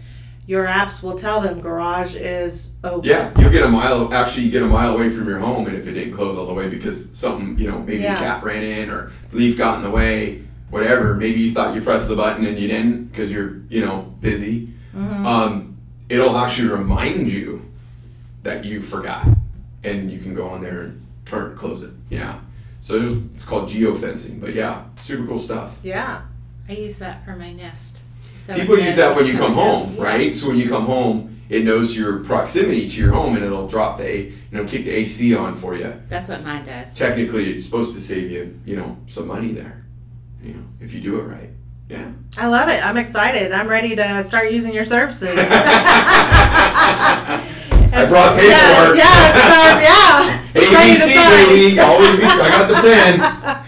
Your 0.47 0.65
apps 0.65 1.01
will 1.01 1.15
tell 1.17 1.41
them 1.41 1.60
garage 1.60 2.15
is 2.15 2.73
open. 2.84 3.10
Yeah, 3.10 3.31
you'll 3.39 3.49
get 3.51 3.63
a 3.63 3.67
mile. 3.69 4.13
Actually, 4.13 4.43
you 4.43 4.51
get 4.51 4.62
a 4.62 4.67
mile 4.67 4.93
away 4.95 5.10
from 5.10 5.27
your 5.27 5.39
home, 5.39 5.65
and 5.67 5.75
if 5.75 5.88
it 5.88 5.93
didn't 5.93 6.13
close 6.13 6.38
all 6.38 6.45
the 6.45 6.53
way 6.53 6.69
because 6.69 7.17
something, 7.17 7.58
you 7.58 7.67
know, 7.67 7.79
maybe 7.79 8.03
Yeah. 8.03 8.15
a 8.15 8.19
cat 8.19 8.43
ran 8.43 8.62
in 8.62 8.89
or 8.91 9.12
leaf 9.31 9.58
got 9.58 9.77
in 9.77 9.84
the 9.84 9.89
way, 9.89 10.43
whatever. 10.69 11.15
Maybe 11.15 11.39
you 11.39 11.51
thought 11.51 11.73
you 11.75 11.81
pressed 11.81 12.08
the 12.10 12.15
button 12.15 12.45
and 12.45 12.60
you 12.60 12.67
didn't 12.67 13.05
because 13.12 13.31
you're, 13.31 13.58
you 13.69 13.84
know, 13.84 14.13
busy. 14.21 14.69
Mhm. 14.95 15.25
Um, 15.25 15.77
it'll 16.10 16.38
actually 16.38 16.67
remind 16.69 17.31
you 17.31 17.62
that 18.43 18.65
you 18.65 18.81
forgot, 18.81 19.27
and 19.84 20.12
you 20.12 20.19
can 20.19 20.36
go 20.36 20.47
on 20.47 20.62
there 20.62 20.81
and 20.81 21.01
turn 21.25 21.55
close 21.58 21.81
it. 21.81 21.91
Yeah. 22.12 22.36
So 22.81 22.95
it's, 23.01 23.15
it's 23.34 23.45
called 23.45 23.67
geofencing, 23.69 24.39
but 24.39 24.53
yeah, 24.53 24.81
super 25.01 25.25
cool 25.25 25.39
stuff. 25.39 25.79
Yeah. 25.81 26.19
I 26.69 26.73
use 26.73 26.99
that 26.99 27.25
for 27.25 27.36
my 27.36 27.51
nest. 27.51 28.03
So 28.45 28.53
People 28.53 28.77
use 28.77 28.95
that 28.97 29.15
when 29.15 29.25
you 29.25 29.34
come 29.39 29.53
home, 29.55 29.95
in. 29.95 29.97
right? 29.97 30.36
So 30.38 30.49
when 30.49 30.58
you 30.58 30.69
come 30.69 30.86
home, 30.86 31.36
it 31.49 31.63
knows 31.65 31.97
your 31.97 32.19
proximity 32.23 32.88
to 32.88 32.95
your 33.01 33.12
home, 33.12 33.36
and 33.36 33.43
it'll 33.43 33.67
drop 33.67 33.97
the, 33.97 34.08
A- 34.08 34.21
you 34.25 34.36
know, 34.51 34.65
kick 34.65 34.86
the 34.86 34.91
AC 34.91 35.36
on 35.36 35.55
for 35.55 35.75
you. 35.75 35.99
That's 36.10 36.29
what 36.29 36.43
mine 36.43 36.63
does. 36.63 36.93
Technically, 36.95 37.51
it's 37.51 37.65
supposed 37.65 37.95
to 37.95 37.99
save 37.99 38.29
you, 38.29 38.60
you 38.63 38.75
know, 38.75 38.97
some 39.08 39.25
money 39.25 39.51
there, 39.51 39.84
you 40.43 40.53
know, 40.53 40.63
if 40.79 40.93
you 40.93 41.01
do 41.01 41.19
it 41.19 41.23
right. 41.23 41.49
Yeah. 41.89 42.12
I 42.38 42.45
love 42.47 42.69
it. 42.69 42.86
I'm 42.86 42.97
excited. 42.97 43.51
I'm 43.51 43.67
ready 43.67 43.95
to 43.95 44.23
start 44.23 44.51
using 44.51 44.73
your 44.75 44.84
services. 44.84 45.29
I 47.97 48.05
brought 48.08 48.36
Yeah, 48.36 48.41
paperwork. 48.41 48.97
yeah, 48.97 49.29
it's 49.31 49.41
time, 49.55 49.81
yeah. 49.81 50.41
ABC, 50.53 51.49
baby. 51.49 51.79
Always, 51.79 52.15
be- 52.19 52.25
I 52.25 52.49
got 52.49 52.67
the 52.67 52.75
pen. 52.75 53.64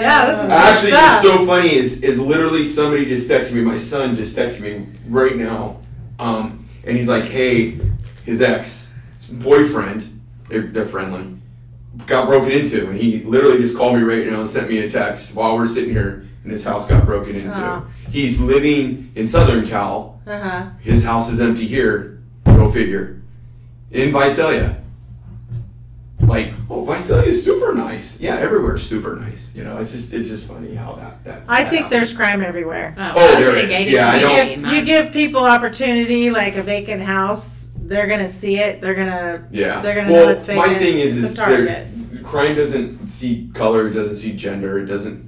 Yeah, 0.00 0.26
this 0.26 0.42
is 0.42 0.50
Actually, 0.50 0.90
stuff. 0.90 1.24
it's 1.24 1.32
so 1.32 1.46
funny. 1.46 1.74
Is 1.74 2.02
is 2.02 2.20
literally 2.20 2.64
somebody 2.64 3.04
just 3.06 3.28
texted 3.28 3.52
me. 3.54 3.60
My 3.62 3.76
son 3.76 4.14
just 4.16 4.36
texted 4.36 4.62
me 4.62 4.86
right 5.08 5.36
now, 5.36 5.80
um, 6.18 6.66
and 6.84 6.96
he's 6.96 7.08
like, 7.08 7.24
"Hey, 7.24 7.78
his 8.24 8.42
ex, 8.42 8.92
his 9.16 9.26
boyfriend, 9.28 10.20
they're, 10.48 10.66
they're 10.68 10.86
friendly, 10.86 11.36
got 12.06 12.26
broken 12.26 12.50
into, 12.50 12.88
and 12.88 12.96
he 12.96 13.22
literally 13.22 13.58
just 13.58 13.76
called 13.76 13.96
me 13.96 14.02
right 14.02 14.26
now 14.26 14.40
and 14.40 14.48
sent 14.48 14.68
me 14.68 14.78
a 14.80 14.88
text 14.90 15.34
while 15.34 15.56
we're 15.56 15.66
sitting 15.66 15.92
here, 15.92 16.26
and 16.42 16.52
his 16.52 16.64
house 16.64 16.86
got 16.88 17.04
broken 17.06 17.36
into. 17.36 17.64
Oh. 17.64 17.86
He's 18.10 18.40
living 18.40 19.12
in 19.14 19.26
Southern 19.26 19.66
Cal. 19.68 20.20
Uh-huh. 20.26 20.70
His 20.80 21.04
house 21.04 21.30
is 21.30 21.40
empty 21.40 21.66
here. 21.66 22.22
Go 22.46 22.70
figure. 22.70 23.20
In 23.90 24.12
Visalia. 24.12 24.82
Like, 26.26 26.52
oh, 26.70 26.84
Visalia 26.84 27.28
is 27.30 27.44
super 27.44 27.74
nice. 27.74 28.18
Yeah, 28.20 28.36
everywhere's 28.36 28.82
super 28.82 29.16
nice. 29.16 29.52
You 29.54 29.64
know, 29.64 29.76
it's 29.78 29.92
just 29.92 30.12
it's 30.12 30.28
just 30.28 30.46
funny 30.48 30.74
how 30.74 30.92
that 30.94 31.22
that. 31.24 31.42
I 31.48 31.62
that 31.64 31.70
think 31.70 31.84
happens. 31.84 31.90
there's 31.90 32.16
crime 32.16 32.42
everywhere. 32.42 32.94
Oh, 32.98 33.12
Oh, 33.16 33.20
I 33.20 33.34
was 33.34 33.38
there 33.38 33.50
in 33.50 33.56
a 33.56 33.58
is. 33.60 33.68
gated 33.68 33.92
Yeah, 33.92 34.10
I 34.10 34.16
You 34.16 34.26
community. 34.26 34.54
give, 34.62 34.72
you 34.72 34.84
give 34.84 35.12
people 35.12 35.44
opportunity, 35.44 36.30
like 36.30 36.56
a 36.56 36.62
vacant 36.62 37.02
house, 37.02 37.72
they're 37.76 38.06
gonna 38.06 38.28
see 38.28 38.58
it. 38.58 38.80
They're 38.80 38.94
gonna 38.94 39.44
Yeah. 39.50 39.80
they're 39.82 39.94
gonna 39.94 40.12
well, 40.12 40.26
know 40.26 40.32
it's 40.32 40.46
vacant. 40.46 40.66
my 40.66 40.74
thing 40.78 40.98
is, 40.98 41.16
it's 41.22 41.32
is 41.32 41.38
a 41.38 41.42
target. 41.42 41.66
there- 41.68 41.88
crime 42.22 42.56
doesn't 42.56 43.08
see 43.08 43.50
color, 43.54 43.86
it 43.88 43.92
doesn't 43.92 44.14
see 44.16 44.32
gender, 44.34 44.78
it 44.78 44.86
doesn't. 44.86 45.22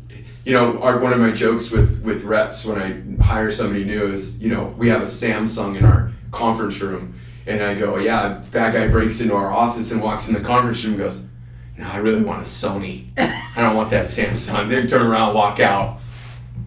You 0.44 0.52
know, 0.52 0.78
our, 0.80 1.00
one 1.00 1.12
of 1.12 1.18
my 1.20 1.30
jokes 1.32 1.70
with 1.70 2.00
with 2.02 2.24
reps 2.24 2.64
when 2.64 2.78
I 2.80 3.22
hire 3.22 3.50
somebody 3.52 3.84
new 3.84 4.06
is, 4.06 4.40
you 4.40 4.48
know, 4.48 4.74
we 4.78 4.88
have 4.88 5.02
a 5.02 5.06
Samsung 5.06 5.76
in 5.76 5.84
our 5.84 6.12
conference 6.30 6.80
room, 6.80 7.14
and 7.46 7.62
I 7.62 7.74
go, 7.74 7.98
yeah, 7.98 8.42
bad 8.50 8.72
guy 8.72 8.88
breaks 8.88 9.20
into 9.20 9.34
our 9.34 9.52
office 9.52 9.92
and 9.92 10.02
walks 10.02 10.28
in 10.28 10.34
the 10.34 10.40
conference 10.40 10.84
room 10.84 10.94
and 10.94 11.02
goes, 11.02 11.26
no, 11.78 11.88
I 11.88 11.98
really 11.98 12.22
want 12.22 12.40
a 12.40 12.44
Sony. 12.44 13.06
I 13.18 13.62
don't 13.62 13.76
want 13.76 13.90
that 13.90 14.06
Samsung. 14.06 14.68
They 14.68 14.86
turn 14.86 15.06
around, 15.06 15.34
walk 15.34 15.60
out. 15.60 15.98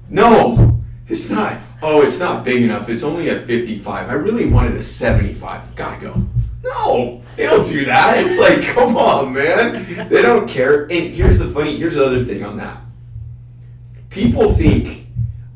No, 0.09 0.81
it's 1.07 1.29
not. 1.29 1.59
Oh, 1.81 2.01
it's 2.01 2.19
not 2.19 2.43
big 2.43 2.61
enough. 2.63 2.89
It's 2.89 3.03
only 3.03 3.29
a 3.29 3.39
55. 3.41 4.09
I 4.09 4.13
really 4.13 4.45
wanted 4.45 4.75
a 4.75 4.83
75. 4.83 5.75
Gotta 5.75 6.01
go. 6.01 6.25
No, 6.63 7.21
they 7.35 7.43
don't 7.43 7.65
do 7.65 7.85
that. 7.85 8.17
It's 8.17 8.39
like, 8.39 8.67
come 8.75 8.97
on, 8.97 9.33
man. 9.33 10.09
They 10.09 10.21
don't 10.21 10.47
care. 10.47 10.83
And 10.83 11.13
here's 11.13 11.37
the 11.37 11.47
funny, 11.47 11.77
here's 11.77 11.95
the 11.95 12.05
other 12.05 12.23
thing 12.23 12.43
on 12.43 12.57
that. 12.57 12.77
People 14.09 14.51
think 14.53 15.07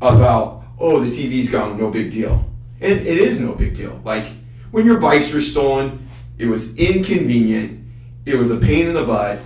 about, 0.01 0.63
oh, 0.79 0.99
the 0.99 1.09
TV's 1.09 1.49
gone, 1.51 1.77
no 1.77 1.89
big 1.89 2.11
deal. 2.11 2.45
And 2.81 2.99
it 2.99 3.17
is 3.17 3.39
no 3.39 3.53
big 3.53 3.75
deal. 3.75 3.99
Like, 4.03 4.27
when 4.73 4.87
your 4.87 4.99
bikes 4.99 5.31
were 5.31 5.39
stolen, 5.39 6.09
it 6.39 6.47
was 6.47 6.75
inconvenient, 6.77 7.79
it 8.25 8.35
was 8.35 8.49
a 8.49 8.57
pain 8.57 8.87
in 8.87 8.95
the 8.95 9.03
butt. 9.03 9.37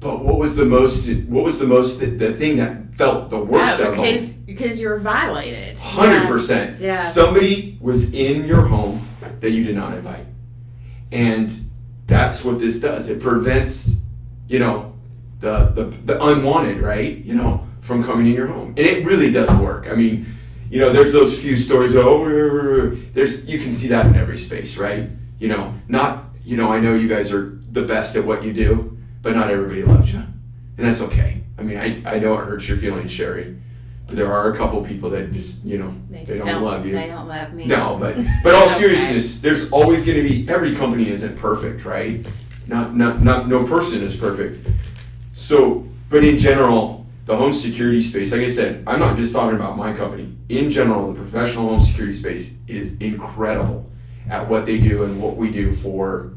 But 0.00 0.24
what 0.24 0.38
was 0.38 0.56
the 0.56 0.64
most, 0.64 1.06
what 1.26 1.44
was 1.44 1.58
the 1.58 1.66
most, 1.66 2.00
the, 2.00 2.06
the 2.06 2.32
thing 2.32 2.56
that 2.56 2.94
felt 2.96 3.28
the 3.28 3.38
worst 3.44 3.78
Oh, 3.78 3.92
of 3.92 3.98
all? 3.98 4.04
because 4.04 4.32
because 4.32 4.80
you're 4.80 4.98
violated. 4.98 5.76
Hundred 5.76 6.26
percent. 6.26 6.80
Yes. 6.80 7.14
Somebody 7.14 7.76
was 7.80 8.14
in 8.14 8.46
your 8.46 8.62
home 8.62 9.06
that 9.40 9.50
you 9.50 9.64
did 9.64 9.74
not 9.76 9.92
invite, 9.92 10.24
and 11.12 11.50
that's 12.06 12.42
what 12.42 12.58
this 12.58 12.80
does. 12.80 13.10
It 13.10 13.20
prevents, 13.20 13.96
you 14.48 14.60
know, 14.60 14.94
the 15.40 15.66
the, 15.74 15.84
the 16.06 16.24
unwanted, 16.24 16.80
right? 16.80 17.18
You 17.18 17.34
know, 17.34 17.66
from 17.80 18.02
coming 18.02 18.26
in 18.28 18.32
your 18.32 18.46
home, 18.46 18.68
and 18.68 18.78
it 18.78 19.04
really 19.04 19.30
does 19.30 19.50
work. 19.60 19.88
I 19.90 19.94
mean, 19.94 20.24
you 20.70 20.80
know, 20.80 20.90
there's 20.92 21.12
those 21.12 21.40
few 21.40 21.56
stories. 21.56 21.94
Oh, 21.96 22.90
there's 23.12 23.46
you 23.46 23.58
can 23.58 23.72
see 23.72 23.88
that 23.88 24.06
in 24.06 24.14
every 24.16 24.36
space, 24.36 24.76
right? 24.76 25.08
You 25.38 25.48
know, 25.48 25.74
not 25.88 26.24
you 26.44 26.56
know. 26.56 26.70
I 26.70 26.80
know 26.80 26.94
you 26.94 27.08
guys 27.08 27.32
are 27.32 27.58
the 27.72 27.82
best 27.82 28.16
at 28.16 28.24
what 28.24 28.42
you 28.44 28.52
do, 28.52 28.96
but 29.22 29.34
not 29.34 29.50
everybody 29.50 29.82
loves 29.82 30.12
you, 30.12 30.18
and 30.18 30.86
that's 30.86 31.00
okay. 31.02 31.42
I 31.58 31.62
mean, 31.62 31.78
I, 31.78 32.02
I 32.16 32.18
know 32.18 32.34
it 32.34 32.44
hurts 32.44 32.68
your 32.68 32.78
feelings, 32.78 33.10
Sherry, 33.10 33.56
but 34.06 34.16
there 34.16 34.32
are 34.32 34.52
a 34.52 34.56
couple 34.56 34.82
people 34.84 35.10
that 35.10 35.32
just 35.32 35.64
you 35.64 35.78
know 35.78 35.94
They 36.10 36.18
they, 36.18 36.34
just 36.34 36.44
don't, 36.44 36.62
love 36.62 36.86
you. 36.86 36.92
They 36.92 37.06
don't 37.06 37.26
love 37.28 37.52
me. 37.54 37.64
No, 37.66 37.96
but 37.98 38.16
but 38.42 38.54
all 38.54 38.64
Okay. 38.64 38.74
seriousness, 38.74 39.40
there's 39.40 39.70
always 39.72 40.04
going 40.04 40.22
to 40.22 40.28
be 40.28 40.48
every 40.48 40.74
company 40.76 41.08
isn't 41.08 41.36
perfect, 41.38 41.84
right? 41.84 42.26
Not 42.66 42.94
not 42.94 43.22
not 43.22 43.48
no 43.48 43.64
person 43.64 44.02
is 44.02 44.14
perfect. 44.16 44.68
So, 45.32 45.86
but 46.10 46.24
in 46.24 46.36
general, 46.36 46.97
the 47.28 47.36
home 47.36 47.52
security 47.52 48.00
space, 48.00 48.32
like 48.32 48.40
I 48.40 48.48
said, 48.48 48.82
I'm 48.86 49.00
not 49.00 49.18
just 49.18 49.34
talking 49.34 49.54
about 49.54 49.76
my 49.76 49.92
company. 49.92 50.34
In 50.48 50.70
general, 50.70 51.12
the 51.12 51.20
professional 51.20 51.68
home 51.68 51.80
security 51.80 52.14
space 52.14 52.56
is 52.66 52.96
incredible 53.00 53.86
at 54.30 54.48
what 54.48 54.64
they 54.64 54.78
do 54.78 55.04
and 55.04 55.20
what 55.20 55.36
we 55.36 55.50
do 55.50 55.74
for 55.74 56.32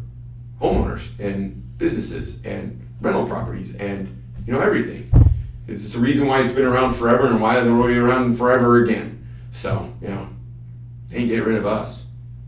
homeowners 0.59 1.07
and 1.17 1.77
businesses 1.77 2.45
and 2.45 2.85
rental 2.99 3.25
properties 3.25 3.77
and 3.77 4.05
you 4.45 4.51
know 4.51 4.59
everything. 4.59 5.09
It's 5.65 5.93
the 5.93 5.99
reason 5.99 6.27
why 6.27 6.41
it's 6.41 6.51
been 6.51 6.65
around 6.65 6.95
forever 6.95 7.27
and 7.27 7.41
why 7.41 7.61
they'll 7.61 7.87
be 7.87 7.97
around 7.97 8.35
forever 8.35 8.83
again. 8.83 9.25
So, 9.53 9.93
you 10.01 10.09
know, 10.09 10.27
they 11.09 11.19
ain't 11.19 11.29
getting 11.29 11.45
rid 11.45 11.57
of 11.57 11.65
us. 11.65 12.03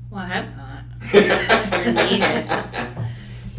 Well, 0.10 0.22
I 0.22 0.28
hope 0.28 0.50
not. 0.58 0.84
You're 1.14 1.94
needed. 1.94 2.73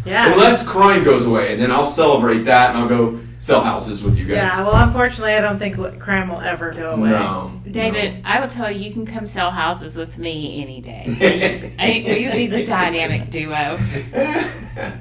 Yeah. 0.04 0.32
Unless 0.32 0.66
crime 0.66 1.02
goes 1.04 1.26
away, 1.26 1.52
and 1.52 1.60
then 1.60 1.70
I'll 1.70 1.86
celebrate 1.86 2.40
that 2.44 2.70
and 2.70 2.78
I'll 2.78 2.88
go 2.88 3.20
sell 3.38 3.60
houses 3.62 4.02
with 4.02 4.18
you 4.18 4.24
guys. 4.26 4.36
Yeah, 4.36 4.64
well, 4.64 4.86
unfortunately, 4.86 5.34
I 5.34 5.40
don't 5.40 5.58
think 5.58 5.76
crime 6.00 6.28
will 6.28 6.40
ever 6.40 6.72
go 6.72 6.92
away. 6.92 7.10
no, 7.10 7.52
David, 7.70 8.22
I 8.24 8.40
will 8.40 8.48
tell 8.48 8.70
you, 8.70 8.80
you 8.86 8.92
can 8.92 9.04
come 9.04 9.26
sell 9.26 9.50
houses 9.50 9.96
with 9.96 10.16
me 10.18 10.62
any 10.62 10.80
day. 10.80 11.04
I 11.78 11.86
think 11.86 12.06
we 12.06 12.24
would 12.26 12.32
be 12.34 12.46
the 12.46 12.64
dynamic 12.64 13.28
duo. 13.30 13.78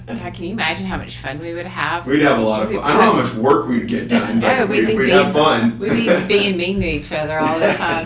God, 0.07 0.33
can 0.33 0.43
you 0.43 0.51
imagine 0.51 0.85
how 0.85 0.97
much 0.97 1.17
fun 1.17 1.39
we 1.39 1.53
would 1.53 1.65
have? 1.67 2.05
We'd 2.05 2.21
have 2.21 2.37
a 2.39 2.41
lot 2.41 2.63
of 2.63 2.71
fun. 2.71 2.83
I 2.83 2.87
don't 2.89 2.97
know 2.99 3.11
how 3.11 3.21
much 3.23 3.33
work 3.35 3.67
we'd 3.67 3.87
get 3.87 4.07
done, 4.09 4.37
oh, 4.37 4.41
but 4.41 4.59
Oh, 4.59 4.65
we'd 4.65 4.79
we'd, 4.81 4.87
be 4.87 4.97
we'd 4.97 5.05
being- 5.05 5.23
have 5.23 5.33
fun. 5.33 5.79
We'd 5.79 5.89
be 5.91 6.27
being 6.27 6.57
mean 6.57 6.79
to 6.81 6.87
each 6.87 7.11
other 7.11 7.39
all 7.39 7.59
the 7.59 7.73
time. 7.73 8.05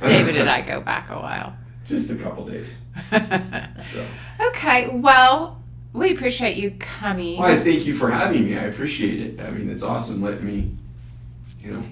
David 0.00 0.36
and 0.36 0.48
I 0.50 0.62
go 0.62 0.80
back 0.80 1.10
a 1.10 1.16
while. 1.18 1.54
Just 1.84 2.10
a 2.10 2.16
couple 2.16 2.44
days. 2.46 2.78
So. 3.10 4.06
Okay, 4.56 4.88
well, 4.88 5.62
we 5.92 6.12
appreciate 6.12 6.56
you 6.56 6.72
coming. 6.78 7.38
Well, 7.38 7.48
I 7.48 7.62
thank 7.62 7.86
you 7.86 7.94
for 7.94 8.10
having 8.10 8.44
me. 8.44 8.56
I 8.56 8.64
appreciate 8.64 9.20
it. 9.20 9.40
I 9.40 9.50
mean, 9.50 9.70
it's 9.70 9.82
awesome 9.82 10.22
letting 10.22 10.46
me, 10.46 10.72
you 11.60 11.72
know, 11.72 11.84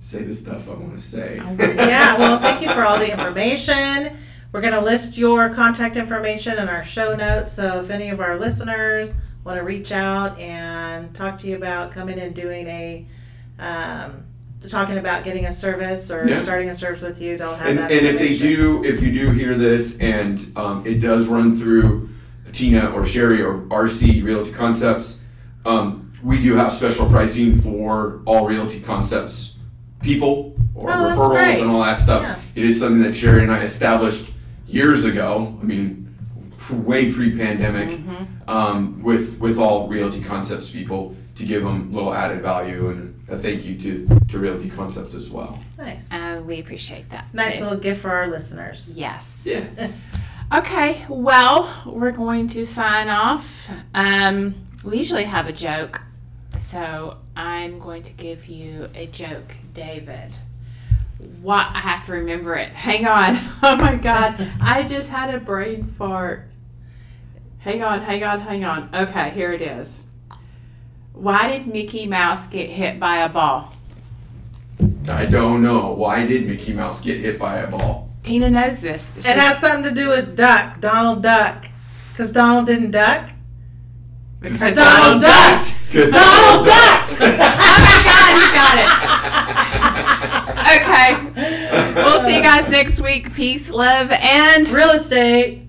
say 0.00 0.22
the 0.22 0.32
stuff 0.32 0.68
I 0.68 0.72
want 0.72 0.94
to 0.94 1.00
say. 1.00 1.36
yeah, 1.58 2.16
well, 2.18 2.38
thank 2.38 2.62
you 2.62 2.68
for 2.70 2.84
all 2.84 2.98
the 2.98 3.10
information. 3.10 4.16
We're 4.52 4.60
going 4.60 4.74
to 4.74 4.80
list 4.80 5.16
your 5.16 5.50
contact 5.50 5.96
information 5.96 6.58
in 6.58 6.68
our 6.68 6.84
show 6.84 7.14
notes. 7.14 7.52
So 7.52 7.80
if 7.80 7.90
any 7.90 8.10
of 8.10 8.20
our 8.20 8.38
listeners 8.38 9.14
want 9.44 9.58
to 9.58 9.64
reach 9.64 9.92
out 9.92 10.38
and 10.38 11.14
talk 11.14 11.38
to 11.40 11.46
you 11.46 11.56
about 11.56 11.90
coming 11.90 12.18
and 12.18 12.34
doing 12.34 12.66
a, 12.68 13.06
um, 13.58 14.24
talking 14.70 14.98
about 14.98 15.24
getting 15.24 15.46
a 15.46 15.52
service 15.52 16.10
or 16.10 16.26
Yeah. 16.28 16.40
starting 16.42 16.68
a 16.70 16.74
service 16.74 17.02
with 17.02 17.20
you, 17.20 17.36
they'll 17.36 17.54
have 17.54 17.66
and, 17.68 17.78
that 17.78 17.90
and 17.90 18.06
if 18.06 18.18
they 18.18 18.30
information. 18.32 18.56
do, 18.56 18.84
if 18.84 19.02
you 19.02 19.12
do 19.12 19.30
hear 19.30 19.54
this 19.54 19.98
and 19.98 20.46
um, 20.56 20.86
it 20.86 21.00
does 21.00 21.26
run 21.26 21.56
through 21.58 22.08
Tina 22.52 22.90
or 22.90 23.04
Sherry 23.04 23.42
or 23.42 23.62
RC 23.70 24.22
Realty 24.22 24.52
Concepts, 24.52 25.22
um, 25.64 26.10
we 26.22 26.38
do 26.40 26.54
have 26.54 26.72
special 26.72 27.06
pricing 27.06 27.60
for 27.60 28.20
all 28.26 28.46
Realty 28.46 28.80
Concepts 28.80 29.56
people 30.00 30.54
or 30.74 30.90
Oh, 30.90 31.04
that's 31.08 31.18
referrals 31.18 31.30
great. 31.30 31.60
and 31.62 31.70
all 31.70 31.82
that 31.82 31.98
stuff. 31.98 32.22
Yeah. 32.22 32.36
It 32.54 32.64
is 32.64 32.78
something 32.78 33.02
that 33.02 33.14
Sherry 33.16 33.42
and 33.42 33.50
I 33.52 33.62
established 33.64 34.30
years 34.66 35.04
ago. 35.04 35.58
I 35.60 35.64
mean, 35.64 36.14
pr- 36.58 36.74
way 36.76 37.12
pre-pandemic, 37.12 37.88
Mm-hmm. 38.00 38.50
um, 38.50 39.02
with 39.02 39.38
with 39.40 39.58
all 39.58 39.88
Realty 39.88 40.20
Concepts 40.20 40.70
people 40.70 41.14
to 41.34 41.44
give 41.44 41.62
them 41.64 41.90
a 41.90 41.94
little 41.94 42.12
added 42.14 42.42
value 42.42 42.88
and 42.88 43.24
a 43.28 43.38
thank 43.38 43.64
you 43.64 43.76
to 43.78 44.20
to 44.28 44.38
Realty 44.38 44.68
Concepts 44.68 45.14
as 45.14 45.30
well. 45.30 45.58
Nice. 45.78 46.12
Uh, 46.12 46.42
we 46.44 46.60
appreciate 46.60 47.08
that. 47.10 47.32
nice 47.32 47.56
too. 47.56 47.62
little 47.64 47.78
gift 47.78 48.00
for 48.02 48.10
our 48.10 48.28
listeners. 48.28 48.94
Yes. 48.96 49.42
Yeah. 49.46 49.90
Okay, 50.54 51.06
well, 51.08 51.72
we're 51.86 52.10
going 52.12 52.46
to 52.48 52.66
sign 52.66 53.08
off. 53.08 53.70
Um, 53.94 54.54
we 54.84 54.98
usually 54.98 55.24
have 55.24 55.48
a 55.48 55.52
joke, 55.52 56.02
so 56.58 57.16
I'm 57.34 57.78
going 57.78 58.02
to 58.02 58.12
give 58.12 58.44
you 58.46 58.90
a 58.94 59.06
joke, 59.06 59.54
David. 59.72 60.30
What 61.40 61.68
I 61.72 61.80
have 61.80 62.04
to 62.06 62.12
remember 62.12 62.54
it. 62.56 62.68
Hang 62.72 63.06
on. 63.06 63.38
Oh 63.62 63.76
my 63.76 63.94
god. 63.94 64.34
I 64.60 64.82
just 64.82 65.08
had 65.08 65.34
a 65.34 65.38
brain 65.40 65.94
fart. 65.96 66.48
Hang 67.60 67.82
on, 67.82 68.02
hang 68.02 68.22
on, 68.24 68.40
hang 68.40 68.64
on. 68.64 68.90
Okay, 68.92 69.30
here 69.30 69.52
it 69.52 69.62
is. 69.62 70.02
Why 71.12 71.48
did 71.48 71.66
Mickey 71.66 72.06
Mouse 72.06 72.46
get 72.46 72.70
hit 72.70 72.98
by 72.98 73.18
a 73.18 73.28
ball? 73.28 73.72
I 75.08 75.26
don't 75.26 75.62
know. 75.62 75.92
Why 75.92 76.26
did 76.26 76.46
Mickey 76.46 76.72
Mouse 76.72 77.00
get 77.00 77.20
hit 77.20 77.38
by 77.38 77.58
a 77.58 77.70
ball? 77.70 78.10
Tina 78.22 78.50
knows 78.50 78.80
this. 78.80 79.16
It 79.18 79.36
has 79.36 79.58
something 79.58 79.84
to 79.84 79.94
do 79.94 80.08
with 80.08 80.36
Duck, 80.36 80.80
Donald 80.80 81.22
Duck. 81.22 81.66
Because 82.12 82.32
Donald 82.32 82.66
didn't 82.66 82.90
duck. 82.90 83.30
Because 84.40 84.74
Donald 84.74 85.22
ducked! 85.22 85.80
Because 85.86 86.10
Donald 86.10 86.66
ducked! 86.66 87.16
Oh 87.20 87.26
my 87.26 88.02
god, 88.04 88.32
you 88.36 88.48
got 88.54 88.78
it. 88.78 90.48
Okay. 90.72 91.14
We'll 91.94 92.24
see 92.24 92.36
you 92.36 92.42
guys 92.42 92.68
next 92.70 93.00
week. 93.00 93.34
Peace, 93.34 93.70
love, 93.70 94.10
and 94.10 94.66
Real 94.68 94.90
estate. 94.90 95.61